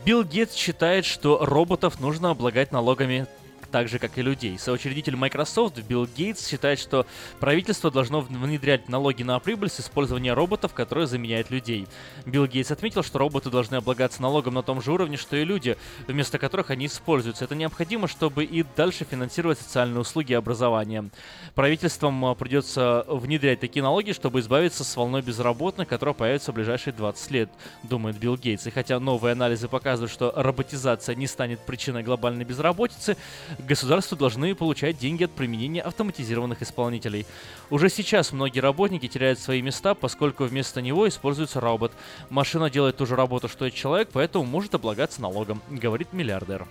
Билл 0.06 0.22
Гейтс 0.22 0.54
считает, 0.54 1.04
что 1.04 1.44
роботов 1.44 1.98
нужно 1.98 2.30
облагать 2.30 2.70
налогами 2.70 3.26
так 3.70 3.88
же, 3.88 3.98
как 3.98 4.16
и 4.18 4.22
людей. 4.22 4.58
Соучредитель 4.58 5.16
Microsoft 5.16 5.78
Билл 5.82 6.06
Гейтс 6.06 6.46
считает, 6.46 6.78
что 6.78 7.06
правительство 7.40 7.90
должно 7.90 8.20
внедрять 8.20 8.88
налоги 8.88 9.22
на 9.22 9.38
прибыль 9.38 9.70
с 9.70 9.80
использования 9.80 10.34
роботов, 10.34 10.72
которые 10.74 11.06
заменяют 11.06 11.50
людей. 11.50 11.86
Билл 12.24 12.46
Гейтс 12.46 12.70
отметил, 12.70 13.02
что 13.02 13.18
роботы 13.18 13.50
должны 13.50 13.76
облагаться 13.76 14.22
налогом 14.22 14.54
на 14.54 14.62
том 14.62 14.80
же 14.82 14.92
уровне, 14.92 15.16
что 15.16 15.36
и 15.36 15.44
люди, 15.44 15.76
вместо 16.06 16.38
которых 16.38 16.70
они 16.70 16.86
используются. 16.86 17.44
Это 17.44 17.54
необходимо, 17.54 18.08
чтобы 18.08 18.44
и 18.44 18.64
дальше 18.76 19.04
финансировать 19.04 19.58
социальные 19.58 20.00
услуги 20.00 20.32
и 20.32 20.34
образование. 20.34 21.10
Правительствам 21.54 22.24
а, 22.24 22.34
придется 22.34 23.04
внедрять 23.08 23.60
такие 23.60 23.82
налоги, 23.82 24.12
чтобы 24.12 24.40
избавиться 24.40 24.84
с 24.84 24.96
волной 24.96 25.22
безработных, 25.22 25.88
которая 25.88 26.14
появится 26.14 26.52
в 26.52 26.54
ближайшие 26.54 26.92
20 26.92 27.30
лет, 27.30 27.50
думает 27.82 28.16
Билл 28.18 28.36
Гейтс. 28.36 28.66
И 28.66 28.70
хотя 28.70 29.00
новые 29.00 29.32
анализы 29.32 29.68
показывают, 29.68 30.12
что 30.12 30.32
роботизация 30.36 31.14
не 31.14 31.26
станет 31.26 31.60
причиной 31.60 32.02
глобальной 32.02 32.44
безработицы, 32.44 33.16
государства 33.58 34.16
должны 34.16 34.54
получать 34.54 34.98
деньги 34.98 35.24
от 35.24 35.32
применения 35.32 35.82
автоматизированных 35.82 36.62
исполнителей. 36.62 37.26
Уже 37.70 37.88
сейчас 37.88 38.32
многие 38.32 38.60
работники 38.60 39.08
теряют 39.08 39.38
свои 39.38 39.62
места, 39.62 39.94
поскольку 39.94 40.44
вместо 40.44 40.80
него 40.82 41.08
используется 41.08 41.60
робот. 41.60 41.92
Машина 42.30 42.70
делает 42.70 42.96
ту 42.96 43.06
же 43.06 43.16
работу, 43.16 43.48
что 43.48 43.66
и 43.66 43.72
человек, 43.72 44.10
поэтому 44.12 44.44
может 44.44 44.74
облагаться 44.74 45.20
налогом, 45.22 45.62
говорит 45.68 46.12
миллиардер. 46.12 46.66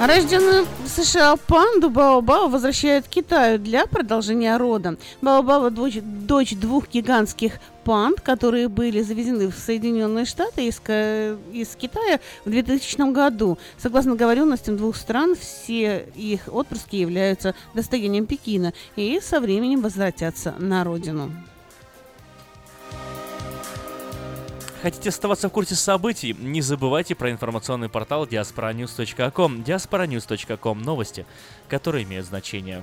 Рожденную 0.00 0.66
в 0.82 0.88
США 0.88 1.36
панду 1.36 1.90
Баобао 1.90 2.48
возвращают 2.48 3.06
Китаю 3.06 3.58
для 3.58 3.84
продолжения 3.86 4.56
рода. 4.56 4.96
Баобао– 5.20 5.68
дочь, 5.70 5.98
дочь 6.00 6.54
двух 6.54 6.88
гигантских 6.88 7.60
панд, 7.84 8.22
которые 8.22 8.68
были 8.68 9.02
завезены 9.02 9.48
в 9.48 9.54
Соединенные 9.58 10.24
Штаты 10.24 10.68
из, 10.68 10.80
из 11.52 11.76
Китая 11.76 12.18
в 12.46 12.50
2000 12.50 13.12
году. 13.12 13.58
Согласно 13.76 14.12
договоренностям 14.12 14.78
двух 14.78 14.96
стран, 14.96 15.36
все 15.38 16.08
их 16.16 16.48
отпрыски 16.50 16.96
являются 16.96 17.54
достоянием 17.74 18.24
Пекина 18.24 18.72
и 18.96 19.20
со 19.20 19.38
временем 19.38 19.82
возвратятся 19.82 20.54
на 20.58 20.82
родину. 20.82 21.30
Хотите 24.82 25.10
оставаться 25.10 25.48
в 25.48 25.52
курсе 25.52 25.74
событий? 25.74 26.34
Не 26.38 26.62
забывайте 26.62 27.14
про 27.14 27.30
информационный 27.30 27.90
портал 27.90 28.24
diasporanews.com. 28.24 29.62
diasporanews.com– 29.62 30.82
новости, 30.84 31.26
которые 31.68 32.04
имеют 32.04 32.26
значение. 32.26 32.82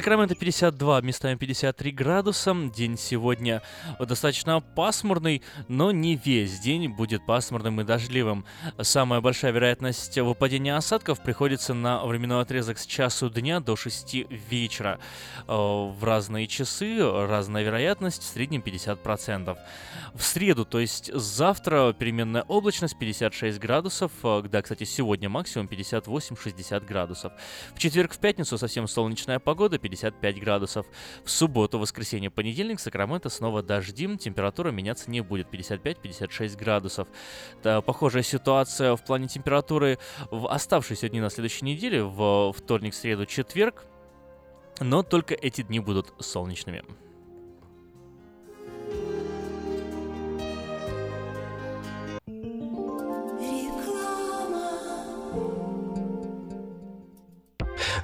Сакраменто 0.00 0.34
52, 0.34 1.02
местами 1.02 1.34
53 1.36 1.92
градуса. 1.92 2.56
День 2.74 2.96
сегодня 2.96 3.60
достаточно 3.98 4.62
пасмурный, 4.62 5.42
но 5.68 5.92
не 5.92 6.16
весь 6.16 6.58
день 6.58 6.88
будет 6.88 7.26
пасмурным 7.26 7.82
и 7.82 7.84
дождливым. 7.84 8.46
Самая 8.80 9.20
большая 9.20 9.52
вероятность 9.52 10.16
выпадения 10.16 10.74
осадков 10.74 11.22
приходится 11.22 11.74
на 11.74 12.02
временной 12.06 12.40
отрезок 12.40 12.78
с 12.78 12.86
часу 12.86 13.28
дня 13.28 13.60
до 13.60 13.76
6 13.76 14.26
вечера. 14.48 14.98
Э, 15.46 15.52
в 15.52 16.02
разные 16.02 16.46
часы 16.46 16.96
разная 17.02 17.62
вероятность, 17.62 18.22
в 18.22 18.26
среднем 18.26 18.62
50%. 18.62 19.58
В 20.14 20.22
среду, 20.22 20.64
то 20.64 20.80
есть 20.80 21.12
завтра, 21.12 21.92
переменная 21.92 22.46
облачность 22.48 22.98
56 22.98 23.58
градусов. 23.58 24.12
Э, 24.22 24.42
да, 24.50 24.62
кстати, 24.62 24.84
сегодня 24.84 25.28
максимум 25.28 25.66
58-60 25.66 26.86
градусов. 26.86 27.34
В 27.74 27.78
четверг, 27.78 28.14
в 28.14 28.18
пятницу 28.18 28.56
совсем 28.56 28.88
солнечная 28.88 29.38
погода, 29.38 29.78
55 29.90 30.40
градусов. 30.40 30.86
В 31.24 31.30
субботу, 31.30 31.78
воскресенье, 31.78 32.30
понедельник, 32.30 32.80
Сакраменто 32.80 33.28
снова 33.28 33.62
дождим, 33.62 34.16
температура 34.18 34.70
меняться 34.70 35.10
не 35.10 35.20
будет, 35.20 35.48
55-56 35.48 36.56
градусов. 36.56 37.08
Да, 37.62 37.80
похожая 37.80 38.22
ситуация 38.22 38.96
в 38.96 39.04
плане 39.04 39.28
температуры 39.28 39.98
в 40.30 40.48
оставшиеся 40.48 41.08
дни 41.08 41.20
на 41.20 41.30
следующей 41.30 41.64
неделе, 41.64 42.02
в 42.02 42.52
вторник, 42.52 42.94
среду, 42.94 43.26
четверг, 43.26 43.84
но 44.80 45.02
только 45.02 45.34
эти 45.34 45.62
дни 45.62 45.80
будут 45.80 46.14
солнечными. 46.18 46.84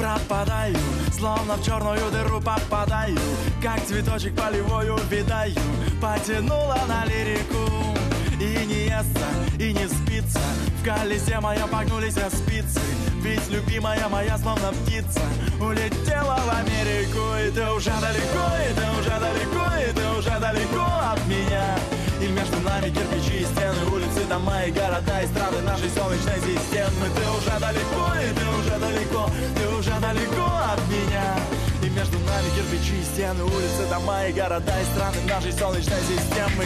Пропадаю, 0.00 0.76
словно 1.12 1.56
в 1.56 1.62
черную 1.62 2.10
дыру 2.10 2.40
попадаю 2.40 3.18
Как 3.62 3.84
цветочек 3.84 4.34
полевой 4.34 4.88
увидаю, 4.88 5.54
потянула 6.00 6.78
на 6.88 7.04
лирику 7.04 7.70
И 8.40 8.64
не 8.64 8.84
естся, 8.86 9.28
и 9.58 9.74
не 9.74 9.86
спится, 9.86 10.40
в 10.80 10.84
колесе 10.84 11.38
моем 11.40 11.68
погнулись 11.68 12.14
спицы 12.14 12.80
Ведь 13.16 13.46
любимая 13.50 14.08
моя, 14.08 14.38
словно 14.38 14.72
птица, 14.72 15.20
улетела 15.60 16.40
в 16.46 16.58
Америку 16.58 17.36
И 17.46 17.50
ты 17.50 17.70
уже 17.70 17.92
далеко, 18.00 18.46
и 18.56 18.74
ты 18.74 18.98
уже 18.98 19.20
далеко, 19.20 19.66
и 19.86 19.92
ты 19.92 20.18
уже 20.18 20.40
далеко 20.40 20.86
от 21.12 21.26
меня 21.26 21.76
и 22.20 22.28
между 22.28 22.60
нами 22.60 22.90
кирпичи 22.90 23.40
и 23.40 23.44
стены, 23.44 23.82
улицы, 23.92 24.24
дома 24.28 24.62
и 24.64 24.70
города 24.70 25.20
и 25.22 25.26
страны 25.26 25.60
нашей 25.62 25.88
солнечной 25.88 26.40
системы. 26.40 27.06
Ты 27.16 27.22
уже 27.30 27.58
далеко, 27.58 28.06
и 28.20 28.34
ты 28.34 28.46
уже 28.58 28.78
далеко, 28.78 29.30
ты 29.56 29.68
уже 29.68 30.00
далеко 30.00 30.46
от 30.72 30.80
меня. 30.88 31.36
И 31.82 31.88
между 31.88 32.18
нами 32.18 32.48
кирпичи 32.54 33.00
и 33.00 33.04
стены, 33.04 33.42
улицы, 33.44 33.86
дома 33.88 34.26
и 34.26 34.32
города 34.32 34.72
и 34.80 34.84
страны 34.92 35.16
нашей 35.26 35.52
солнечной 35.52 36.00
системы. 36.00 36.64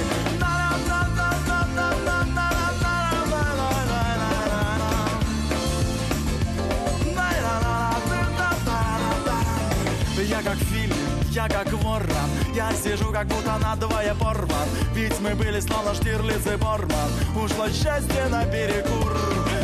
Я 10.26 10.42
как 10.42 10.56
в 10.56 10.64
фильме, 10.64 11.03
я 11.34 11.48
как 11.48 11.72
ворон. 11.72 12.30
Я 12.54 12.72
сижу 12.72 13.10
как 13.12 13.26
будто 13.26 13.58
надвое 13.58 14.14
порван. 14.14 14.68
Ведь 14.94 15.18
мы 15.20 15.34
были 15.34 15.60
словно 15.60 15.94
Штирлиц 15.94 16.46
и 16.46 16.56
Борман. 16.56 17.10
Ушло 17.34 17.68
счастье 17.68 18.26
на 18.30 18.44
перекур. 18.44 19.12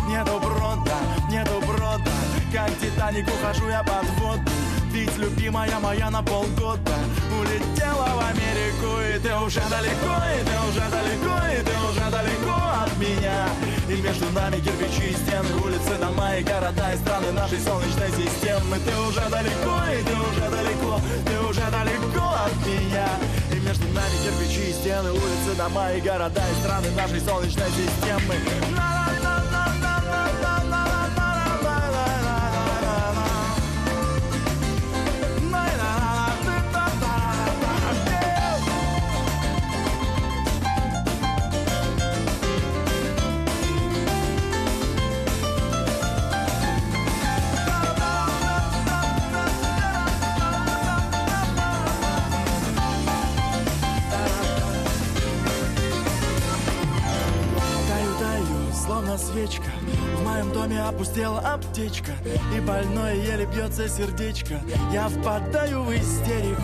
Нету 0.08 0.40
брода, 0.40 0.98
нету 1.30 1.60
брода. 1.66 2.10
Как 2.52 2.70
Титаник 2.78 3.28
ухожу 3.28 3.68
я 3.68 3.82
под 3.84 4.08
воду 4.18 4.59
Ведь 4.92 5.16
любимая 5.18 5.78
моя 5.78 6.10
на 6.10 6.20
полгода 6.20 6.96
улетела 7.40 8.08
в 8.12 8.20
Америку 8.28 8.98
И 9.06 9.20
ты 9.20 9.32
уже 9.36 9.60
далеко, 9.70 10.14
и 10.34 10.42
ты 10.44 10.56
уже 10.68 10.90
далеко, 10.90 11.36
и 11.46 11.62
ты 11.62 11.74
уже 11.88 12.10
далеко 12.10 12.56
от 12.82 12.98
меня. 12.98 13.48
И 13.88 14.02
между 14.02 14.28
нами 14.30 14.56
кирпичи 14.56 15.10
и 15.10 15.14
стены, 15.14 15.54
улицы, 15.62 15.94
дома 16.00 16.34
и 16.34 16.42
города 16.42 16.92
И 16.92 16.96
страны 16.96 17.30
нашей 17.30 17.60
солнечной 17.60 18.10
системы. 18.10 18.78
Ты 18.84 18.96
уже 19.08 19.22
далеко, 19.30 19.78
и 19.94 20.02
ты 20.02 20.14
уже 20.16 20.50
далеко, 20.50 21.00
ты 21.24 21.38
уже 21.48 21.70
далеко 21.70 22.26
от 22.44 22.66
меня. 22.66 23.08
И 23.52 23.60
между 23.60 23.86
нами 23.94 24.16
кирпичи 24.24 24.70
и 24.70 24.72
стены, 24.72 25.12
улицы, 25.12 25.54
дома 25.56 25.92
и 25.92 26.00
города 26.00 26.42
И 26.50 26.64
страны 26.64 26.90
нашей 26.96 27.20
солнечной 27.20 27.70
системы 27.70 28.34
свечка 59.20 59.70
В 60.16 60.24
моем 60.24 60.52
доме 60.52 60.80
опустела 60.82 61.38
аптечка 61.40 62.12
И 62.56 62.60
больное 62.60 63.14
еле 63.14 63.46
бьется 63.46 63.88
сердечко. 63.88 64.60
Я 64.92 65.08
впадаю 65.08 65.82
в 65.82 65.92
истерику 65.92 66.62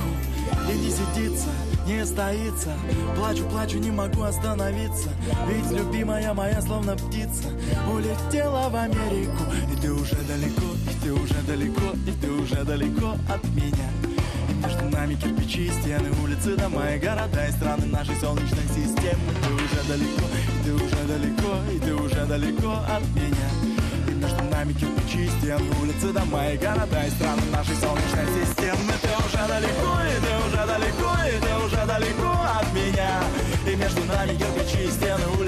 И 0.70 0.78
не 0.78 0.90
сидится, 0.90 1.48
не 1.86 2.04
стоится. 2.04 2.72
Плачу, 3.16 3.44
плачу, 3.44 3.78
не 3.78 3.90
могу 3.90 4.22
остановиться 4.22 5.10
Ведь 5.48 5.70
любимая 5.70 6.32
моя, 6.34 6.60
словно 6.62 6.96
птица 6.96 7.48
Улетела 7.92 8.68
в 8.68 8.76
Америку. 8.76 9.42
И 9.72 9.80
ты 9.80 9.92
уже 9.92 10.16
далеко, 10.16 10.72
и 10.90 11.04
ты 11.04 11.12
уже 11.12 11.42
далеко 11.46 11.92
И 12.06 12.12
ты 12.20 12.30
уже 12.30 12.64
далеко 12.64 13.16
от 13.28 13.44
меня 13.54 14.15
между 14.56 14.84
нами 14.90 15.14
кирпичи, 15.14 15.70
стены, 15.70 16.10
улицы, 16.22 16.56
дома 16.56 16.90
и 16.92 16.98
города 16.98 17.46
И 17.46 17.52
страны 17.52 17.86
нашей 17.86 18.16
солнечной 18.16 18.66
системы. 18.68 19.30
Ты 19.42 19.52
уже 19.54 19.82
далеко, 19.88 20.26
и 20.36 20.64
ты 20.64 20.74
уже 20.74 21.04
далеко, 21.06 21.56
и 21.72 21.78
ты 21.78 21.94
уже 21.94 22.26
далеко 22.26 22.72
от 22.88 23.02
меня. 23.14 23.48
И 24.08 24.14
между 24.14 24.42
нами 24.44 24.72
кирпичи, 24.72 25.28
стены, 25.38 25.70
улицы, 25.80 26.12
дома 26.12 26.48
и 26.50 26.56
города 26.56 27.06
И 27.06 27.10
страны 27.10 27.42
нашей 27.52 27.76
солнечной 27.76 28.26
системы. 28.40 28.92
Ты 29.02 29.08
уже 29.24 29.48
далеко, 29.48 29.92
и 30.04 30.16
ты 30.24 30.32
уже 30.46 30.66
далеко, 30.66 31.12
и 31.26 31.40
ты 31.40 31.64
уже 31.64 31.86
далеко 31.86 32.32
от 32.60 32.72
меня. 32.72 33.22
И 33.66 33.76
между 33.76 34.04
нами 34.04 34.32
кирпичи, 34.36 34.90
стены, 34.90 35.26
улицы, 35.38 35.45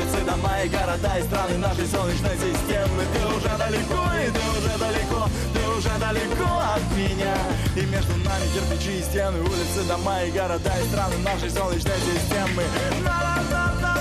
дома 0.59 0.65
и 0.65 0.69
города 0.69 1.19
И 1.19 1.23
страны 1.23 1.59
нашей 1.59 1.87
солнечной 1.87 2.37
системы. 2.37 3.05
Ты 3.13 3.27
уже 3.27 3.49
далеко, 3.59 4.03
и 4.15 4.31
ты 4.31 4.41
уже 4.59 4.79
далеко, 4.79 5.29
ты 5.55 5.69
уже 5.77 5.91
далеко 5.99 6.49
от 6.75 6.97
меня. 6.97 7.35
И 7.77 7.87
между 7.87 8.17
нами 8.17 8.47
кирпичи, 8.55 9.03
стены, 9.03 9.41
улицы, 9.41 9.85
дома 9.87 10.23
и 10.23 10.31
города 10.31 10.73
И 10.81 10.89
страны 10.89 11.17
нашей 11.19 11.51
солнечной 11.51 11.99
системы. 12.01 12.63
В 12.65 13.98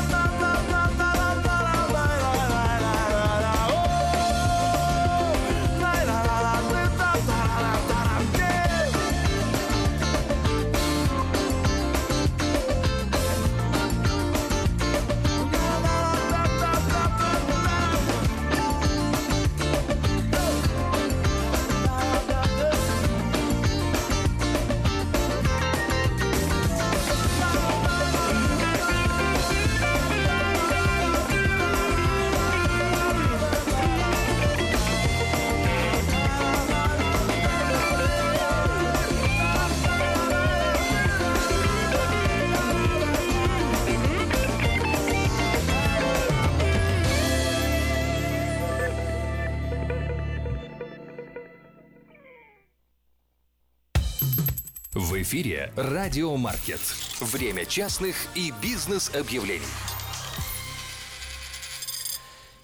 эфире 55.27 55.71
«Радио 55.75 56.37
Маркет». 56.37 56.79
Время 57.19 57.65
частных 57.65 58.15
и 58.33 58.53
бизнес-объявлений. 58.61 59.67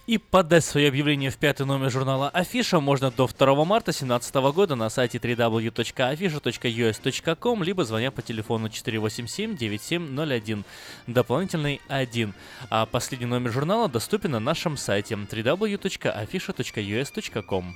И 0.08 0.18
подать 0.18 0.64
свое 0.64 0.88
объявление 0.88 1.30
в 1.30 1.36
пятый 1.36 1.66
номер 1.66 1.92
журнала 1.92 2.30
Афиша 2.30 2.80
можно 2.80 3.12
до 3.12 3.28
2 3.28 3.66
марта 3.66 3.88
2017 3.88 4.36
года 4.56 4.76
на 4.76 4.90
сайте 4.90 5.18
www.afisha.us.com 5.18 7.64
либо 7.64 7.84
звоня 7.84 8.12
по 8.12 8.22
телефону 8.22 8.68
487-9701, 8.68 10.64
дополнительный 11.08 11.82
1. 11.90 12.34
А 12.70 12.86
последний 12.86 13.28
номер 13.28 13.52
журнала 13.52 13.90
доступен 13.90 14.32
на 14.32 14.40
нашем 14.40 14.78
сайте 14.78 15.16
www.afisha.us.com. 15.16 17.76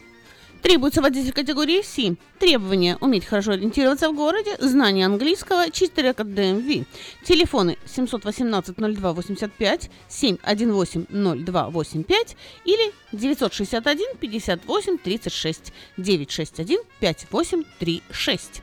Требуется 0.62 1.02
водитель 1.02 1.34
категории 1.34 1.82
C. 1.82 2.16
Требования– 2.40 2.98
уметь 3.02 3.26
хорошо 3.26 3.54
ориентироваться 3.54 4.10
в 4.10 4.16
городе, 4.16 4.56
знание 4.60 5.06
английского, 5.06 5.70
чистый 5.72 6.06
рекорд 6.06 6.30
DMV. 6.30 6.86
Телефоны 7.24 7.78
718-0285, 7.86 9.90
718-0285 10.10 12.36
или 12.66 12.92
961-58-36, 13.14 15.72
961-5836. 15.98 18.62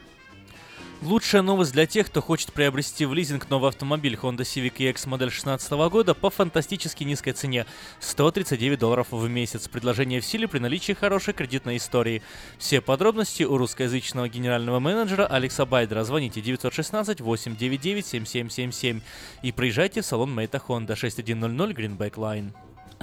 Лучшая 1.02 1.42
новость 1.42 1.72
для 1.72 1.86
тех, 1.86 2.06
кто 2.06 2.22
хочет 2.22 2.52
приобрести 2.52 3.04
в 3.04 3.12
лизинг 3.12 3.50
новый 3.50 3.68
автомобиль 3.68 4.14
Honda 4.14 4.38
Civic 4.38 4.76
EX 4.78 5.08
модель 5.08 5.28
2016 5.28 5.72
года 5.90 6.14
по 6.14 6.30
фантастически 6.30 7.02
низкой 7.04 7.32
цене– 7.32 7.66
139 8.00 8.78
долларов 8.78 9.08
в 9.10 9.28
месяц. 9.28 9.68
Предложение 9.68 10.20
в 10.20 10.26
силе 10.26 10.48
при 10.48 10.60
наличии 10.60 10.92
хорошей 10.92 11.34
кредитной 11.34 11.76
истории. 11.76 12.22
Все 12.58 12.80
подробности 12.80 13.42
у 13.42 13.58
русскоязычного 13.58 14.30
генерального 14.30 14.80
менеджера 14.80 15.26
Алекса 15.26 15.66
Байдера. 15.66 16.04
Звоните 16.04 16.40
916-899-7777 16.40 19.02
и 19.42 19.52
приезжайте 19.52 20.00
в 20.00 20.06
салон 20.06 20.34
Мейта 20.34 20.62
Honda 20.66 20.96
6100 20.96 21.70
Greenback 21.72 22.14
Line. 22.14 22.52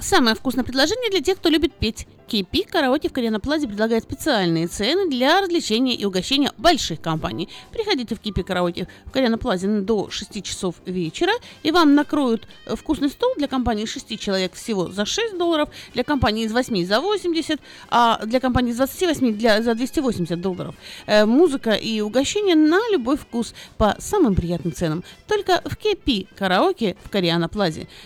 Самое 0.02 0.34
вкусное 0.34 0.64
предложение 0.64 1.10
для 1.10 1.20
тех, 1.20 1.38
кто 1.38 1.48
любит 1.48 1.74
петь. 1.74 2.08
KP 2.28 2.66
Караоке 2.68 3.08
в 3.08 3.40
Плазе 3.40 3.68
предлагает 3.68 4.02
специальные 4.02 4.66
цены 4.66 5.08
для 5.08 5.40
развлечения 5.40 5.94
и 5.94 6.04
угощения 6.04 6.50
больших 6.58 7.00
компаний. 7.00 7.48
Приходите 7.72 8.16
в 8.16 8.20
KP 8.20 8.42
Караоке 8.42 8.88
в 9.06 9.36
Плазе 9.38 9.68
до 9.68 10.10
6 10.10 10.42
часов 10.42 10.76
вечера, 10.86 11.32
и 11.62 11.70
вам 11.70 11.94
накроют 11.94 12.48
вкусный 12.66 13.10
стол 13.10 13.34
для 13.36 13.46
компании 13.46 13.84
6 13.84 14.18
человек 14.18 14.54
всего 14.54 14.88
за 14.88 15.04
6 15.04 15.38
долларов, 15.38 15.68
для 15.94 16.02
компании 16.02 16.46
из 16.46 16.52
8 16.52 16.84
за 16.84 17.00
80, 17.00 17.60
а 17.90 18.24
для 18.24 18.40
компании 18.40 18.72
из 18.72 18.76
28 18.76 19.36
для, 19.36 19.62
за 19.62 19.74
280 19.74 20.40
долларов. 20.40 20.74
Э, 21.06 21.26
музыка 21.26 21.72
и 21.72 22.00
угощение 22.00 22.56
на 22.56 22.80
любой 22.90 23.16
вкус 23.16 23.54
по 23.76 23.94
самым 23.98 24.34
приятным 24.34 24.72
ценам. 24.72 25.04
Только 25.28 25.62
в 25.64 25.76
KP 25.76 26.26
Караоке 26.34 26.96
в 27.04 27.10
Кориана. 27.10 27.48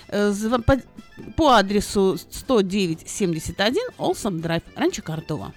Э, 0.09 0.33
по, 1.37 1.57
адресу 1.57 2.19
10971 2.31 3.77
Олсом 3.99 4.41
Драйв, 4.41 4.63
Ранчо 4.75 5.03
Картова. 5.03 5.53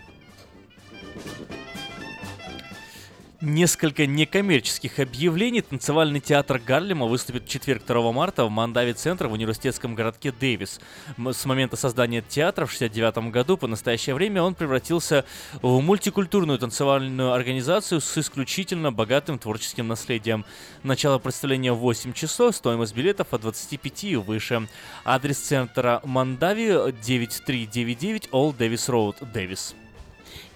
Несколько 3.42 4.06
некоммерческих 4.06 5.00
объявлений. 5.00 5.62
Танцевальный 5.62 6.20
театр 6.20 6.60
Гарлема 6.60 7.06
выступит 7.06 7.46
в 7.46 7.48
четверг 7.48 7.86
2 7.86 8.12
марта 8.12 8.44
в 8.44 8.50
Мандави 8.50 8.92
центр 8.92 9.28
в 9.28 9.32
университетском 9.32 9.96
городке 9.96 10.34
Дэвис. 10.34 10.82
С 11.18 11.46
момента 11.46 11.78
создания 11.78 12.22
театра 12.22 12.66
в 12.66 12.76
1969 12.76 13.32
году 13.32 13.56
по 13.56 13.68
настоящее 13.68 14.14
время 14.14 14.44
он 14.44 14.56
превратился 14.56 15.24
в 15.62 15.80
мультикультурную 15.80 16.60
танцевальную 16.60 17.32
организацию 17.32 18.02
с 18.02 18.18
исключительно 18.18 18.92
богатым 18.92 19.40
творческим 19.40 19.88
наследием. 19.88 20.44
Начало 20.84 21.18
представления 21.18 21.72
в 21.72 21.78
8 21.78 22.12
часов, 22.12 22.54
стоимость 22.54 22.94
билетов 22.94 23.34
от 23.34 23.40
25 23.40 24.04
и 24.04 24.16
выше. 24.18 24.68
Адрес 25.06 25.38
центра 25.38 26.02
Мандави 26.04 26.92
9399 26.92 28.28
All 28.34 28.54
Davis 28.54 28.90
Road, 28.90 29.16
Дэвис. 29.32 29.76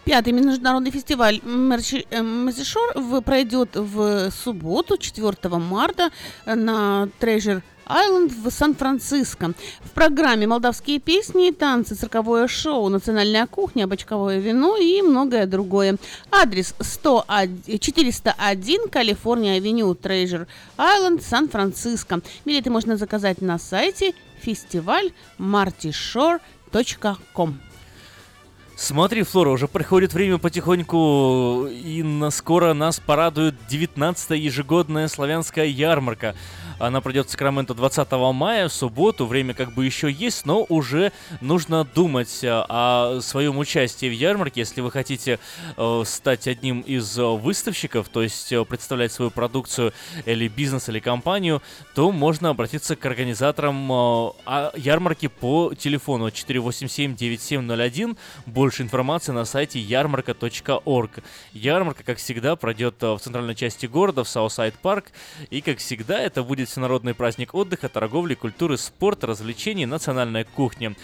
Пятый 0.05 0.33
международный 0.33 0.91
фестиваль 0.91 1.39
Мерсишор 1.43 3.21
пройдет 3.21 3.75
в 3.75 4.29
субботу, 4.31 4.97
4 4.97 5.57
марта, 5.57 6.11
на 6.45 7.07
Treasure 7.21 7.61
Айленд 7.85 8.33
в 8.33 8.51
Сан-Франциско. 8.51 9.53
В 9.81 9.91
программе 9.91 10.45
молдавские 10.45 10.99
песни, 10.99 11.51
танцы, 11.51 11.95
цирковое 11.95 12.49
шоу, 12.49 12.89
национальная 12.89 13.47
кухня, 13.47 13.87
бочковое 13.87 14.39
вино 14.39 14.75
и 14.75 15.01
многое 15.01 15.47
другое. 15.47 15.95
Адрес 16.31 16.75
101, 16.81 17.79
401 17.79 18.89
Калифорния 18.89 19.55
Авеню, 19.55 19.95
Трейжер 19.95 20.47
Айленд, 20.77 21.23
Сан-Франциско. 21.23 22.19
Билеты 22.43 22.69
можно 22.69 22.97
заказать 22.97 23.41
на 23.41 23.57
сайте 23.57 24.13
фестиваль 24.41 25.13
martishore.com. 25.39 27.59
Смотри, 28.83 29.23
Флора, 29.23 29.51
уже 29.51 29.69
приходит 29.69 30.13
время 30.13 30.39
потихоньку, 30.39 31.67
и 31.71 32.03
на 32.03 32.31
скоро 32.31 32.73
нас 32.73 32.99
порадует 32.99 33.55
19-я 33.69 34.35
ежегодная 34.35 35.07
славянская 35.07 35.67
ярмарка. 35.67 36.35
Она 36.83 36.99
пройдет 36.99 37.27
в 37.27 37.31
Сакраменто 37.31 37.73
20 37.73 38.11
мая, 38.33 38.67
в 38.67 38.73
субботу. 38.73 39.25
Время 39.25 39.53
как 39.53 39.71
бы 39.73 39.85
еще 39.85 40.11
есть, 40.11 40.45
но 40.45 40.65
уже 40.67 41.13
нужно 41.39 41.85
думать 41.85 42.43
э, 42.43 42.49
о 42.49 43.21
своем 43.21 43.57
участии 43.57 44.07
в 44.07 44.11
ярмарке. 44.11 44.59
Если 44.61 44.81
вы 44.81 44.91
хотите 44.91 45.39
э, 45.77 46.03
стать 46.05 46.45
одним 46.45 46.81
из 46.81 47.17
э, 47.17 47.23
выставщиков, 47.23 48.09
то 48.09 48.21
есть 48.21 48.51
э, 48.51 48.65
представлять 48.65 49.13
свою 49.13 49.31
продукцию 49.31 49.93
или 50.25 50.49
бизнес, 50.49 50.89
или 50.89 50.99
компанию, 50.99 51.61
то 51.95 52.11
можно 52.11 52.49
обратиться 52.49 52.97
к 52.97 53.05
организаторам 53.05 53.89
э, 53.89 54.71
ярмарки 54.75 55.27
по 55.27 55.73
телефону 55.73 56.27
487-9701. 56.27 58.17
Больше 58.45 58.83
информации 58.83 59.31
на 59.31 59.45
сайте 59.45 59.79
yarmarka.org. 59.79 61.11
Ярмарка, 61.53 62.03
как 62.03 62.17
всегда, 62.17 62.57
пройдет 62.57 63.01
в 63.01 63.19
центральной 63.19 63.55
части 63.55 63.85
города, 63.85 64.25
в 64.25 64.27
Southside 64.27 64.73
Park. 64.75 65.13
И, 65.49 65.61
как 65.61 65.77
всегда, 65.77 66.19
это 66.19 66.43
будет 66.43 66.72
всенародный 66.73 67.13
праздник 67.13 67.53
отдыха, 67.53 67.87
торговли, 67.87 68.33
культуры, 68.33 68.77
спорта, 68.77 69.27
развлечений, 69.27 69.85
национальная 69.85 70.43
кухня. 70.43 70.95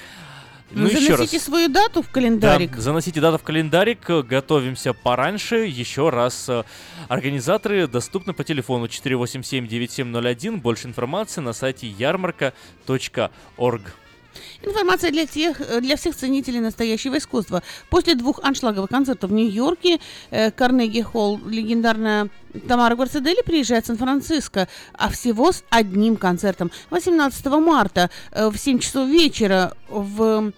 Ну, 0.71 0.83
ну 0.83 0.89
заносите 0.89 1.37
раз. 1.37 1.43
свою 1.43 1.69
дату 1.69 2.01
в 2.01 2.09
календарик. 2.09 2.75
Да, 2.75 2.81
заносите 2.81 3.21
дату 3.21 3.37
в 3.37 3.43
календарик, 3.43 4.07
готовимся 4.07 4.93
пораньше. 4.93 5.65
Еще 5.65 6.09
раз, 6.09 6.49
э, 6.49 6.63
организаторы 7.07 7.87
доступны 7.87 8.33
по 8.33 8.43
телефону 8.43 8.85
487-9701. 8.85 10.57
Больше 10.57 10.87
информации 10.87 11.41
на 11.41 11.53
сайте 11.53 11.87
ярмарка.орг. 11.87 13.81
Информация 14.61 15.11
для, 15.11 15.25
тех, 15.25 15.61
для 15.81 15.95
всех 15.95 16.15
ценителей 16.15 16.59
настоящего 16.59 17.17
искусства. 17.17 17.63
После 17.89 18.15
двух 18.15 18.39
аншлаговых 18.43 18.89
концертов 18.89 19.29
в 19.29 19.33
Нью-Йорке 19.33 19.99
э, 20.31 20.51
Карнеги 20.51 21.01
Холл, 21.01 21.39
легендарная 21.45 22.29
Тамара 22.67 22.95
Гварцедели 22.95 23.41
приезжает 23.43 23.83
в 23.83 23.87
Сан-Франциско, 23.87 24.67
а 24.93 25.09
всего 25.09 25.51
с 25.51 25.63
одним 25.69 26.17
концертом. 26.17 26.71
18 26.89 27.45
марта 27.45 28.09
э, 28.31 28.49
в 28.49 28.57
7 28.57 28.79
часов 28.79 29.07
вечера 29.07 29.73
в 29.87 30.51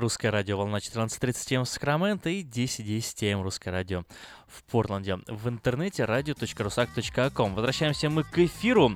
Русское 0.05 0.29
радио, 0.29 0.55
волна 0.55 0.77
14.30 0.77 1.63
в 1.63 1.65
Сакраменто 1.65 2.29
и 2.29 2.43
10.10 2.43 3.31
м 3.31 3.41
русское 3.41 3.71
радио 3.71 4.03
в 4.47 4.61
Портленде. 4.65 5.17
В 5.25 5.49
интернете 5.49 6.03
radio.rusak.com. 6.03 7.55
Возвращаемся 7.55 8.11
мы 8.11 8.23
к 8.23 8.37
эфиру. 8.37 8.95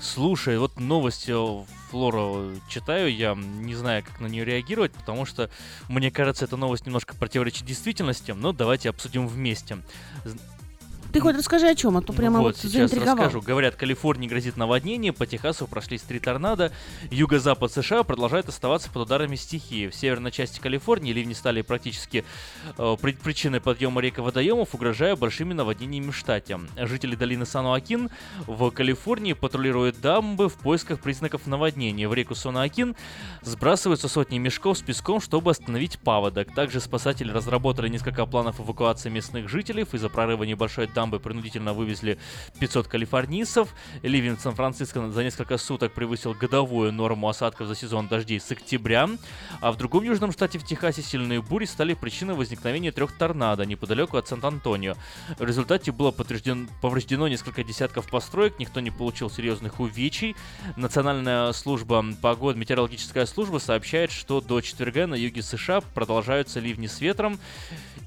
Слушай, 0.00 0.58
вот 0.58 0.80
новость 0.80 1.28
э, 1.28 1.64
Флора 1.90 2.56
читаю, 2.68 3.14
я 3.14 3.36
не 3.36 3.76
знаю, 3.76 4.02
как 4.02 4.18
на 4.18 4.26
нее 4.26 4.44
реагировать, 4.44 4.90
потому 4.90 5.26
что, 5.26 5.48
мне 5.88 6.10
кажется, 6.10 6.44
эта 6.44 6.56
новость 6.56 6.86
немножко 6.86 7.14
противоречит 7.14 7.64
действительности, 7.64 8.32
но 8.32 8.52
давайте 8.52 8.90
обсудим 8.90 9.28
вместе. 9.28 9.78
Ты 11.12 11.20
хоть 11.20 11.36
расскажи 11.36 11.66
о 11.68 11.74
чем, 11.74 11.96
а 11.96 12.02
то 12.02 12.12
прямо 12.12 12.40
вот, 12.40 12.48
вот 12.48 12.56
сейчас 12.56 12.92
расскажу. 12.92 13.40
Говорят, 13.40 13.76
Калифорнии 13.76 14.28
грозит 14.28 14.56
наводнение, 14.56 15.12
по 15.12 15.26
Техасу 15.26 15.66
прошлись 15.66 16.02
три 16.02 16.18
торнадо, 16.20 16.70
юго-запад 17.10 17.72
США 17.72 18.02
продолжает 18.02 18.48
оставаться 18.48 18.90
под 18.90 19.02
ударами 19.06 19.36
стихии. 19.36 19.88
В 19.88 19.94
северной 19.94 20.30
части 20.30 20.60
Калифорнии 20.60 21.12
ливни 21.12 21.32
стали 21.32 21.62
практически 21.62 22.24
э, 22.76 22.96
при- 23.00 23.12
причиной 23.12 23.60
подъема 23.60 24.00
рек 24.02 24.18
и 24.18 24.20
водоемов, 24.20 24.74
угрожая 24.74 25.16
большими 25.16 25.54
наводнениями 25.54 26.10
в 26.10 26.16
штате. 26.16 26.60
Жители 26.76 27.14
долины 27.14 27.46
Сануакин 27.46 28.10
в 28.46 28.70
Калифорнии 28.70 29.32
патрулируют 29.32 30.00
дамбы 30.00 30.48
в 30.48 30.54
поисках 30.54 31.00
признаков 31.00 31.46
наводнения. 31.46 32.06
В 32.08 32.14
реку 32.14 32.34
Сануакин 32.34 32.96
сбрасываются 33.42 34.08
сотни 34.08 34.38
мешков 34.38 34.76
с 34.78 34.82
песком, 34.82 35.20
чтобы 35.20 35.52
остановить 35.52 35.98
паводок. 35.98 36.54
Также 36.54 36.80
спасатели 36.80 37.30
разработали 37.32 37.88
несколько 37.88 38.26
планов 38.26 38.60
эвакуации 38.60 39.08
местных 39.08 39.48
жителей. 39.48 39.86
Из-за 39.90 40.08
прорыва 40.08 40.44
небольшой 40.44 40.86
дамбы 40.98 41.20
принудительно 41.20 41.74
вывезли 41.74 42.18
500 42.58 42.88
калифорнийцев. 42.88 43.68
Ливень 44.02 44.34
в 44.34 44.40
Сан-Франциско 44.40 45.08
за 45.12 45.22
несколько 45.22 45.56
суток 45.56 45.92
превысил 45.92 46.34
годовую 46.34 46.92
норму 46.92 47.28
осадков 47.28 47.68
за 47.68 47.76
сезон 47.76 48.08
дождей 48.08 48.40
с 48.40 48.50
октября. 48.50 49.08
А 49.60 49.70
в 49.70 49.76
другом 49.76 50.02
южном 50.02 50.32
штате 50.32 50.58
в 50.58 50.64
Техасе 50.64 51.02
сильные 51.02 51.40
бури 51.40 51.66
стали 51.66 51.94
причиной 51.94 52.34
возникновения 52.34 52.90
трех 52.90 53.16
торнадо 53.16 53.64
неподалеку 53.64 54.16
от 54.16 54.26
Сан-Антонио. 54.26 54.96
В 55.38 55.44
результате 55.44 55.92
было 55.92 56.10
поврежден- 56.10 56.68
повреждено 56.82 57.28
несколько 57.28 57.62
десятков 57.62 58.10
построек, 58.10 58.58
никто 58.58 58.80
не 58.80 58.90
получил 58.90 59.30
серьезных 59.30 59.78
увечий. 59.78 60.34
Национальная 60.76 61.52
служба 61.52 62.04
погоды, 62.20 62.58
метеорологическая 62.58 63.24
служба 63.26 63.58
сообщает, 63.58 64.10
что 64.10 64.40
до 64.40 64.60
четверга 64.60 65.06
на 65.06 65.14
юге 65.14 65.42
США 65.42 65.80
продолжаются 65.80 66.58
ливни 66.58 66.88
с 66.88 67.00
ветром 67.00 67.38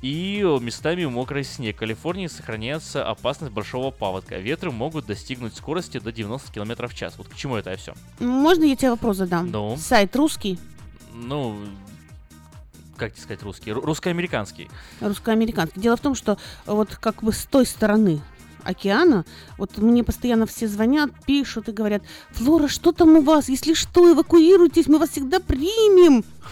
и 0.02 0.42
местами 0.62 1.06
мокрый 1.06 1.44
снег. 1.44 1.76
В 1.76 1.80
Калифорнии 1.80 2.28
сохраняется 2.28 3.06
опасность 3.08 3.54
большого 3.54 3.92
паводка. 3.92 4.38
Ветры 4.38 4.72
могут 4.72 5.06
достигнуть 5.06 5.56
скорости 5.56 6.00
до 6.00 6.12
90 6.12 6.52
км 6.52 6.88
в 6.88 6.94
час. 6.96 7.16
Вот 7.18 7.28
к 7.28 7.36
чему 7.36 7.56
это 7.56 7.76
все? 7.78 7.94
Можно 8.20 8.64
я 8.66 8.76
тебе 8.76 8.92
вопрос 8.92 9.18
задам? 9.18 9.52
Ну? 9.52 9.78
Сайт 9.78 10.16
русский, 10.16 10.60
Ну, 11.14 11.58
как 12.98 13.14
тебе 13.14 13.22
сказать 13.24 13.44
русский? 13.44 13.72
Ру- 13.72 13.82
Русско-американский. 13.82 14.70
русско-американский. 15.02 15.80
Дело 15.80 15.98
в 15.98 16.02
том, 16.02 16.16
что 16.16 16.38
вот 16.66 16.96
как 16.96 17.22
бы 17.24 17.32
с 17.34 17.46
той 17.46 17.66
стороны 17.66 18.22
океана, 18.64 19.26
вот 19.58 19.78
мне 19.80 20.04
постоянно 20.04 20.46
все 20.46 20.68
звонят, 20.68 21.10
пишут 21.26 21.68
и 21.68 21.72
говорят, 21.72 22.04
Флора, 22.32 22.68
что 22.68 22.92
там 22.92 23.18
у 23.18 23.22
вас? 23.22 23.50
Если 23.50 23.74
что, 23.74 24.12
эвакуируйтесь, 24.14 24.86
мы 24.88 25.00
вас 25.00 25.10
всегда 25.10 25.40
примем. 25.40 26.24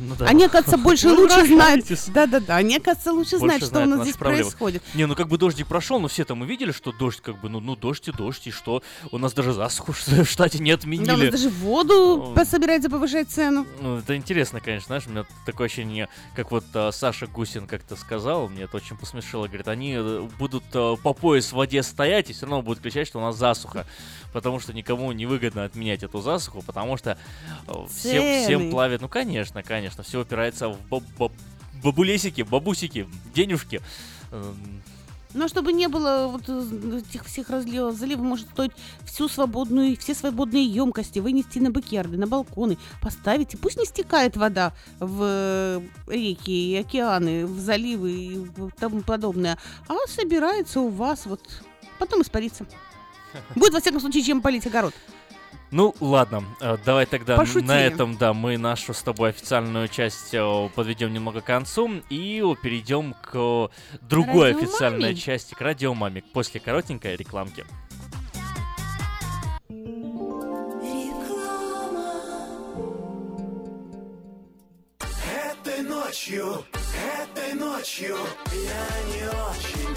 Ну 0.00 0.14
да. 0.18 0.26
Они, 0.26 0.44
оказывается, 0.44 0.78
больше 0.82 1.08
лучше 1.08 1.46
знают. 1.46 1.86
Да-да-да, 2.08 2.56
они, 2.56 2.76
оказывается, 2.76 3.12
лучше 3.12 3.38
Больше 3.38 3.44
знают, 3.44 3.64
что 3.64 3.82
у 3.82 3.86
нас 3.86 4.02
здесь 4.02 4.16
проблемы. 4.16 4.42
происходит. 4.44 4.82
Не, 4.94 5.06
ну 5.06 5.14
как 5.14 5.28
бы 5.28 5.38
дождик 5.38 5.66
прошел, 5.66 6.00
но 6.00 6.08
все 6.08 6.24
там 6.24 6.42
увидели, 6.42 6.72
что 6.72 6.92
дождь 6.92 7.20
как 7.20 7.40
бы, 7.40 7.48
ну, 7.48 7.60
ну 7.60 7.76
дождь 7.76 8.08
и 8.08 8.12
дождь, 8.12 8.46
и 8.46 8.50
что? 8.50 8.82
У 9.10 9.18
нас 9.18 9.32
даже 9.32 9.52
засуху 9.52 9.92
в 9.92 10.24
штате 10.24 10.58
не 10.58 10.70
отменили. 10.70 11.06
Да, 11.06 11.14
у 11.14 11.18
нас 11.18 11.30
даже 11.30 11.48
воду 11.48 12.34
собирается 12.44 12.90
повышать 12.90 13.30
цену. 13.30 13.66
Ну, 13.80 13.98
это 13.98 14.16
интересно, 14.16 14.60
конечно, 14.60 14.86
знаешь, 14.86 15.06
у 15.06 15.10
меня 15.10 15.24
такое 15.46 15.66
ощущение, 15.66 16.08
как 16.34 16.50
вот 16.50 16.64
а, 16.74 16.90
Саша 16.92 17.26
Гусин 17.26 17.66
как-то 17.66 17.96
сказал, 17.96 18.48
мне 18.48 18.64
это 18.64 18.76
очень 18.76 18.96
посмешило, 18.96 19.46
говорит, 19.46 19.68
они 19.68 19.94
э, 19.96 20.28
будут 20.38 20.64
а, 20.74 20.96
по 20.96 21.12
пояс 21.14 21.52
в 21.52 21.52
воде 21.52 21.82
стоять 21.82 22.30
и 22.30 22.32
все 22.32 22.42
равно 22.42 22.62
будут 22.62 22.82
кричать, 22.82 23.06
что 23.06 23.18
у 23.18 23.22
нас 23.22 23.36
засуха, 23.36 23.86
потому 24.32 24.60
что 24.60 24.72
никому 24.72 25.12
не 25.12 25.26
выгодно 25.26 25.64
отменять 25.64 26.02
эту 26.02 26.20
засуху, 26.20 26.62
потому 26.62 26.96
что 26.96 27.18
э, 27.66 27.72
всем, 27.88 28.44
всем 28.44 28.70
плавит, 28.70 29.00
ну, 29.00 29.08
конечно, 29.08 29.39
конечно, 29.62 30.02
все 30.02 30.20
упирается 30.20 30.68
в 30.68 30.78
баб- 30.88 31.04
баб- 31.18 31.32
бабулесики, 31.82 32.42
бабусики, 32.42 33.08
денежки. 33.34 33.80
Эм, 34.32 34.82
Но 35.32 35.46
чтобы 35.48 35.72
не 35.72 35.88
было 35.88 36.26
вот 36.26 36.42
э, 36.48 36.98
этих 36.98 37.24
всех 37.24 37.50
разливов, 37.50 37.94
залив 37.96 38.18
может 38.18 38.48
стоить 38.50 38.72
всю 39.04 39.28
свободную, 39.28 39.96
все 39.96 40.14
свободные 40.14 40.64
емкости 40.64 41.20
вынести 41.20 41.60
на 41.60 41.70
бакьярды, 41.70 42.16
на 42.16 42.26
балконы, 42.26 42.78
поставить, 43.00 43.54
и 43.54 43.56
пусть 43.56 43.78
не 43.78 43.86
стекает 43.86 44.36
вода 44.36 44.72
в 44.98 45.20
э, 45.22 45.80
реки 46.08 46.72
и 46.72 46.76
океаны, 46.76 47.46
в 47.46 47.58
заливы 47.60 48.10
и 48.12 48.46
тому 48.78 49.02
подобное, 49.02 49.56
а 49.88 49.94
собирается 50.08 50.80
у 50.80 50.88
вас 50.88 51.26
вот, 51.26 51.40
потом 51.98 52.22
испарится. 52.22 52.66
Будет, 53.54 53.72
во 53.72 53.80
всяком 53.80 54.00
случае, 54.00 54.24
чем 54.24 54.42
полить 54.42 54.66
огород. 54.66 54.94
Ну, 55.72 55.94
ладно, 56.00 56.44
э, 56.60 56.76
давай 56.84 57.06
тогда 57.06 57.36
Пошутили. 57.36 57.66
на 57.66 57.80
этом, 57.80 58.16
да, 58.16 58.34
мы 58.34 58.58
нашу 58.58 58.92
с 58.92 59.02
тобой 59.02 59.30
официальную 59.30 59.86
часть 59.86 60.34
э, 60.34 60.68
подведем 60.74 61.12
немного 61.12 61.42
к 61.42 61.44
концу 61.44 62.02
и 62.10 62.42
перейдем 62.60 63.14
к 63.22 63.70
другой 64.00 64.48
Радиомаме. 64.50 64.66
официальной 64.66 65.14
части, 65.14 65.54
к 65.54 65.60
радиомаме, 65.60 66.22
после 66.32 66.58
коротенькой 66.58 67.14
рекламки. 67.16 67.64
Этой 75.52 75.82
ночью, 75.82 76.64
этой 77.22 77.54
ночью 77.54 78.16
я 78.52 79.14
не 79.14 79.28
очень 79.28 79.96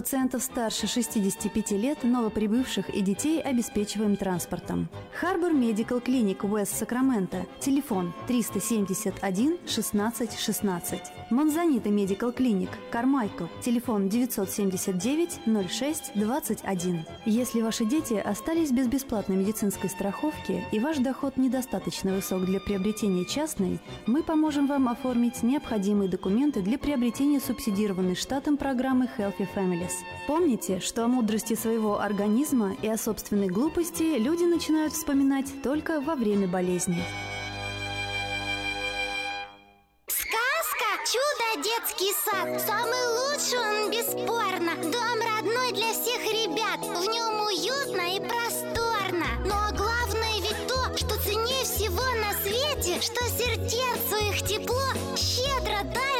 Пациентов 0.01 0.41
старше 0.41 0.87
65 0.87 1.73
лет, 1.73 2.03
новоприбывших 2.03 2.89
и 2.89 3.01
детей 3.01 3.39
обеспечиваем 3.39 4.15
транспортом. 4.15 4.89
Harbor 5.21 5.51
Medical 5.51 6.03
Clinic 6.03 6.39
West 6.39 6.75
Сакраменто. 6.75 7.45
Телефон 7.59 8.11
371 8.25 9.59
16 9.67 10.39
16. 10.39 11.01
Монзанита 11.29 11.89
Medical 11.89 12.35
Clinic 12.35 12.69
Кармайкл. 12.89 13.45
Телефон 13.61 14.09
979 14.09 15.69
06 15.69 16.11
21. 16.15 17.05
Если 17.25 17.61
ваши 17.61 17.85
дети 17.85 18.15
остались 18.15 18.71
без 18.71 18.87
бесплатной 18.87 19.35
медицинской 19.35 19.91
страховки 19.91 20.65
и 20.71 20.79
ваш 20.79 20.97
доход 20.97 21.37
недостаточно 21.37 22.13
высок 22.13 22.45
для 22.45 22.59
приобретения 22.59 23.23
частной, 23.23 23.79
мы 24.07 24.23
поможем 24.23 24.65
вам 24.65 24.89
оформить 24.89 25.43
необходимые 25.43 26.09
документы 26.09 26.63
для 26.63 26.79
приобретения 26.79 27.39
субсидированной 27.39 28.15
штатом 28.15 28.57
программы 28.57 29.07
Healthy 29.15 29.47
Families. 29.81 30.05
Помните, 30.27 30.79
что 30.79 31.05
о 31.05 31.07
мудрости 31.07 31.55
своего 31.55 31.99
организма 31.99 32.75
и 32.81 32.87
о 32.87 32.97
собственной 32.97 33.47
глупости 33.47 34.17
люди 34.17 34.43
начинают 34.43 34.93
вспоминать 34.93 35.47
только 35.63 35.99
во 35.99 36.15
время 36.15 36.47
болезни. 36.47 37.03
Сказка 40.07 40.85
«Чудо 41.05 41.63
детский 41.63 42.13
сад» 42.23 42.61
Самый 42.61 43.03
лучший 43.17 43.59
он 43.59 43.91
бесспорно 43.91 44.75
Дом 44.91 45.19
родной 45.19 45.71
для 45.73 45.91
всех 45.93 46.21
ребят 46.31 46.79
В 46.79 47.03
нем 47.09 47.41
уютно 47.45 48.15
и 48.15 48.19
просторно 48.19 49.25
Но 49.45 49.75
главное 49.75 50.39
ведь 50.39 50.67
то, 50.67 50.97
что 50.97 51.19
ценнее 51.23 51.63
всего 51.63 52.03
на 52.21 52.33
свете 52.43 53.01
Что 53.01 53.23
сердцу 53.29 54.15
их 54.29 54.47
тепло 54.47 54.81
щедро 55.17 55.79
сказки 55.93 56.10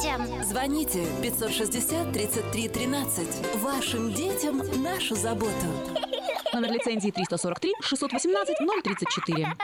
детям 0.00 0.26
Звоните 0.42 1.06
560 1.22 2.12
33 2.12 2.68
13. 2.68 3.56
Вашим 3.56 4.12
детям 4.12 4.62
нашу 4.82 5.14
заботу. 5.14 5.66
Номер 6.54 6.72
лицензии 6.72 7.10
343 7.10 7.72
618 7.82 8.56
034. 8.84 9.56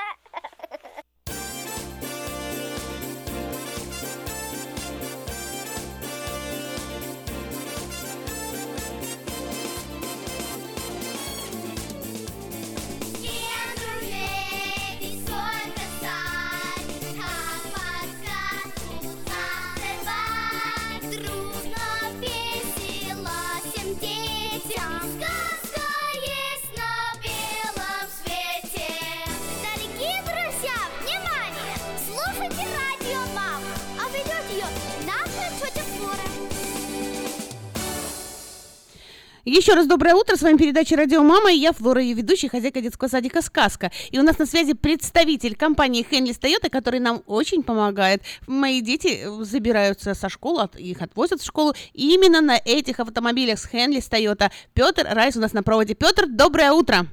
Еще 39.48 39.74
раз 39.74 39.86
доброе 39.86 40.16
утро. 40.16 40.34
С 40.34 40.42
вами 40.42 40.56
передача 40.56 40.96
«Радио 40.96 41.22
Мама» 41.22 41.52
и 41.52 41.56
я, 41.56 41.72
Флора, 41.72 42.02
ее 42.02 42.14
ведущая, 42.14 42.48
хозяйка 42.48 42.80
детского 42.80 43.06
садика 43.06 43.42
«Сказка». 43.42 43.92
И 44.10 44.18
у 44.18 44.24
нас 44.24 44.40
на 44.40 44.44
связи 44.44 44.74
представитель 44.74 45.54
компании 45.54 46.02
Хенлис 46.02 46.36
Тойота, 46.36 46.68
который 46.68 46.98
нам 46.98 47.22
очень 47.28 47.62
помогает. 47.62 48.22
Мои 48.48 48.80
дети 48.80 49.20
э, 49.22 49.44
забираются 49.44 50.14
со 50.14 50.28
школы, 50.28 50.68
их 50.76 51.00
отвозят 51.00 51.40
в 51.40 51.46
школу 51.46 51.74
именно 51.92 52.40
на 52.40 52.56
этих 52.56 52.98
автомобилях 52.98 53.60
с 53.60 53.66
Хенлис 53.66 54.08
Тойота. 54.08 54.50
Петр 54.74 55.06
Райс 55.08 55.36
у 55.36 55.40
нас 55.40 55.52
на 55.52 55.62
проводе. 55.62 55.94
Петр, 55.94 56.26
доброе 56.26 56.72
утро. 56.72 57.06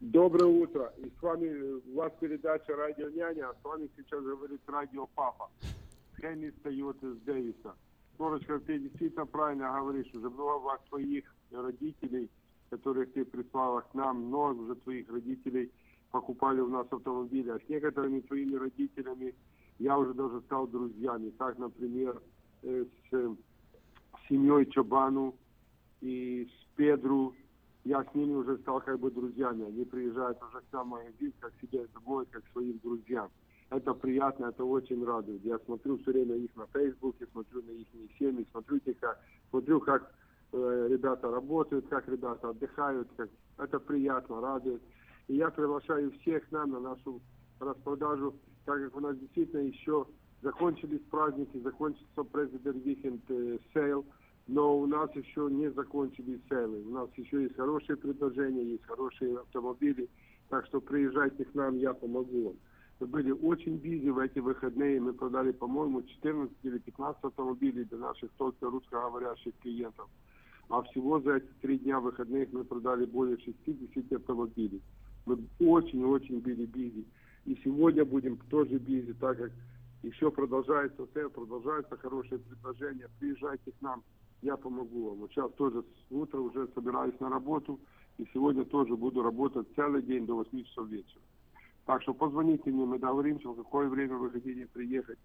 Доброе 0.00 0.48
утро. 0.48 0.92
И 0.98 1.10
с 1.18 1.22
вами, 1.22 1.46
э, 1.46 1.80
у 1.90 1.96
вас 1.96 2.12
передача 2.20 2.76
«Радио 2.76 3.08
Няня», 3.08 3.48
а 3.48 3.54
с 3.54 3.64
вами 3.64 3.88
сейчас 3.96 4.22
говорит 4.22 4.60
«Радио 4.66 5.08
Папа». 5.14 5.48
Хенни 6.20 6.50
встает 6.50 7.02
из 7.02 7.16
Дэвиса. 7.24 7.72
Флорочка, 8.18 8.58
ты 8.58 8.80
действительно 8.80 9.26
правильно 9.26 9.72
говоришь. 9.72 10.12
Уже 10.12 10.28
много 10.28 10.58
вас 10.58 10.80
твоих 10.88 11.24
родителей, 11.52 12.28
которых 12.68 13.12
ты 13.12 13.24
прислала 13.24 13.80
к 13.82 13.94
нам, 13.94 14.24
много 14.24 14.60
уже 14.60 14.74
твоих 14.74 15.08
родителей 15.08 15.70
покупали 16.10 16.60
у 16.60 16.66
нас 16.66 16.86
автомобили. 16.90 17.50
А 17.50 17.60
с 17.60 17.68
некоторыми 17.68 18.20
твоими 18.20 18.56
родителями 18.56 19.34
я 19.78 19.96
уже 19.96 20.14
даже 20.14 20.40
стал 20.42 20.66
друзьями. 20.66 21.30
Так, 21.38 21.58
например, 21.58 22.20
с 22.62 23.36
семьей 24.28 24.66
Чобану 24.66 25.36
и 26.00 26.48
с 26.50 26.76
Педру. 26.76 27.34
Я 27.84 28.04
с 28.04 28.14
ними 28.14 28.34
уже 28.34 28.58
стал 28.58 28.80
как 28.80 28.98
бы 28.98 29.12
друзьями. 29.12 29.66
Они 29.66 29.84
приезжают 29.84 30.38
уже 30.42 30.60
к 30.60 30.72
нам 30.72 30.88
в 30.88 30.90
магазин, 30.90 31.32
как 31.38 31.52
себе 31.60 31.86
домой, 31.94 32.26
как 32.32 32.42
своим 32.52 32.78
друзьям. 32.78 33.30
Это 33.70 33.92
приятно, 33.92 34.46
это 34.46 34.64
очень 34.64 35.04
радует. 35.04 35.44
Я 35.44 35.58
смотрю 35.60 35.98
все 35.98 36.12
время 36.12 36.36
их 36.36 36.54
на 36.56 36.66
Фейсбуке, 36.68 37.26
смотрю 37.32 37.62
на 37.62 37.70
их 37.72 37.86
семьи, 38.18 38.46
смотрю, 38.50 38.80
как, 39.00 39.20
смотрю, 39.50 39.80
как 39.80 40.10
э, 40.52 40.86
ребята 40.90 41.30
работают, 41.30 41.86
как 41.88 42.08
ребята 42.08 42.50
отдыхают. 42.50 43.08
Как... 43.16 43.28
Это 43.58 43.78
приятно, 43.78 44.40
радует. 44.40 44.80
И 45.26 45.36
я 45.36 45.50
приглашаю 45.50 46.10
всех 46.20 46.50
нам 46.50 46.70
на 46.70 46.80
нашу 46.80 47.20
распродажу, 47.60 48.34
так 48.64 48.82
как 48.82 48.96
у 48.96 49.00
нас 49.00 49.18
действительно 49.18 49.60
еще 49.60 50.06
закончились 50.40 51.02
праздники, 51.10 51.58
закончился 51.58 52.20
President 52.20 52.82
Weekend 52.84 53.20
э, 53.28 53.58
Sale, 53.74 54.04
но 54.46 54.78
у 54.78 54.86
нас 54.86 55.14
еще 55.14 55.48
не 55.50 55.70
закончились 55.72 56.40
сейлы. 56.48 56.82
У 56.86 56.90
нас 56.90 57.10
еще 57.16 57.42
есть 57.42 57.56
хорошие 57.56 57.96
предложения, 57.96 58.64
есть 58.64 58.84
хорошие 58.86 59.38
автомобили, 59.38 60.08
так 60.48 60.64
что 60.66 60.80
приезжайте 60.80 61.44
к 61.44 61.54
нам, 61.54 61.76
я 61.76 61.92
помогу 61.92 62.44
вам. 62.44 62.56
Были 63.00 63.30
очень 63.30 63.76
busy 63.76 64.08
в 64.08 64.18
эти 64.18 64.40
выходные, 64.40 65.00
мы 65.00 65.12
продали, 65.12 65.52
по-моему, 65.52 66.02
14 66.02 66.52
или 66.64 66.78
15 66.78 67.22
автомобилей 67.22 67.84
для 67.84 67.98
наших 67.98 68.30
только 68.32 68.68
русскоговорящих 68.68 69.54
клиентов. 69.62 70.08
А 70.68 70.82
всего 70.82 71.20
за 71.20 71.36
эти 71.36 71.48
три 71.62 71.78
дня 71.78 72.00
выходных 72.00 72.52
мы 72.52 72.64
продали 72.64 73.06
более 73.06 73.38
60 73.38 74.12
автомобилей. 74.12 74.82
Мы 75.26 75.38
очень-очень 75.60 76.40
были 76.40 76.66
busy. 76.66 77.04
И 77.44 77.58
сегодня 77.62 78.04
будем 78.04 78.36
тоже 78.50 78.78
busy, 78.78 79.14
так 79.14 79.38
как 79.38 79.52
еще 80.02 80.30
продолжается 80.30 81.06
sale, 81.14 81.30
продолжаются 81.30 81.96
хорошие 81.96 82.38
предложения. 82.40 83.08
Приезжайте 83.20 83.70
к 83.70 83.80
нам, 83.80 84.02
я 84.42 84.56
помогу 84.56 85.10
вам. 85.10 85.18
Вот 85.18 85.30
сейчас 85.30 85.52
тоже 85.52 85.82
с 85.82 86.12
утра 86.12 86.40
уже 86.40 86.68
собираюсь 86.74 87.18
на 87.20 87.30
работу, 87.30 87.78
и 88.18 88.26
сегодня 88.32 88.64
тоже 88.64 88.96
буду 88.96 89.22
работать 89.22 89.68
целый 89.76 90.02
день 90.02 90.26
до 90.26 90.34
8 90.34 90.64
часов 90.64 90.88
вечера. 90.88 91.22
Так 91.88 92.02
что 92.02 92.12
позвоните 92.12 92.70
мне, 92.70 92.84
мы 92.84 92.98
договоримся, 92.98 93.48
в 93.48 93.56
какое 93.56 93.88
время 93.88 94.18
вы 94.18 94.30
хотите 94.30 94.66
приехать, 94.66 95.18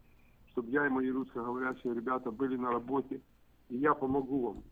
чтобы 0.45 0.71
я 0.71 0.85
и 0.85 0.89
мои 0.89 1.11
русскоговорящие 1.11 1.93
ребята 1.93 2.31
были 2.31 2.55
на 2.55 2.71
работе, 2.71 3.19
и 3.67 3.75
я 3.75 3.93
помогу 3.93 4.39
вам. 4.39 4.63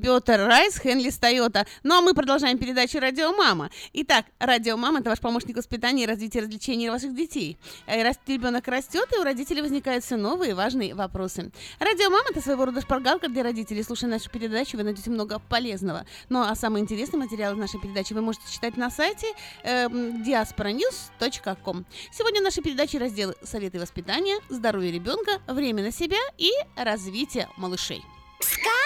Петр 0.00 0.40
Райс, 0.40 0.78
Хенли 0.78 1.10
Тойота. 1.10 1.66
Ну 1.82 1.96
а 1.96 2.00
мы 2.02 2.12
продолжаем 2.12 2.58
передачу 2.58 3.00
«Радио 3.00 3.32
Мама». 3.32 3.70
Итак, 3.94 4.26
«Радио 4.38 4.76
Мама»— 4.76 4.98
это 5.00 5.08
ваш 5.08 5.20
помощник 5.20 5.56
воспитания 5.56 6.04
и 6.04 6.06
развития 6.06 6.40
развлечений 6.40 6.90
ваших 6.90 7.14
детей. 7.14 7.56
Раз 7.86 8.18
ребенок 8.26 8.68
растет, 8.68 9.08
и 9.14 9.18
у 9.18 9.22
родителей 9.22 9.62
возникают 9.62 10.04
все 10.04 10.16
новые 10.16 10.54
важные 10.54 10.94
вопросы. 10.94 11.50
«Радио 11.80 12.10
Мама»— 12.10 12.26
это 12.30 12.42
своего 12.42 12.66
рода 12.66 12.82
шпаргалка 12.82 13.28
для 13.28 13.42
родителей. 13.42 13.82
Слушая 13.82 14.10
нашу 14.10 14.30
передачу, 14.30 14.76
вы 14.76 14.82
найдете 14.82 15.10
много 15.10 15.38
полезного. 15.38 16.04
Ну 16.28 16.40
а 16.40 16.54
самые 16.54 16.82
интересные 16.82 17.22
материалы 17.22 17.56
нашей 17.56 17.80
передачи 17.80 18.12
вы 18.12 18.20
можете 18.20 18.52
читать 18.52 18.76
на 18.76 18.90
сайте 18.90 19.28
э, 19.62 19.86
diasporanews.com. 19.86 21.86
Сегодня 22.12 22.40
в 22.40 22.44
нашей 22.44 22.62
передаче 22.62 22.98
разделы 22.98 23.34
«Советы 23.42 23.80
воспитания», 23.80 24.38
«Здоровье 24.50 24.92
ребенка», 24.92 25.40
«Время 25.46 25.82
на 25.82 25.90
себя» 25.90 26.18
и 26.36 26.50
«Развитие 26.76 27.48
малышей». 27.56 28.04
Сказка 28.40 28.85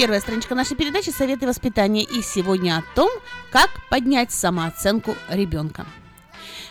Первая 0.00 0.22
страничка 0.22 0.54
нашей 0.54 0.78
передачи 0.78 1.10
«Советы 1.10 1.46
воспитания» 1.46 2.04
и 2.04 2.22
сегодня 2.22 2.78
о 2.78 2.94
том, 2.94 3.10
как 3.50 3.68
поднять 3.90 4.32
самооценку 4.32 5.14
ребенка. 5.28 5.84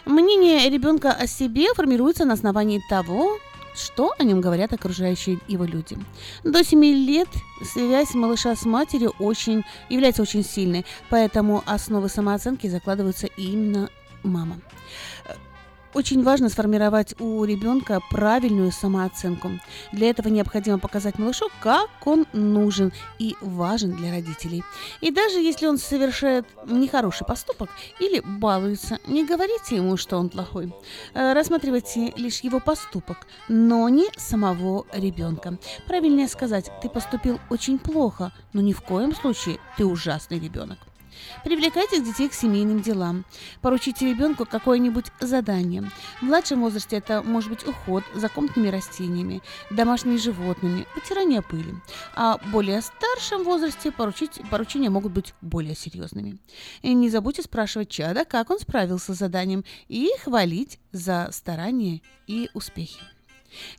Мнение 0.04 0.68
ребенка 0.68 1.12
о 1.12 1.28
себе 1.28 1.72
формируется 1.76 2.26
на 2.26 2.34
основании 2.34 2.82
того, 2.90 3.38
что 3.76 4.16
о 4.18 4.24
нем 4.24 4.42
говорят 4.42 4.74
окружающие 4.74 5.38
его 5.48 5.64
люди. 5.64 5.96
До 6.44 6.64
7 6.64 6.84
лет 6.84 7.28
связь 7.72 8.16
малыша 8.16 8.56
с 8.56 8.66
матерью 8.66 9.14
очень, 9.20 9.64
является 9.90 10.24
очень 10.24 10.44
сильной, 10.44 10.84
поэтому 11.12 11.62
основы 11.68 12.10
самооценки 12.10 12.66
закладываются 12.66 13.28
именно 13.38 13.92
мама. 14.24 14.60
Очень 15.94 16.24
важно 16.24 16.50
сформировать 16.50 17.20
у 17.20 17.44
ребенка 17.44 18.00
правильную 18.12 18.72
самооценку. 18.72 19.50
Для 19.92 20.12
этого 20.12 20.28
необходимо 20.28 20.78
показать 20.78 21.18
малышу, 21.18 21.50
как 21.62 21.90
он 22.06 22.28
нужен 22.32 22.94
и 23.18 23.36
важен 23.42 23.94
для 23.94 24.12
родителей. 24.12 24.64
И 25.02 25.10
даже 25.12 25.40
если 25.40 25.66
он 25.66 25.80
совершает 25.80 26.46
нехороший 26.68 27.26
поступок 27.26 27.72
или 28.00 28.20
балуется, 28.20 29.00
не 29.08 29.26
говорите 29.26 29.78
ему, 29.78 29.98
что 29.98 30.18
он 30.18 30.30
плохой. 30.30 30.74
Э, 31.16 31.34
Рассматривайте 31.34 32.14
лишь 32.16 32.42
его 32.42 32.60
поступок, 32.60 33.26
но 33.48 33.90
не 33.90 34.06
самого 34.16 34.86
ребенка. 34.94 35.58
Правильнее 35.88 36.28
сказать, 36.28 36.72
ты 36.84 36.90
поступил 36.90 37.40
очень 37.50 37.80
плохо, 37.80 38.32
но 38.54 38.62
ни 38.62 38.74
в 38.74 38.82
коем 38.82 39.16
случае 39.16 39.58
ты 39.76 39.86
ужасный 39.86 40.40
ребенок. 40.40 40.78
Привлекайте 41.44 42.02
детей 42.02 42.30
к 42.30 42.34
семейным 42.34 42.82
делам. 42.82 43.26
Поручите 43.62 44.10
ребенку 44.10 44.46
какое-нибудь 44.46 45.06
задание. 45.20 45.90
В 46.20 46.24
младшем 46.24 46.62
возрасте 46.62 46.98
это 46.98 47.22
может 47.22 47.50
быть 47.50 47.68
уход 47.68 48.04
за 48.14 48.30
комнатными 48.30 48.68
растениями, 48.68 49.42
домашними 49.70 50.18
животными, 50.18 50.86
утирание 50.96 51.42
пыли. 51.42 51.76
А 52.16 52.38
более 52.52 52.82
старшем 52.82 53.44
возрасте 53.44 53.92
поручить, 53.92 54.42
поручения 54.50 54.90
могут 54.90 55.12
быть 55.12 55.34
более 55.42 55.76
серьезными. 55.76 56.38
И 56.82 56.94
не 56.94 57.10
забудьте 57.10 57.42
спрашивать 57.42 57.90
чада, 57.90 58.26
как 58.26 58.50
он 58.50 58.60
справился 58.60 59.14
с 59.14 59.18
заданием, 59.18 59.64
и 59.88 60.10
хвалить 60.24 60.80
за 60.92 61.30
старания 61.32 62.02
и 62.28 62.50
успехи. 62.54 63.02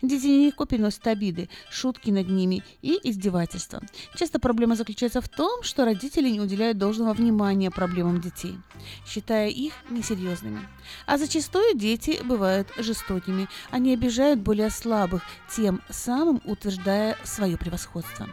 Дети 0.03 0.27
нелегко 0.27 0.67
переносят 0.67 1.07
обиды, 1.07 1.49
шутки 1.71 2.11
над 2.11 2.29
ними 2.29 2.63
и 2.83 2.99
издевательства. 3.03 3.83
Часто 4.17 4.39
проблема 4.39 4.77
заключается 4.77 5.21
в 5.21 5.29
том, 5.29 5.63
что 5.63 5.85
родители 5.85 6.29
не 6.29 6.41
уделяют 6.41 6.79
должного 6.79 7.13
внимания 7.13 7.71
проблемам 7.71 8.21
детей, 8.21 8.59
считая 9.07 9.49
их 9.49 9.73
несерьезными. 9.91 10.61
А 11.07 11.19
зачастую 11.19 11.77
дети 11.77 12.19
бывают 12.25 12.69
жестокими, 12.79 13.49
они 13.71 13.95
обижают 13.95 14.41
более 14.41 14.71
слабых, 14.71 15.23
тем 15.55 15.81
самым 15.91 16.41
утверждая 16.45 17.17
свое 17.25 17.57
превосходство. 17.57 18.29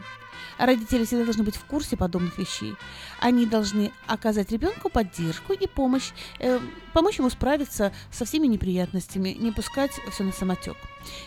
Родители 0.58 1.04
всегда 1.04 1.24
должны 1.24 1.44
быть 1.44 1.56
в 1.56 1.64
курсе 1.64 1.96
подобных 1.96 2.38
вещей. 2.38 2.74
Они 3.20 3.46
должны 3.46 3.92
оказать 4.06 4.50
ребенку 4.50 4.88
поддержку 4.88 5.52
и 5.52 5.66
помощь, 5.66 6.10
э, 6.40 6.58
помочь 6.92 7.18
ему 7.18 7.30
справиться 7.30 7.92
со 8.10 8.24
всеми 8.24 8.46
неприятностями, 8.46 9.30
не 9.30 9.52
пускать 9.52 9.92
все 10.10 10.24
на 10.24 10.32
самотек. 10.32 10.76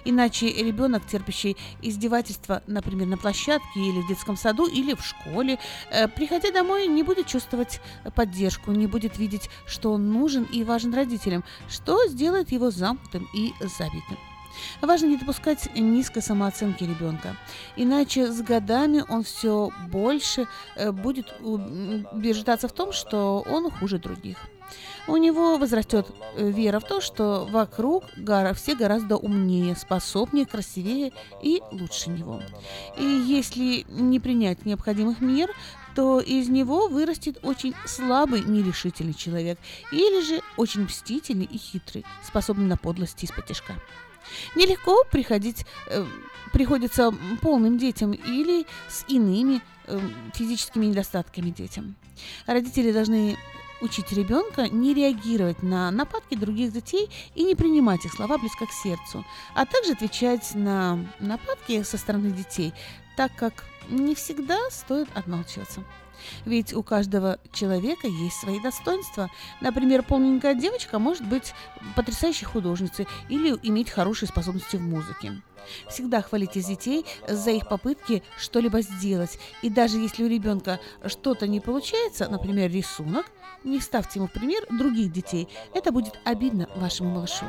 Иначе 0.05 0.47
ребенок, 0.51 1.05
терпящий 1.07 1.55
издевательства, 1.81 2.61
например, 2.67 3.07
на 3.07 3.17
площадке 3.17 3.79
или 3.79 4.01
в 4.01 4.07
детском 4.07 4.35
саду 4.35 4.67
или 4.67 4.93
в 4.93 5.03
школе, 5.03 5.59
э, 5.91 6.07
приходя 6.07 6.51
домой, 6.51 6.87
не 6.87 7.03
будет 7.03 7.27
чувствовать 7.27 7.81
поддержку, 8.15 8.71
не 8.71 8.87
будет 8.87 9.17
видеть, 9.17 9.49
что 9.65 9.93
он 9.93 10.11
нужен 10.11 10.43
и 10.43 10.63
важен 10.63 10.93
родителям, 10.93 11.43
что 11.69 12.05
сделает 12.07 12.51
его 12.51 12.69
замкнутым 12.69 13.27
и 13.33 13.53
забитым. 13.61 14.17
Важно 14.81 15.07
не 15.07 15.17
допускать 15.17 15.69
низкой 15.75 16.21
самооценки 16.21 16.83
ребенка, 16.83 17.35
иначе 17.75 18.31
с 18.31 18.41
годами 18.41 19.03
он 19.07 19.23
все 19.23 19.71
больше 19.89 20.47
э, 20.75 20.91
будет 20.91 21.33
убеждаться 21.41 22.67
в 22.67 22.71
том, 22.71 22.93
что 22.93 23.43
он 23.47 23.69
хуже 23.71 23.97
других. 23.97 24.37
У 25.07 25.17
него 25.17 25.57
возрастет 25.57 26.07
э, 26.35 26.49
вера 26.49 26.79
в 26.79 26.85
то, 26.85 27.01
что 27.01 27.47
вокруг 27.49 28.05
все 28.55 28.75
гораздо 28.75 29.17
умнее, 29.17 29.75
способнее, 29.75 30.45
красивее 30.45 31.11
и 31.41 31.61
лучше 31.71 32.09
него. 32.09 32.41
И 32.97 33.03
если 33.03 33.85
не 33.89 34.19
принять 34.19 34.65
необходимых 34.65 35.19
мер, 35.19 35.49
то 35.95 36.21
из 36.21 36.47
него 36.47 36.87
вырастет 36.87 37.39
очень 37.43 37.73
слабый, 37.85 38.43
нерешительный 38.43 39.13
человек, 39.13 39.59
или 39.91 40.23
же 40.23 40.41
очень 40.55 40.83
мстительный 40.83 41.45
и 41.45 41.57
хитрый, 41.57 42.05
способный 42.23 42.67
на 42.67 42.77
подлости 42.77 43.25
из-под. 43.25 43.41
Нелегко 44.55 45.03
приходить, 45.09 45.65
э, 45.87 46.05
приходится 46.53 47.13
полным 47.41 47.77
детям 47.77 48.11
или 48.11 48.65
с 48.89 49.05
иными 49.07 49.61
э, 49.87 49.99
физическими 50.33 50.87
недостатками 50.87 51.49
детям. 51.49 51.95
Родители 52.45 52.91
должны 52.91 53.37
учить 53.81 54.11
ребенка 54.11 54.69
не 54.69 54.93
реагировать 54.93 55.63
на 55.63 55.91
нападки 55.91 56.35
других 56.35 56.71
детей 56.71 57.09
и 57.35 57.43
не 57.43 57.55
принимать 57.55 58.05
их 58.05 58.13
слова 58.13 58.37
близко 58.37 58.65
к 58.65 58.71
сердцу, 58.71 59.25
а 59.55 59.65
также 59.65 59.93
отвечать 59.93 60.53
на 60.53 60.99
нападки 61.19 61.83
со 61.83 61.97
стороны 61.97 62.31
детей, 62.31 62.73
так 63.17 63.35
как 63.35 63.65
не 63.89 64.15
всегда 64.15 64.57
стоит 64.69 65.09
отмалчиваться. 65.15 65.83
Ведь 66.45 66.73
у 66.73 66.83
каждого 66.83 67.39
человека 67.51 68.07
есть 68.07 68.37
свои 68.37 68.59
достоинства. 68.59 69.29
Например, 69.61 70.03
полненькая 70.03 70.53
девочка 70.53 70.99
может 70.99 71.27
быть 71.27 71.53
потрясающей 71.95 72.45
художницей 72.45 73.07
или 73.29 73.57
иметь 73.63 73.89
хорошие 73.89 74.27
способности 74.29 74.77
в 74.77 74.81
музыке. 74.81 75.41
Всегда 75.89 76.21
хвалите 76.21 76.61
детей 76.61 77.05
за 77.27 77.51
их 77.51 77.67
попытки 77.67 78.23
что-либо 78.37 78.81
сделать. 78.81 79.37
И 79.61 79.69
даже 79.69 79.97
если 79.97 80.23
у 80.23 80.27
ребенка 80.27 80.79
что-то 81.05 81.47
не 81.47 81.59
получается, 81.59 82.27
например, 82.29 82.71
рисунок, 82.71 83.25
не 83.63 83.79
ставьте 83.79 84.19
ему 84.19 84.27
в 84.27 84.31
пример 84.31 84.65
других 84.69 85.11
детей. 85.11 85.47
Это 85.73 85.91
будет 85.91 86.19
обидно 86.23 86.67
вашему 86.75 87.11
малышу. 87.11 87.45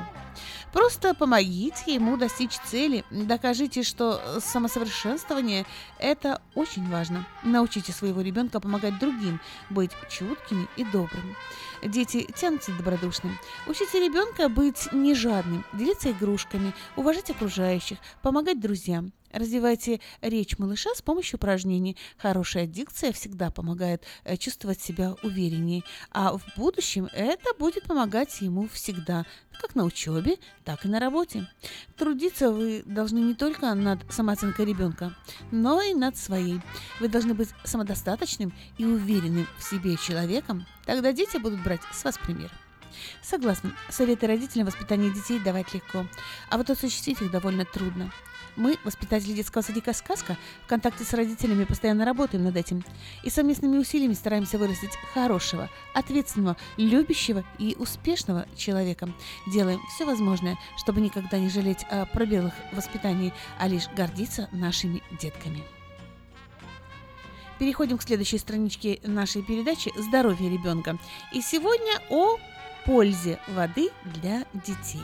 Просто 0.73 1.15
помогите 1.15 1.95
ему 1.95 2.17
достичь 2.17 2.59
цели. 2.65 3.05
Докажите, 3.11 3.83
что 3.83 4.21
самосовершенствование– 4.41 5.67
это 5.99 6.41
очень 6.55 6.89
важно. 6.89 7.27
Научите 7.43 7.93
своего 7.93 8.23
ребенка 8.23 8.59
помогать 8.59 8.99
другим, 8.99 9.41
быть 9.69 9.93
чуткими 10.09 10.67
и 10.77 10.85
добрыми. 10.85 11.37
Дети 11.85 12.27
тянутся 12.35 12.73
добродушным. 12.73 13.39
Учите 13.67 14.01
ребенка 14.01 14.49
быть 14.49 14.91
не 14.93 15.15
жадным, 15.15 15.65
делиться 15.73 16.13
игрушками, 16.13 16.73
уважать 16.97 17.31
окружающих, 17.31 17.99
помогать 18.23 18.61
друзьям. 18.61 19.13
Развивайте 19.33 20.01
речь 20.21 20.59
малыша 20.59 20.91
с 20.95 21.03
помощью 21.03 21.39
упражнений. 21.39 21.97
Хорошая 22.19 22.67
дикция 22.67 23.13
всегда 23.13 23.51
помогает 23.51 24.05
э, 24.25 24.37
чувствовать 24.37 24.81
себя 24.81 25.15
увереннее, 25.23 25.83
а 26.11 26.37
в 26.37 26.43
будущем 26.57 27.09
это 27.13 27.55
будет 27.59 27.85
помогать 27.85 28.41
ему 28.41 28.69
всегда, 28.69 29.25
как 29.61 29.75
на 29.75 29.85
учебе, 29.85 30.37
так 30.65 30.85
и 30.85 30.89
на 30.89 31.01
работе. 31.01 31.49
Трудиться 31.97 32.51
вы 32.53 32.83
должны 32.85 33.19
не 33.19 33.35
только 33.35 33.75
над 33.75 34.01
самооценкой 34.13 34.67
ребенка, 34.67 35.15
но 35.51 35.81
и 35.81 35.95
над 35.95 36.17
своей. 36.17 36.61
Вы 37.01 37.09
должны 37.09 37.33
быть 37.35 37.49
самодостаточным 37.65 38.53
и 38.77 38.85
уверенным 38.85 39.47
в 39.59 39.63
себе 39.63 39.97
человеком, 39.97 40.67
тогда 40.85 41.13
дети 41.13 41.39
будут 41.39 41.63
брать 41.63 41.81
с 41.93 42.05
вас 42.05 42.19
пример. 42.19 42.51
Согласна, 43.23 43.75
советы 43.89 44.27
родителям 44.27 44.67
воспитания 44.67 45.11
детей 45.11 45.41
давать 45.41 45.73
легко, 45.73 46.07
а 46.51 46.59
вот 46.59 46.71
осуществить 46.71 47.21
их 47.23 47.31
довольно 47.31 47.65
трудно. 47.65 48.13
Мы, 48.57 48.77
воспитатели 48.85 49.33
детского 49.33 49.63
садика 49.63 49.95
«Сказка», 49.95 50.37
в 50.65 50.67
контакте 50.67 51.05
с 51.05 51.15
родителями 51.15 51.65
постоянно 51.65 52.05
работаем 52.05 52.45
над 52.45 52.57
этим 52.57 52.85
и 53.23 53.31
совместными 53.31 53.79
усилиями 53.79 54.13
стараемся 54.13 54.59
вырастить 54.59 54.97
хорошего, 55.15 55.71
ответственного, 55.95 56.57
любящего 56.77 57.45
и 57.59 57.77
успешного 57.79 58.47
человека. 58.57 59.09
Делаем 59.47 59.81
все 59.95 60.05
возможное, 60.05 60.59
чтобы 60.77 61.01
никогда 61.01 61.39
не 61.39 61.49
жалеть 61.49 61.85
о 61.91 62.05
пробелах 62.05 62.53
воспитании, 62.73 63.33
а 63.59 63.69
лишь 63.69 63.89
гордиться 63.89 64.49
нашими 64.53 65.03
детками. 65.19 65.65
Переходим 67.59 67.97
к 67.97 68.03
следующей 68.03 68.39
страничке 68.39 69.01
нашей 69.05 69.43
передачи 69.43 69.93
«Здоровье 69.97 70.51
ребенка». 70.51 70.99
И 71.33 71.41
сегодня 71.41 72.03
о 72.11 72.39
пользе 72.85 73.39
воды 73.49 73.91
для 74.05 74.45
детей. 74.53 75.03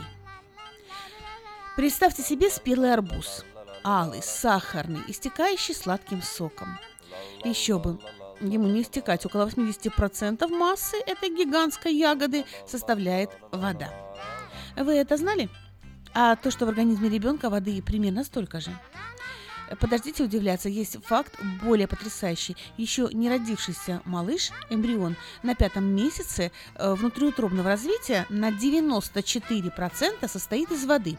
Представьте 1.79 2.23
себе 2.23 2.49
спелый 2.49 2.91
арбуз, 2.91 3.45
алый, 3.85 4.21
сахарный, 4.21 4.99
истекающий 5.07 5.73
сладким 5.73 6.21
соком. 6.21 6.77
Еще 7.45 7.79
бы, 7.79 7.97
ему 8.41 8.67
не 8.67 8.81
истекать, 8.81 9.25
около 9.25 9.47
80% 9.47 10.45
массы 10.49 10.97
этой 10.97 11.29
гигантской 11.29 11.95
ягоды 11.95 12.43
составляет 12.67 13.29
вода. 13.53 13.93
Вы 14.75 14.95
это 14.95 15.15
знали? 15.15 15.49
А 16.13 16.35
то, 16.35 16.51
что 16.51 16.65
в 16.65 16.67
организме 16.69 17.07
ребенка 17.07 17.49
воды 17.49 17.81
примерно 17.81 18.25
столько 18.25 18.59
же. 18.59 18.77
Подождите 19.79 20.25
удивляться, 20.25 20.67
есть 20.67 21.01
факт 21.05 21.33
более 21.63 21.87
потрясающий. 21.87 22.57
Еще 22.75 23.07
не 23.13 23.29
родившийся 23.29 24.01
малыш, 24.03 24.51
эмбрион, 24.69 25.15
на 25.43 25.55
пятом 25.55 25.85
месяце 25.85 26.51
э, 26.75 26.93
внутриутробного 26.93 27.69
развития 27.69 28.25
на 28.27 28.49
94% 28.49 30.27
состоит 30.27 30.71
из 30.71 30.83
воды 30.83 31.17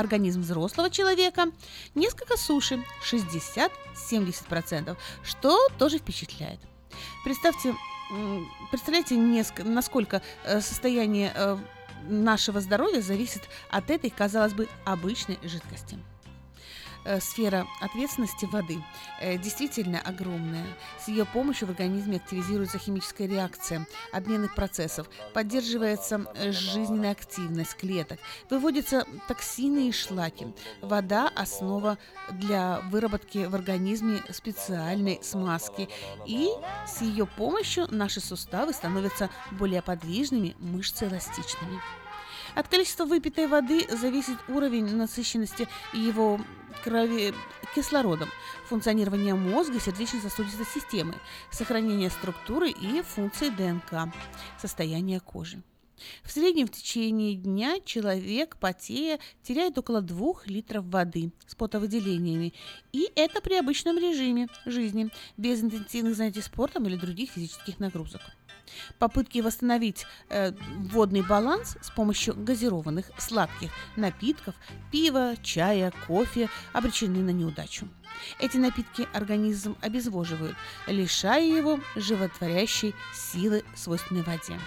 организм 0.00 0.40
взрослого 0.40 0.90
человека, 0.90 1.46
несколько 1.94 2.36
суши, 2.36 2.84
60-70%, 3.04 4.96
что 5.22 5.68
тоже 5.78 5.98
впечатляет. 5.98 6.60
Представьте, 7.24 7.74
представляете, 8.70 9.16
насколько 9.64 10.22
э, 10.44 10.60
состояние 10.60 11.32
э, 11.34 11.56
нашего 12.08 12.60
здоровья 12.60 13.00
зависит 13.00 13.42
от 13.70 13.90
этой, 13.90 14.10
казалось 14.10 14.54
бы, 14.54 14.68
обычной 14.84 15.38
жидкости. 15.42 15.98
Э, 17.04 17.18
сфера 17.18 17.66
ответственности 17.80 18.44
воды 18.44 18.82
э, 19.20 19.38
действительно 19.38 20.00
огромная. 20.00 20.66
С 21.02 21.08
ее 21.08 21.24
помощью 21.24 21.68
в 21.68 21.70
организме 21.70 22.16
активизируется 22.16 22.78
химическая 22.78 23.26
реакция 23.26 23.86
обменных 24.12 24.54
процессов, 24.54 25.08
поддерживается 25.32 26.26
э, 26.34 26.52
жизненная 26.52 27.12
активность 27.12 27.76
клеток, 27.76 28.20
выводятся 28.50 29.06
токсины 29.28 29.88
и 29.88 29.92
шлаки. 29.92 30.48
Вода– 30.82 31.30
основа 31.36 31.96
для 32.32 32.80
выработки 32.90 33.46
в 33.46 33.54
организме 33.54 34.22
специальной 34.30 35.20
смазки, 35.22 35.88
и 36.26 36.50
с 36.86 37.00
ее 37.00 37.26
помощью 37.26 37.86
наши 37.90 38.20
суставы 38.20 38.74
становятся 38.74 39.30
более 39.52 39.80
подвижными, 39.80 40.54
мышцы 40.58 41.06
эластичными. 41.06 41.80
От 42.54 42.68
количества 42.68 43.04
выпитой 43.04 43.46
воды 43.46 43.86
зависит 43.90 44.36
уровень 44.48 44.96
насыщенности 44.96 45.68
его 45.92 46.40
крови 46.84 47.34
кислородом, 47.74 48.28
функционирование 48.66 49.34
мозга 49.34 49.76
и 49.76 49.80
сердечно-сосудистой 49.80 50.66
системы, 50.66 51.14
сохранение 51.50 52.10
структуры 52.10 52.70
и 52.70 53.02
функции 53.02 53.50
ДНК, 53.50 54.12
состояние 54.58 55.20
кожи. 55.20 55.62
В 56.24 56.30
среднем 56.30 56.66
в 56.66 56.70
течение 56.70 57.34
дня 57.34 57.78
человек, 57.84 58.56
потея, 58.56 59.18
теряет 59.42 59.76
около 59.76 60.00
2 60.00 60.32
литров 60.46 60.86
воды 60.86 61.30
с 61.46 61.54
потовыделениями. 61.54 62.54
И 62.92 63.10
это 63.14 63.42
при 63.42 63.54
обычном 63.54 63.98
режиме 63.98 64.48
жизни, 64.64 65.10
без 65.36 65.62
интенсивных 65.62 66.16
занятий 66.16 66.40
спортом 66.40 66.86
или 66.86 66.96
других 66.96 67.32
физических 67.32 67.78
нагрузок. 67.80 68.22
Попытки 68.98 69.40
восстановить 69.40 70.06
э, 70.28 70.52
водный 70.90 71.22
баланс 71.22 71.76
с 71.80 71.90
помощью 71.90 72.34
газированных 72.34 73.10
сладких 73.18 73.70
напитков, 73.96 74.54
пива, 74.90 75.34
чая, 75.42 75.92
кофе 76.06 76.48
обречены 76.72 77.20
на 77.20 77.30
неудачу. 77.30 77.88
Эти 78.38 78.56
напитки 78.56 79.08
организм 79.12 79.76
обезвоживают, 79.80 80.56
лишая 80.86 81.44
его 81.44 81.80
животворящей 81.96 82.94
силы, 83.14 83.64
свойственной 83.74 84.22
воде. 84.22 84.58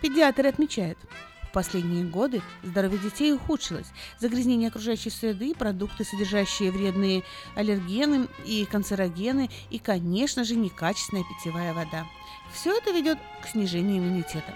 Педиатры 0.00 0.48
отмечают, 0.48 0.98
в 1.42 1.52
последние 1.52 2.04
годы 2.04 2.42
здоровье 2.62 2.98
детей 2.98 3.32
ухудшилось. 3.32 3.86
Загрязнение 4.18 4.68
окружающей 4.68 5.10
среды, 5.10 5.54
продукты, 5.54 6.04
содержащие 6.04 6.70
вредные 6.70 7.22
аллергены 7.54 8.28
и 8.44 8.66
канцерогены, 8.66 9.48
и, 9.70 9.78
конечно 9.78 10.44
же, 10.44 10.54
некачественная 10.54 11.24
питьевая 11.24 11.72
вода. 11.72 12.06
Все 12.52 12.76
это 12.76 12.90
ведет 12.90 13.18
к 13.42 13.48
снижению 13.48 13.98
иммунитета. 13.98 14.54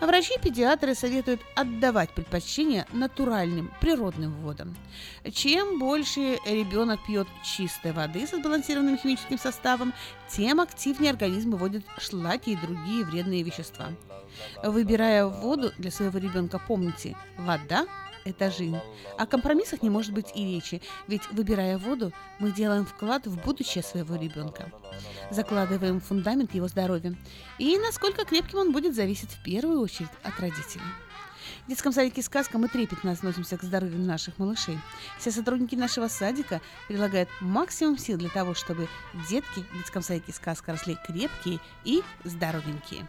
А 0.00 0.06
врачи-педиатры 0.06 0.94
советуют 0.94 1.40
отдавать 1.54 2.10
предпочтение 2.10 2.86
натуральным, 2.92 3.70
природным 3.80 4.32
водам. 4.42 4.76
Чем 5.32 5.78
больше 5.78 6.38
ребенок 6.44 7.00
пьет 7.06 7.26
чистой 7.42 7.92
воды 7.92 8.26
с 8.26 8.30
сбалансированным 8.30 8.98
химическим 8.98 9.38
составом, 9.38 9.94
тем 10.28 10.60
активнее 10.60 11.10
организм 11.10 11.52
выводит 11.52 11.84
шлаки 11.98 12.52
и 12.52 12.56
другие 12.56 13.04
вредные 13.04 13.42
вещества. 13.42 13.88
Выбирая 14.62 15.24
воду 15.26 15.72
для 15.78 15.90
своего 15.90 16.18
ребенка, 16.18 16.58
помните, 16.58 17.16
вода 17.38 17.86
это 18.26 18.50
жизнь. 18.50 18.78
О 19.16 19.26
компромиссах 19.26 19.82
не 19.82 19.90
может 19.90 20.12
быть 20.12 20.32
и 20.34 20.44
речи, 20.44 20.82
ведь 21.06 21.22
выбирая 21.30 21.78
воду, 21.78 22.12
мы 22.38 22.52
делаем 22.52 22.84
вклад 22.84 23.26
в 23.26 23.42
будущее 23.42 23.82
своего 23.82 24.16
ребенка. 24.16 24.70
Закладываем 25.30 26.00
фундамент 26.00 26.54
его 26.54 26.68
здоровья. 26.68 27.14
И 27.58 27.78
насколько 27.78 28.24
крепким 28.24 28.58
он 28.58 28.72
будет, 28.72 28.94
зависеть 28.94 29.30
в 29.30 29.42
первую 29.42 29.80
очередь 29.80 30.10
от 30.22 30.38
родителей. 30.40 30.82
В 31.64 31.68
детском 31.68 31.92
садике 31.92 32.22
«Сказка» 32.22 32.58
мы 32.58 32.68
трепетно 32.68 33.12
относимся 33.12 33.56
к 33.56 33.62
здоровью 33.62 33.98
наших 33.98 34.38
малышей. 34.38 34.78
Все 35.18 35.30
сотрудники 35.30 35.74
нашего 35.74 36.08
садика 36.08 36.60
прилагают 36.88 37.28
максимум 37.40 37.98
сил 37.98 38.18
для 38.18 38.28
того, 38.28 38.54
чтобы 38.54 38.88
детки 39.28 39.64
в 39.72 39.78
детском 39.78 40.02
садике 40.02 40.32
«Сказка» 40.32 40.72
росли 40.72 40.96
крепкие 41.06 41.60
и 41.84 42.02
здоровенькие. 42.24 43.08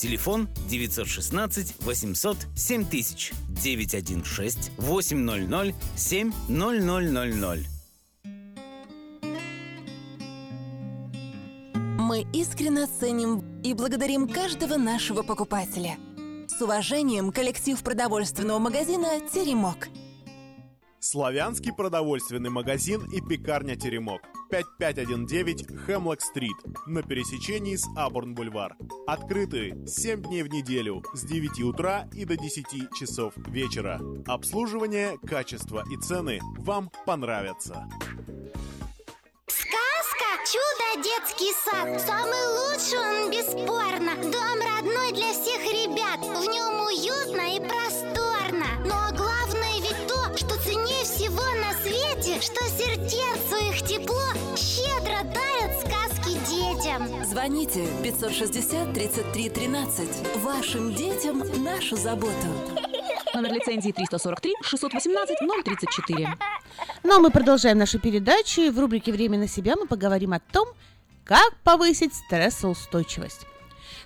Телефон 0.00 0.48
916 0.66 1.74
800 1.80 2.38
7000 2.56 3.32
916 3.50 4.72
800 4.78 5.74
7000. 5.94 7.66
Мы 11.98 12.26
искренне 12.32 12.86
ценим 12.86 13.44
и 13.62 13.74
благодарим 13.74 14.26
каждого 14.26 14.78
нашего 14.78 15.22
покупателя. 15.22 15.98
С 16.48 16.62
уважением, 16.62 17.30
коллектив 17.30 17.78
продовольственного 17.82 18.58
магазина 18.58 19.20
«Теремок». 19.30 19.88
Славянский 21.00 21.72
продовольственный 21.72 22.50
магазин 22.50 23.10
и 23.10 23.22
пекарня 23.22 23.74
«Теремок». 23.74 24.20
5519 24.50 25.86
Хемлок-стрит 25.86 26.56
на 26.86 27.02
пересечении 27.02 27.76
с 27.76 27.86
Абурн-бульвар. 27.96 28.76
Открыты 29.06 29.78
7 29.86 30.22
дней 30.22 30.42
в 30.42 30.48
неделю 30.48 31.02
с 31.14 31.22
9 31.22 31.62
утра 31.62 32.06
и 32.12 32.26
до 32.26 32.36
10 32.36 32.92
часов 32.94 33.32
вечера. 33.46 33.98
Обслуживание, 34.26 35.16
качество 35.26 35.82
и 35.90 35.96
цены 35.96 36.40
вам 36.58 36.90
понравятся. 37.06 37.88
Сказка 39.46 40.30
«Чудо 40.52 41.02
детский 41.02 41.52
сад» 41.64 42.00
Самый 42.02 42.46
лучший 42.58 42.98
он 42.98 43.30
бесспорно 43.30 44.16
Дом 44.30 44.58
родной 44.60 45.12
для 45.12 45.32
всех 45.32 45.60
ребят 45.62 46.20
В 46.20 46.44
нем 46.44 46.80
уютно 46.86 47.56
и 47.56 47.60
просторно 47.60 48.66
Но 48.84 49.16
главное 49.16 49.29
Что 52.40 52.66
сердцу 52.70 53.56
их 53.68 53.86
тепло 53.86 54.56
щедро 54.56 55.22
дарят 55.24 55.78
сказки 55.80 56.38
детям 56.48 57.22
Звоните 57.22 57.86
560 58.02 58.94
33 58.94 59.50
13. 59.50 60.36
Вашим 60.36 60.94
детям 60.94 61.42
нашу 61.62 61.96
заботу. 61.96 62.32
Номер 63.34 63.52
лицензии 63.52 63.92
343 63.92 64.54
618 64.62 65.36
034. 65.64 66.28
Ну 67.02 67.16
а 67.16 67.18
мы 67.18 67.30
продолжаем 67.30 67.76
нашу 67.76 67.98
передачу. 67.98 68.62
И 68.62 68.70
в 68.70 68.78
рубрике 68.78 69.12
«Время 69.12 69.36
на 69.36 69.46
себя» 69.46 69.76
мы 69.76 69.86
поговорим 69.86 70.32
о 70.32 70.40
том, 70.40 70.66
как 71.24 71.54
повысить 71.62 72.14
стрессоустойчивость. 72.14 73.46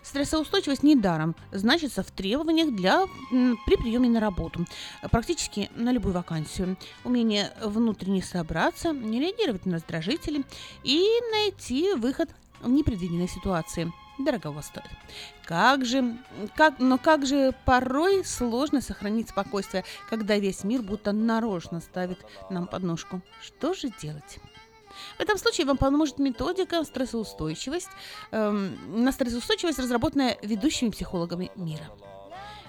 Стрессоустойчивость 0.04 0.82
недаром 0.82 1.34
значится 1.50 2.02
в 2.02 2.10
требованиях 2.10 2.74
для, 2.74 3.06
при 3.30 3.76
приеме 3.76 4.10
на 4.10 4.20
работу, 4.20 4.66
практически 5.10 5.70
на 5.74 5.92
любую 5.92 6.12
вакансию. 6.12 6.76
Умение 7.04 7.50
внутренне 7.62 8.22
собраться, 8.22 8.92
не 8.92 9.18
реагировать 9.18 9.64
на 9.64 9.76
раздражители 9.76 10.44
и 10.82 11.02
найти 11.32 11.94
выход 11.94 12.28
в 12.60 12.68
непредвиденной 12.68 13.28
ситуации. 13.28 13.90
Дорогого 14.18 14.60
стоит. 14.60 14.86
Как 15.44 15.84
же, 15.84 16.16
как, 16.54 16.78
но 16.78 16.98
как 16.98 17.26
же 17.26 17.52
порой 17.64 18.24
сложно 18.24 18.80
сохранить 18.80 19.30
спокойствие, 19.30 19.84
когда 20.08 20.38
весь 20.38 20.62
мир 20.62 20.82
будто 20.82 21.10
нарочно 21.12 21.80
ставит 21.80 22.18
нам 22.48 22.68
подножку. 22.68 23.22
Что 23.42 23.74
же 23.74 23.88
делать? 24.00 24.38
В 25.18 25.20
этом 25.20 25.38
случае 25.38 25.66
вам 25.66 25.76
поможет 25.76 26.18
методика 26.18 26.84
стрессоустойчивость, 26.84 27.90
эм, 28.30 29.04
на 29.04 29.12
стрессоустойчивость, 29.12 29.78
разработанная 29.78 30.36
ведущими 30.42 30.90
психологами 30.90 31.50
мира. 31.56 31.84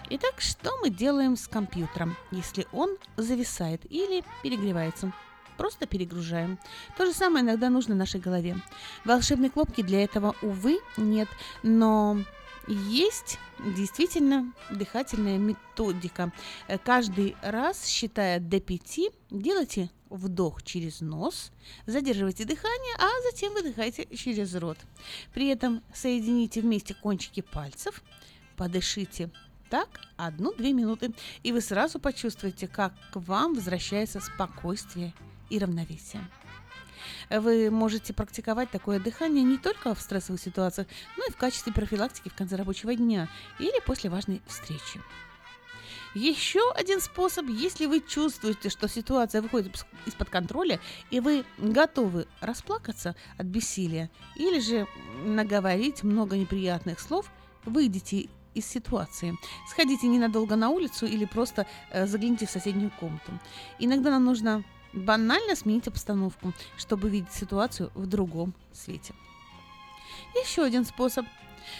Итак, 0.09 0.35
что 0.37 0.77
мы 0.81 0.91
делаем 0.91 1.35
с 1.35 1.47
компьютером, 1.47 2.15
если 2.29 2.67
он 2.71 2.97
зависает 3.17 3.81
или 3.91 4.23
перегревается? 4.43 5.11
Просто 5.57 5.87
перегружаем. 5.87 6.59
То 6.97 7.05
же 7.05 7.13
самое 7.13 7.43
иногда 7.43 7.69
нужно 7.69 7.95
нашей 7.95 8.19
голове. 8.19 8.57
Волшебной 9.03 9.49
кнопки 9.49 9.81
для 9.81 10.03
этого, 10.03 10.35
увы, 10.41 10.79
нет, 10.97 11.29
но 11.63 12.19
есть 12.67 13.39
действительно 13.75 14.53
дыхательная 14.69 15.37
методика. 15.37 16.31
Э, 16.67 16.77
Каждый 16.77 17.35
раз, 17.41 17.85
считая 17.85 18.39
до 18.39 18.59
пяти, 18.59 19.11
делайте 19.29 19.89
вдох 20.09 20.63
через 20.63 21.01
нос, 21.01 21.51
задерживайте 21.85 22.45
дыхание, 22.45 22.95
а 22.99 23.09
затем 23.31 23.53
выдыхайте 23.53 24.07
через 24.15 24.55
рот. 24.55 24.77
При 25.33 25.47
этом 25.47 25.81
соедините 25.93 26.61
вместе 26.61 26.93
кончики 26.93 27.41
пальцев, 27.41 28.03
подышите 28.55 29.31
так 29.69 29.99
одну-две 30.15 30.73
минуты, 30.73 31.13
и 31.43 31.51
вы 31.51 31.61
сразу 31.61 31.99
почувствуете, 31.99 32.67
как 32.67 32.93
к 33.11 33.17
вам 33.17 33.55
возвращается 33.55 34.19
спокойствие 34.19 35.13
и 35.49 35.59
равновесие. 35.59 36.21
Вы 37.29 37.69
можете 37.71 38.13
практиковать 38.13 38.71
такое 38.71 38.99
дыхание 38.99 39.43
не 39.43 39.57
только 39.57 39.93
в 39.93 40.01
стрессовых 40.01 40.41
ситуациях, 40.41 40.87
но 41.17 41.25
и 41.27 41.31
в 41.31 41.37
качестве 41.37 41.73
профилактики 41.73 42.29
в 42.29 42.35
конце 42.35 42.55
рабочего 42.55 42.95
дня 42.95 43.27
или 43.59 43.79
после 43.85 44.09
важной 44.09 44.41
встречи. 44.47 45.01
Еще 46.13 46.71
один 46.71 47.01
способ, 47.01 47.45
если 47.47 47.87
вы 47.87 47.99
чувствуете, 47.99 48.69
что 48.69 48.87
ситуация 48.87 49.41
выходит 49.41 49.75
из- 49.75 49.85
из-под 50.05 50.29
контроля, 50.29 50.79
и 51.11 51.19
вы 51.19 51.43
готовы 51.57 52.25
расплакаться 52.39 53.15
от 53.37 53.45
бессилия, 53.47 54.09
или 54.37 54.59
же 54.61 54.87
наговорить 55.25 56.03
много 56.03 56.37
неприятных 56.37 57.01
слов, 57.01 57.29
выйдите 57.65 58.29
из 58.53 58.65
ситуации. 58.65 59.37
Сходите 59.69 60.07
ненадолго 60.07 60.55
на 60.55 60.69
улицу 60.69 61.05
или 61.05 61.25
просто 61.25 61.67
э, 61.91 62.07
загляните 62.07 62.45
в 62.45 62.49
соседнюю 62.49 62.91
комнату. 62.97 63.33
Иногда 63.79 64.09
нам 64.11 64.23
нужно 64.23 64.63
банально 64.95 65.55
сменить 65.55 65.87
обстановку, 65.87 66.53
чтобы 66.77 67.09
видеть 67.09 67.33
ситуацию 67.33 67.91
в 67.93 68.07
другом 68.07 68.53
свете. 68.73 69.13
Еще 70.41 70.63
один 70.63 70.85
способ. 70.85 71.25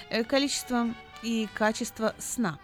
Э, 0.09 0.23
Количество 0.23 0.93
и 1.23 1.47
качество 1.53 2.13
сна 2.19 2.59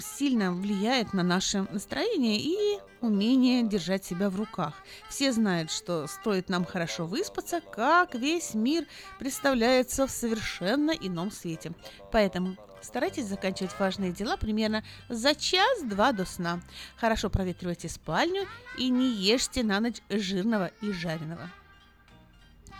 сильно 0.00 0.52
влияет 0.52 1.12
на 1.12 1.22
наше 1.22 1.66
настроение 1.70 2.38
и 2.38 2.80
умение 3.00 3.62
держать 3.62 4.04
себя 4.04 4.30
в 4.30 4.36
руках. 4.36 4.74
Все 5.08 5.32
знают, 5.32 5.70
что 5.70 6.06
стоит 6.06 6.48
нам 6.48 6.64
хорошо 6.64 7.06
выспаться, 7.06 7.60
как 7.60 8.14
весь 8.14 8.54
мир 8.54 8.86
представляется 9.18 10.06
в 10.06 10.10
совершенно 10.10 10.90
ином 10.90 11.30
свете. 11.30 11.72
Поэтому 12.12 12.56
Старайтесь 12.80 13.26
заканчивать 13.26 13.78
важные 13.78 14.12
дела 14.12 14.36
примерно 14.36 14.84
за 15.08 15.34
час-два 15.34 16.12
до 16.12 16.24
сна. 16.24 16.60
Хорошо 16.96 17.28
проветривайте 17.28 17.88
спальню 17.88 18.46
и 18.76 18.88
не 18.88 19.08
ешьте 19.08 19.62
на 19.62 19.80
ночь 19.80 20.00
жирного 20.08 20.70
и 20.80 20.92
жареного. 20.92 21.50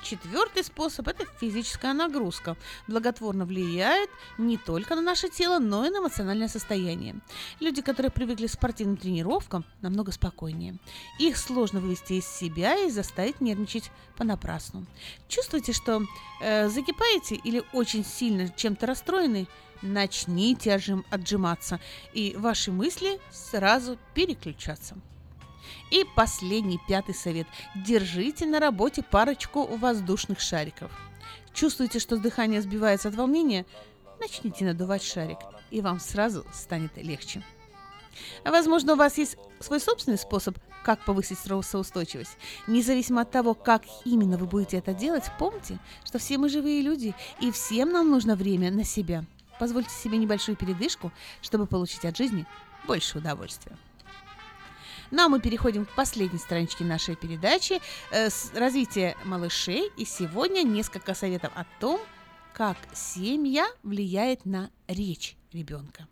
Четвертый 0.02 0.64
способ– 0.64 1.08
это 1.08 1.26
физическая 1.40 1.92
нагрузка. 1.92 2.56
Благотворно 2.86 3.44
влияет 3.44 4.08
не 4.38 4.56
только 4.56 4.94
на 4.94 5.02
наше 5.02 5.28
тело, 5.28 5.58
но 5.58 5.84
и 5.84 5.90
на 5.90 5.98
эмоциональное 5.98 6.48
состояние. 6.48 7.16
Люди, 7.60 7.82
которые 7.82 8.10
привыкли 8.10 8.46
к 8.46 8.50
спортивным 8.50 8.96
тренировкам, 8.96 9.64
намного 9.82 10.12
спокойнее. 10.12 10.78
Их 11.18 11.36
сложно 11.36 11.80
вывести 11.80 12.14
из 12.14 12.26
себя 12.26 12.76
и 12.86 12.90
заставить 12.90 13.40
нервничать 13.40 13.90
понапрасну. 14.16 14.86
Чувствуете, 15.28 15.72
что 15.72 16.02
э, 16.40 16.68
закипаете 16.68 17.34
или 17.34 17.62
очень 17.72 18.04
сильно 18.04 18.48
чем-то 18.48 18.86
расстроены? 18.86 19.46
Начните 19.82 20.74
отжим- 20.74 21.04
отжиматься, 21.10 21.78
и 22.12 22.34
ваши 22.36 22.72
мысли 22.72 23.20
сразу 23.30 23.96
переключатся. 24.14 24.96
И 25.90 26.04
последний, 26.16 26.80
пятый 26.88 27.14
совет. 27.14 27.46
Держите 27.74 28.46
на 28.46 28.60
работе 28.60 29.02
парочку 29.02 29.64
воздушных 29.66 30.40
шариков. 30.40 30.90
Чувствуете, 31.52 31.98
что 31.98 32.18
дыхание 32.18 32.62
сбивается 32.62 33.08
от 33.08 33.14
волнения? 33.14 33.66
Начните 34.20 34.64
надувать 34.64 35.02
шарик, 35.02 35.38
и 35.70 35.80
вам 35.80 36.00
сразу 36.00 36.44
станет 36.52 36.96
легче. 36.96 37.42
Возможно, 38.44 38.94
у 38.94 38.96
вас 38.96 39.18
есть 39.18 39.36
свой 39.60 39.80
собственный 39.80 40.18
способ 40.18 40.58
как 40.82 41.04
повысить 41.04 41.38
стрессоустойчивость. 41.38 42.36
Независимо 42.66 43.22
от 43.22 43.30
того, 43.30 43.54
как 43.54 43.82
именно 44.04 44.38
вы 44.38 44.46
будете 44.46 44.78
это 44.78 44.94
делать, 44.94 45.24
помните, 45.38 45.78
что 46.04 46.18
все 46.18 46.38
мы 46.38 46.48
живые 46.48 46.80
люди, 46.82 47.14
и 47.40 47.50
всем 47.50 47.92
нам 47.92 48.10
нужно 48.10 48.36
время 48.36 48.70
на 48.70 48.84
себя. 48.84 49.24
Позвольте 49.58 49.90
себе 49.90 50.18
небольшую 50.18 50.56
передышку, 50.56 51.12
чтобы 51.42 51.66
получить 51.66 52.04
от 52.04 52.16
жизни 52.16 52.46
больше 52.86 53.18
удовольствия. 53.18 53.76
Ну 55.10 55.24
а 55.24 55.28
мы 55.28 55.40
переходим 55.40 55.86
к 55.86 55.94
последней 55.94 56.38
страничке 56.38 56.84
нашей 56.84 57.16
передачи 57.16 57.80
э, 58.10 58.28
с 58.28 58.52
развитие 58.54 59.16
малышей. 59.24 59.90
И 59.96 60.04
сегодня 60.04 60.62
несколько 60.62 61.14
советов 61.14 61.50
о 61.54 61.64
том, 61.80 62.00
как 62.52 62.76
семья 62.92 63.66
влияет 63.82 64.44
на 64.44 64.70
речь 64.86 65.36
ребенка. 65.52 66.06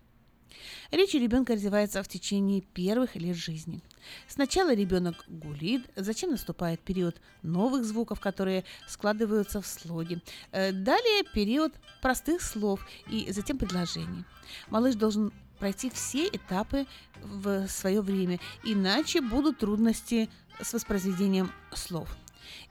Речь 0.89 1.13
ребенка 1.13 1.53
развивается 1.53 2.01
в 2.01 2.07
течение 2.07 2.61
первых 2.61 3.15
лет 3.15 3.35
жизни. 3.35 3.81
Сначала 4.27 4.73
ребенок 4.73 5.25
гулит, 5.27 5.85
затем 5.95 6.31
наступает 6.31 6.79
период 6.79 7.21
новых 7.43 7.85
звуков, 7.85 8.19
которые 8.19 8.63
складываются 8.87 9.61
в 9.61 9.67
слоги. 9.67 10.23
Э, 10.51 10.71
Далее 10.71 11.23
период 11.33 11.73
простых 12.01 12.41
слов 12.41 12.87
и 13.11 13.31
затем 13.31 13.59
предложений. 13.59 14.23
Малыш 14.69 14.95
должен 14.95 15.31
пройти 15.57 15.89
все 15.89 16.27
этапы 16.27 16.85
в 17.21 17.67
свое 17.67 18.01
время, 18.01 18.39
иначе 18.63 19.21
будут 19.21 19.59
трудности 19.59 20.29
с 20.61 20.73
воспроизведением 20.73 21.51
слов. 21.73 22.15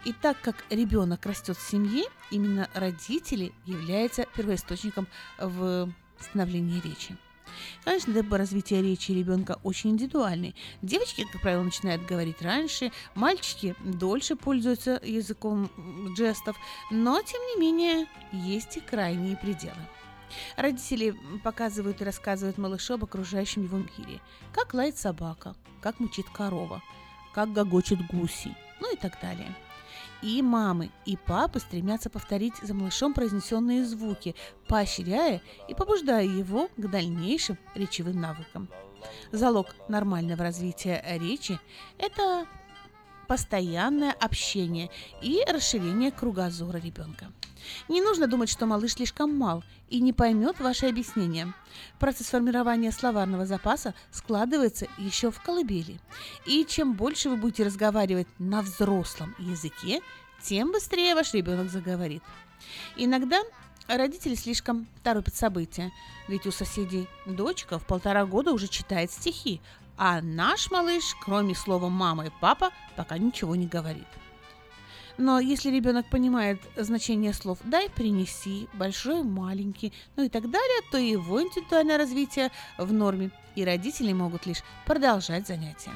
И 0.04 0.12
так 0.12 0.40
как 0.40 0.64
ребенок 0.70 1.26
растет 1.26 1.56
в 1.56 1.68
семье, 1.68 2.04
именно 2.30 2.68
родители 2.74 3.52
являются 3.66 4.26
первоисточником 4.34 5.06
в 5.38 5.92
становлении 6.18 6.80
речи. 6.80 7.16
Конечно, 7.84 8.12
темп 8.12 8.32
развития 8.34 8.82
речи 8.82 9.12
ребенка 9.12 9.58
очень 9.62 9.90
индивидуальный. 9.90 10.54
Девочки, 10.82 11.24
как 11.30 11.40
правило, 11.40 11.62
начинают 11.62 12.04
говорить 12.04 12.42
раньше, 12.42 12.92
мальчики 13.14 13.74
дольше 13.82 14.36
пользуются 14.36 15.00
языком 15.02 15.70
жестов, 16.16 16.56
но, 16.90 17.20
тем 17.22 17.40
не 17.40 17.60
менее, 17.60 18.06
есть 18.32 18.76
и 18.76 18.80
крайние 18.80 19.36
пределы. 19.36 19.76
Родители 20.56 21.16
показывают 21.44 22.00
и 22.00 22.04
рассказывают 22.04 22.58
малышу 22.58 22.94
об 22.94 23.04
окружающем 23.04 23.64
его 23.64 23.78
мире. 23.78 24.20
Как 24.52 24.74
лает 24.74 24.98
собака, 24.98 25.54
как 25.80 26.00
мучит 26.00 26.28
корова, 26.30 26.82
как 27.34 27.52
гогочет 27.52 28.04
гуси, 28.06 28.54
ну 28.80 28.92
и 28.92 28.96
так 28.96 29.20
далее. 29.20 29.54
И 30.22 30.40
мамы, 30.42 30.90
и 31.04 31.16
папы 31.16 31.60
стремятся 31.60 32.08
повторить 32.08 32.56
за 32.62 32.74
малышом 32.74 33.12
произнесенные 33.12 33.84
звуки, 33.84 34.34
поощряя 34.66 35.42
и 35.68 35.74
побуждая 35.74 36.24
его 36.24 36.68
к 36.76 36.90
дальнейшим 36.90 37.58
речевым 37.74 38.20
навыкам. 38.20 38.68
Залог 39.30 39.74
нормального 39.88 40.42
развития 40.42 41.04
речи– 41.06 41.60
это 41.98 42.46
постоянное 43.26 44.12
общение 44.12 44.90
и 45.22 45.42
расширение 45.48 46.10
кругозора 46.10 46.78
ребенка. 46.78 47.26
Не 47.88 48.00
нужно 48.00 48.26
думать, 48.26 48.48
что 48.48 48.66
малыш 48.66 48.94
слишком 48.94 49.36
мал 49.36 49.64
и 49.88 50.00
не 50.00 50.12
поймет 50.12 50.60
ваши 50.60 50.86
объяснения. 50.86 51.52
Процесс 51.98 52.28
формирования 52.28 52.92
словарного 52.92 53.46
запаса 53.46 53.94
складывается 54.10 54.86
еще 54.98 55.30
в 55.30 55.40
колыбели. 55.40 55.98
И 56.46 56.64
чем 56.64 56.94
больше 56.94 57.28
вы 57.28 57.36
будете 57.36 57.64
разговаривать 57.64 58.28
на 58.38 58.62
взрослом 58.62 59.34
языке, 59.38 60.00
тем 60.42 60.72
быстрее 60.72 61.14
ваш 61.14 61.34
ребенок 61.34 61.70
заговорит. 61.70 62.22
Иногда 62.96 63.40
родители 63.88 64.34
слишком 64.34 64.86
торопят 65.02 65.34
события, 65.34 65.92
ведь 66.28 66.46
у 66.46 66.52
соседей 66.52 67.08
дочка 67.26 67.78
в 67.78 67.86
полтора 67.86 68.26
года 68.26 68.52
уже 68.52 68.68
читает 68.68 69.10
стихи, 69.10 69.60
а 69.96 70.20
наш 70.22 70.70
малыш, 70.70 71.14
кроме 71.24 71.54
слова 71.54 71.88
«мама» 71.88 72.26
и 72.26 72.30
«папа», 72.40 72.70
пока 72.96 73.18
ничего 73.18 73.56
не 73.56 73.66
говорит. 73.66 74.06
Но 75.18 75.40
если 75.40 75.70
ребенок 75.70 76.06
понимает 76.10 76.60
значение 76.76 77.32
слов 77.32 77.58
«дай», 77.64 77.88
«принеси», 77.88 78.68
«большой», 78.74 79.22
«маленький», 79.22 79.92
ну 80.16 80.24
и 80.24 80.28
так 80.28 80.50
далее, 80.50 80.80
то 80.90 80.98
его 80.98 81.42
интеллектуальное 81.42 81.96
развитие 81.96 82.50
в 82.76 82.92
норме, 82.92 83.30
и 83.54 83.64
родители 83.64 84.12
могут 84.12 84.46
лишь 84.46 84.62
продолжать 84.84 85.46
занятия. 85.46 85.92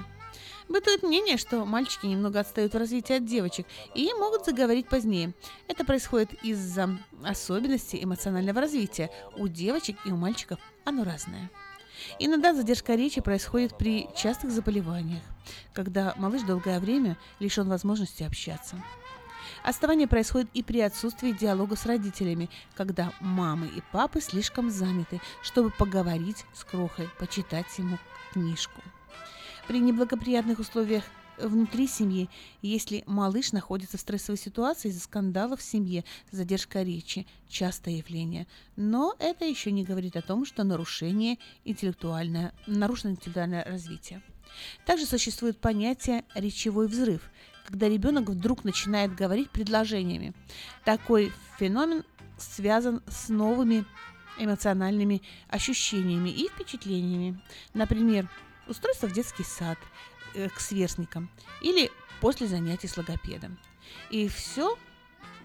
Бытует 0.71 1.03
мнение, 1.03 1.37
что 1.37 1.65
мальчики 1.65 2.07
немного 2.07 2.39
отстают 2.39 2.75
в 2.75 2.79
развитии 2.79 3.17
от 3.17 3.27
девочек 3.27 3.67
и 3.97 4.13
могут 4.15 4.45
заговорить 4.45 4.89
позднее. 4.89 5.35
Это 5.67 5.85
происходит 5.85 6.33
из-за 6.45 6.97
особенностей 7.25 8.03
эмоционального 8.03 8.61
развития. 8.61 9.11
У 9.37 9.49
девочек 9.49 9.97
и 10.05 10.13
у 10.13 10.17
мальчиков 10.17 10.61
оно 10.85 11.03
разное. 11.03 11.51
Иногда 12.19 12.55
задержка 12.55 12.95
речи 12.95 13.21
происходит 13.21 13.77
при 13.77 14.09
частых 14.17 14.51
заболеваниях, 14.51 15.23
когда 15.73 16.15
малыш 16.17 16.43
долгое 16.43 16.81
время 16.81 17.17
лишен 17.39 17.69
возможности 17.69 18.23
общаться. 18.23 18.83
Отставание 19.63 20.07
происходит 20.07 20.49
и 20.55 20.63
при 20.63 20.81
отсутствии 20.81 21.33
диалога 21.33 21.77
с 21.77 21.85
родителями, 21.85 22.49
когда 22.75 23.13
мамы 23.21 23.67
и 23.67 23.83
папы 23.93 24.21
слишком 24.21 24.71
заняты, 24.71 25.21
чтобы 25.43 25.71
поговорить 25.71 26.45
с 26.55 26.65
крохой, 26.65 27.11
почитать 27.19 27.67
ему 27.79 27.99
книжку. 28.33 28.81
При 29.67 29.81
неблагоприятных 29.81 30.59
условиях 30.59 31.05
внутри 31.43 31.87
семьи, 31.87 32.29
если 32.62 33.03
малыш 33.07 33.53
находится 33.53 33.97
в 33.97 34.01
стрессовой 34.01 34.39
ситуации 34.39 34.89
из-за 34.89 35.01
скандалов 35.01 35.61
в 35.61 35.65
семье, 35.65 36.05
задержка 36.31 36.83
речи– 36.83 37.27
частое 37.49 37.95
явление. 37.95 38.47
Но 38.77 39.15
это 39.19 39.45
еще 39.45 39.73
не 39.73 39.85
говорит 39.85 40.17
о 40.17 40.23
том, 40.23 40.45
что 40.45 40.65
нарушение 40.65 41.39
интеллектуальное, 41.65 42.53
нарушено 42.67 43.12
интеллектуальное 43.12 43.65
развитие. 43.65 44.23
Также 44.85 45.07
существует 45.07 45.59
понятие 45.59 46.25
«речевой 46.35 46.89
взрыв», 46.89 47.31
когда 47.67 47.89
ребенок 47.89 48.29
вдруг 48.29 48.65
начинает 48.65 49.15
говорить 49.15 49.51
предложениями. 49.51 50.35
Такой 50.85 51.33
феномен 51.59 52.05
связан 52.39 53.03
с 53.07 53.29
новыми 53.29 53.85
эмоциональными 54.39 55.23
ощущениями 55.49 56.31
и 56.31 56.49
впечатлениями. 56.49 57.41
Например, 57.75 58.29
устройство 58.67 59.07
в 59.07 59.12
детский 59.12 59.45
сад 59.45 59.79
к 60.35 60.61
сверстникам 60.61 61.31
или 61.61 61.90
после 62.20 62.47
занятий 62.47 62.89
с 62.89 62.97
логопедом. 62.97 63.59
И 64.11 64.28
все 64.28 64.77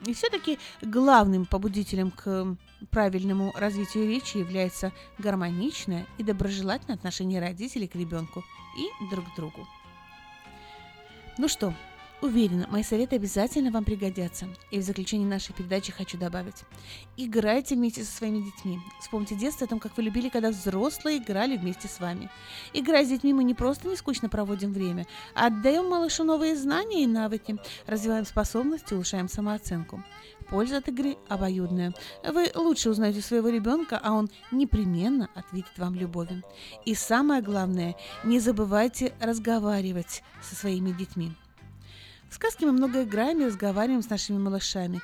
и 0.06 0.14
все-таки 0.14 0.60
главным 0.82 1.46
побудителем 1.46 2.12
к 2.12 2.58
правильному 2.92 3.52
развитию 3.56 4.08
речи 4.08 4.38
является 4.38 4.92
гармоничное 5.18 6.06
и 6.18 6.24
доброжелательное 6.24 6.96
отношение 6.96 7.40
родителей 7.40 7.88
к 7.88 7.96
ребенку 7.96 8.44
и 8.78 9.10
друг 9.10 9.32
к 9.32 9.36
другу. 9.36 9.68
Ну 11.38 11.48
что, 11.48 11.74
Уверена, 12.26 12.66
мои 12.72 12.82
советы 12.82 13.18
обязательно 13.18 13.70
вам 13.70 13.84
пригодятся. 13.84 14.48
И 14.72 14.80
в 14.80 14.82
заключение 14.82 15.28
нашей 15.28 15.54
передачи 15.54 15.92
хочу 15.92 16.18
добавить. 16.18 16.64
Играйте 17.18 17.76
вместе 17.76 18.04
со 18.04 18.12
своими 18.12 18.40
детьми. 18.40 18.80
Вспомните 19.00 19.36
детство 19.36 19.68
о 19.68 19.70
том, 19.70 19.80
как 19.80 19.96
вы 19.96 20.02
любили, 20.02 20.30
когда 20.30 20.50
взрослые 20.50 21.20
играли 21.20 21.56
вместе 21.56 21.88
с 21.88 22.00
вами. 22.00 22.32
Играя 22.74 23.06
с 23.06 23.10
детьми, 23.10 23.32
мы 23.32 23.44
не 23.44 23.54
просто 23.54 23.88
не 23.88 23.96
скучно 23.96 24.28
проводим 24.28 24.74
время, 24.74 25.06
а 25.36 25.48
отдаем 25.48 25.88
малышу 25.88 26.24
новые 26.24 26.56
знания 26.56 27.04
и 27.04 27.08
навыки, 27.08 27.60
развиваем 27.86 28.26
способности, 28.26 28.96
улучшаем 28.96 29.30
самооценку. 29.30 30.04
Польза 30.50 30.78
от 30.78 30.88
игры 30.88 31.18
обоюдная. 31.30 31.94
Вы 32.24 32.50
лучше 32.56 32.90
узнаете 32.90 33.22
своего 33.22 33.50
ребенка, 33.50 34.02
а 34.02 34.14
он 34.14 34.32
непременно 34.52 35.30
ответит 35.36 35.78
вам 35.78 35.94
любовью. 35.94 36.42
И 36.86 36.96
самое 36.96 37.44
главное, 37.44 37.96
не 38.24 38.40
забывайте 38.40 39.14
разговаривать 39.20 40.24
со 40.42 40.56
своими 40.56 40.90
детьми. 40.92 41.32
В 42.30 42.36
сказке 42.36 42.66
мы 42.66 42.72
много 42.74 43.04
играем 43.04 43.42
и 43.42 43.46
разговариваем 43.46 44.02
с 44.02 44.10
нашими 44.10 44.38
малышами. 44.38 45.02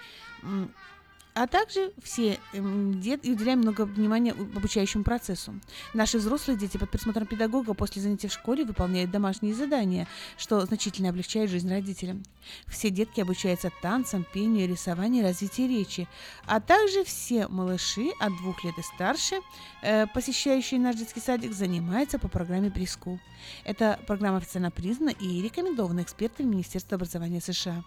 А 1.34 1.48
также 1.48 1.94
все 2.04 2.40
эм, 2.54 3.00
дет, 3.00 3.26
и 3.26 3.32
уделяем 3.32 3.60
много 3.60 3.86
внимания 3.86 4.32
обучающему 4.32 5.06
процессу. 5.06 5.54
Наши 5.94 6.18
взрослые 6.18 6.58
дети 6.58 6.78
под 6.78 6.90
присмотром 6.90 7.26
педагога 7.26 7.74
после 7.74 8.02
занятий 8.02 8.28
в 8.28 8.34
школе 8.34 8.66
выполняют 8.66 9.12
домашние 9.12 9.54
задания, 9.54 10.08
что 10.38 10.60
значительно 10.66 11.10
облегчает 11.10 11.50
жизнь 11.50 11.70
родителям. 11.70 12.24
Все 12.68 12.90
детки 12.90 13.22
обучаются 13.22 13.72
танцам, 13.82 14.26
пению, 14.34 14.68
рисованию, 14.68 15.24
развитию 15.24 15.70
речи. 15.70 16.08
А 16.46 16.60
также 16.60 17.06
все 17.06 17.48
малыши 17.48 18.10
от 18.20 18.36
двух 18.38 18.66
лет 18.66 18.78
и 18.78 18.82
старше, 18.82 19.36
э, 19.84 20.08
посещающие 20.08 20.82
наш 20.82 20.98
детский 20.98 21.22
садик, 21.22 21.54
занимаются 21.54 22.20
по 22.20 22.28
программе 22.28 22.72
Прискул. 22.72 23.20
Эта 23.64 24.00
программа 24.06 24.38
официально 24.38 24.70
признана 24.70 25.10
и 25.10 25.42
рекомендована 25.42 26.02
экспертами 26.02 26.48
Министерства 26.48 26.96
образования 26.96 27.42
США. 27.42 27.84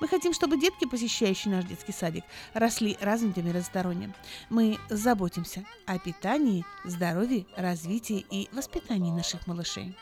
Мы 0.00 0.08
хотим, 0.08 0.32
чтобы 0.32 0.58
детки, 0.58 0.86
посещающие 0.86 1.54
наш 1.54 1.64
детский 1.64 1.92
садик, 1.92 2.24
росли 2.54 2.79
развитыми 3.00 3.50
и 3.50 3.52
разносторонне. 3.52 4.14
Мы 4.48 4.78
заботимся 4.88 5.64
о 5.86 5.98
питании, 5.98 6.64
здоровье, 6.84 7.46
развитии 7.56 8.26
и 8.30 8.48
воспитании 8.52 9.10
наших 9.10 9.46
малышей. 9.46 9.96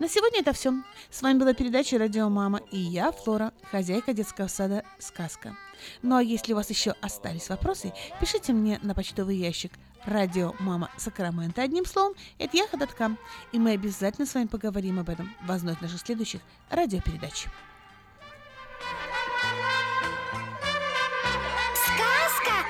На 0.00 0.08
сегодня 0.08 0.40
это 0.40 0.52
все. 0.52 0.72
С 1.08 1.22
вами 1.22 1.38
была 1.38 1.54
передача 1.54 1.98
«Радио 1.98 2.28
Мама» 2.28 2.60
и 2.72 2.78
я, 2.78 3.12
Флора, 3.12 3.52
хозяйка 3.70 4.12
детского 4.12 4.48
сада 4.48 4.84
«Сказка». 4.98 5.56
Ну 6.02 6.16
а 6.16 6.22
если 6.22 6.52
у 6.52 6.56
вас 6.56 6.68
еще 6.68 6.94
остались 7.00 7.48
вопросы, 7.48 7.92
пишите 8.20 8.52
мне 8.52 8.80
на 8.82 8.94
почтовый 8.94 9.36
ящик 9.36 9.72
Радио 10.04 10.54
«Мама 10.58 10.90
Сакраменто». 10.96 11.62
Одним 11.62 11.86
словом, 11.86 12.14
это 12.38 12.56
я, 12.56 12.66
Ходоткам. 12.66 13.18
И 13.52 13.58
мы 13.58 13.70
обязательно 13.70 14.26
с 14.26 14.34
вами 14.34 14.46
поговорим 14.46 14.98
об 14.98 15.08
этом 15.08 15.32
в 15.46 15.52
одной 15.52 15.74
из 15.74 15.80
наших 15.80 16.00
следующих 16.00 16.40
радиопередач. 16.70 17.46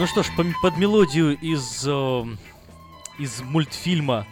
Ну 0.00 0.06
что 0.06 0.22
ж, 0.22 0.28
под 0.62 0.78
мелодию 0.78 1.38
из, 1.38 1.84
э, 1.86 2.24
из 3.18 3.42
мультфильма 3.42 4.26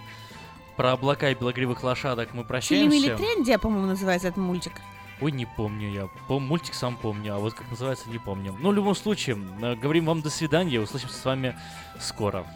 про 0.79 0.93
облака 0.93 1.29
и 1.29 1.35
белогривых 1.35 1.85
лошадок 1.85 2.33
мы 2.33 2.43
прощаемся. 2.43 2.97
Телемилитрендия, 2.99 3.59
по-моему, 3.59 3.87
называется 3.87 4.29
этот 4.29 4.39
мультик. 4.39 4.73
Ой, 5.21 5.31
не 5.31 5.45
помню 5.45 5.91
я. 5.91 6.09
По 6.27 6.39
мультик 6.39 6.73
сам 6.73 6.97
помню, 6.97 7.35
а 7.35 7.39
вот 7.39 7.53
как 7.53 7.71
называется, 7.71 8.09
не 8.09 8.19
помню. 8.19 8.57
Ну, 8.59 8.71
в 8.71 8.73
любом 8.73 8.97
случае, 8.97 9.37
э, 9.61 9.75
говорим 9.75 10.07
вам 10.07 10.23
до 10.23 10.31
свидания, 10.31 10.81
услышимся 10.81 11.17
с 11.17 11.25
вами 11.27 11.55
скоро. 12.01 12.47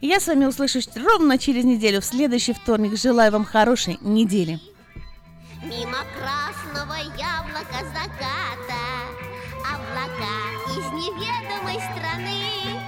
Я 0.00 0.18
с 0.18 0.26
вами 0.26 0.46
услышусь 0.46 0.88
ровно 0.96 1.36
через 1.36 1.64
неделю, 1.64 2.00
в 2.00 2.04
следующий 2.06 2.54
вторник. 2.54 2.98
Желаю 2.98 3.30
вам 3.30 3.44
хорошей 3.44 3.98
недели. 4.00 4.58
Мимо 5.62 5.98
красного 6.18 6.94
яблока 7.14 7.84
заката 7.92 8.93
Облака 9.94 10.72
из 10.76 10.92
неведомой 10.92 11.80
страны. 11.92 12.80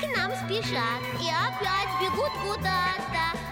К 0.00 0.16
нам 0.16 0.30
спешат 0.30 1.02
и 1.20 1.28
опять 1.28 1.90
бегут 2.00 2.30
куда-то 2.40 3.45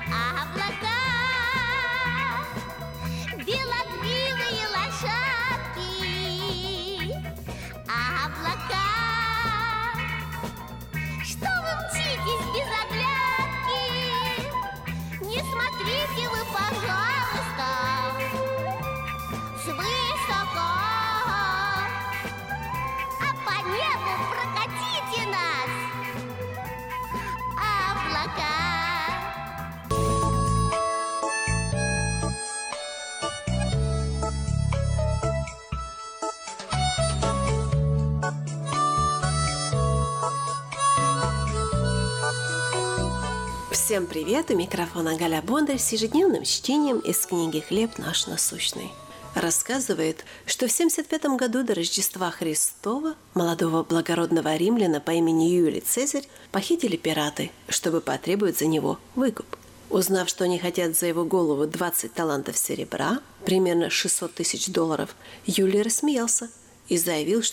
Всем 43.84 44.06
привет! 44.06 44.50
У 44.50 44.56
микрофона 44.56 45.14
Галя 45.14 45.42
Бондарь 45.42 45.78
с 45.78 45.92
ежедневным 45.92 46.44
чтением 46.44 47.00
из 47.00 47.26
книги 47.26 47.60
«Хлеб 47.60 47.98
наш 47.98 48.26
насущный». 48.26 48.90
Рассказывает, 49.34 50.24
что 50.46 50.68
в 50.68 50.72
75 50.72 51.26
году 51.36 51.62
до 51.62 51.74
Рождества 51.74 52.30
Христова 52.30 53.14
молодого 53.34 53.82
благородного 53.82 54.56
римляна 54.56 55.00
по 55.00 55.10
имени 55.10 55.50
Юлий 55.50 55.82
Цезарь 55.82 56.26
похитили 56.50 56.96
пираты, 56.96 57.50
чтобы 57.68 58.00
потребовать 58.00 58.58
за 58.58 58.64
него 58.64 58.98
выкуп. 59.16 59.54
Узнав, 59.90 60.30
что 60.30 60.44
они 60.44 60.58
хотят 60.58 60.96
за 60.96 61.04
его 61.04 61.26
голову 61.26 61.66
20 61.66 62.14
талантов 62.14 62.56
серебра, 62.56 63.18
примерно 63.44 63.90
600 63.90 64.32
тысяч 64.32 64.68
долларов, 64.68 65.14
Юлий 65.44 65.82
рассмеялся 65.82 66.48
и 66.88 66.96
заявил, 66.96 67.42
что 67.42 67.52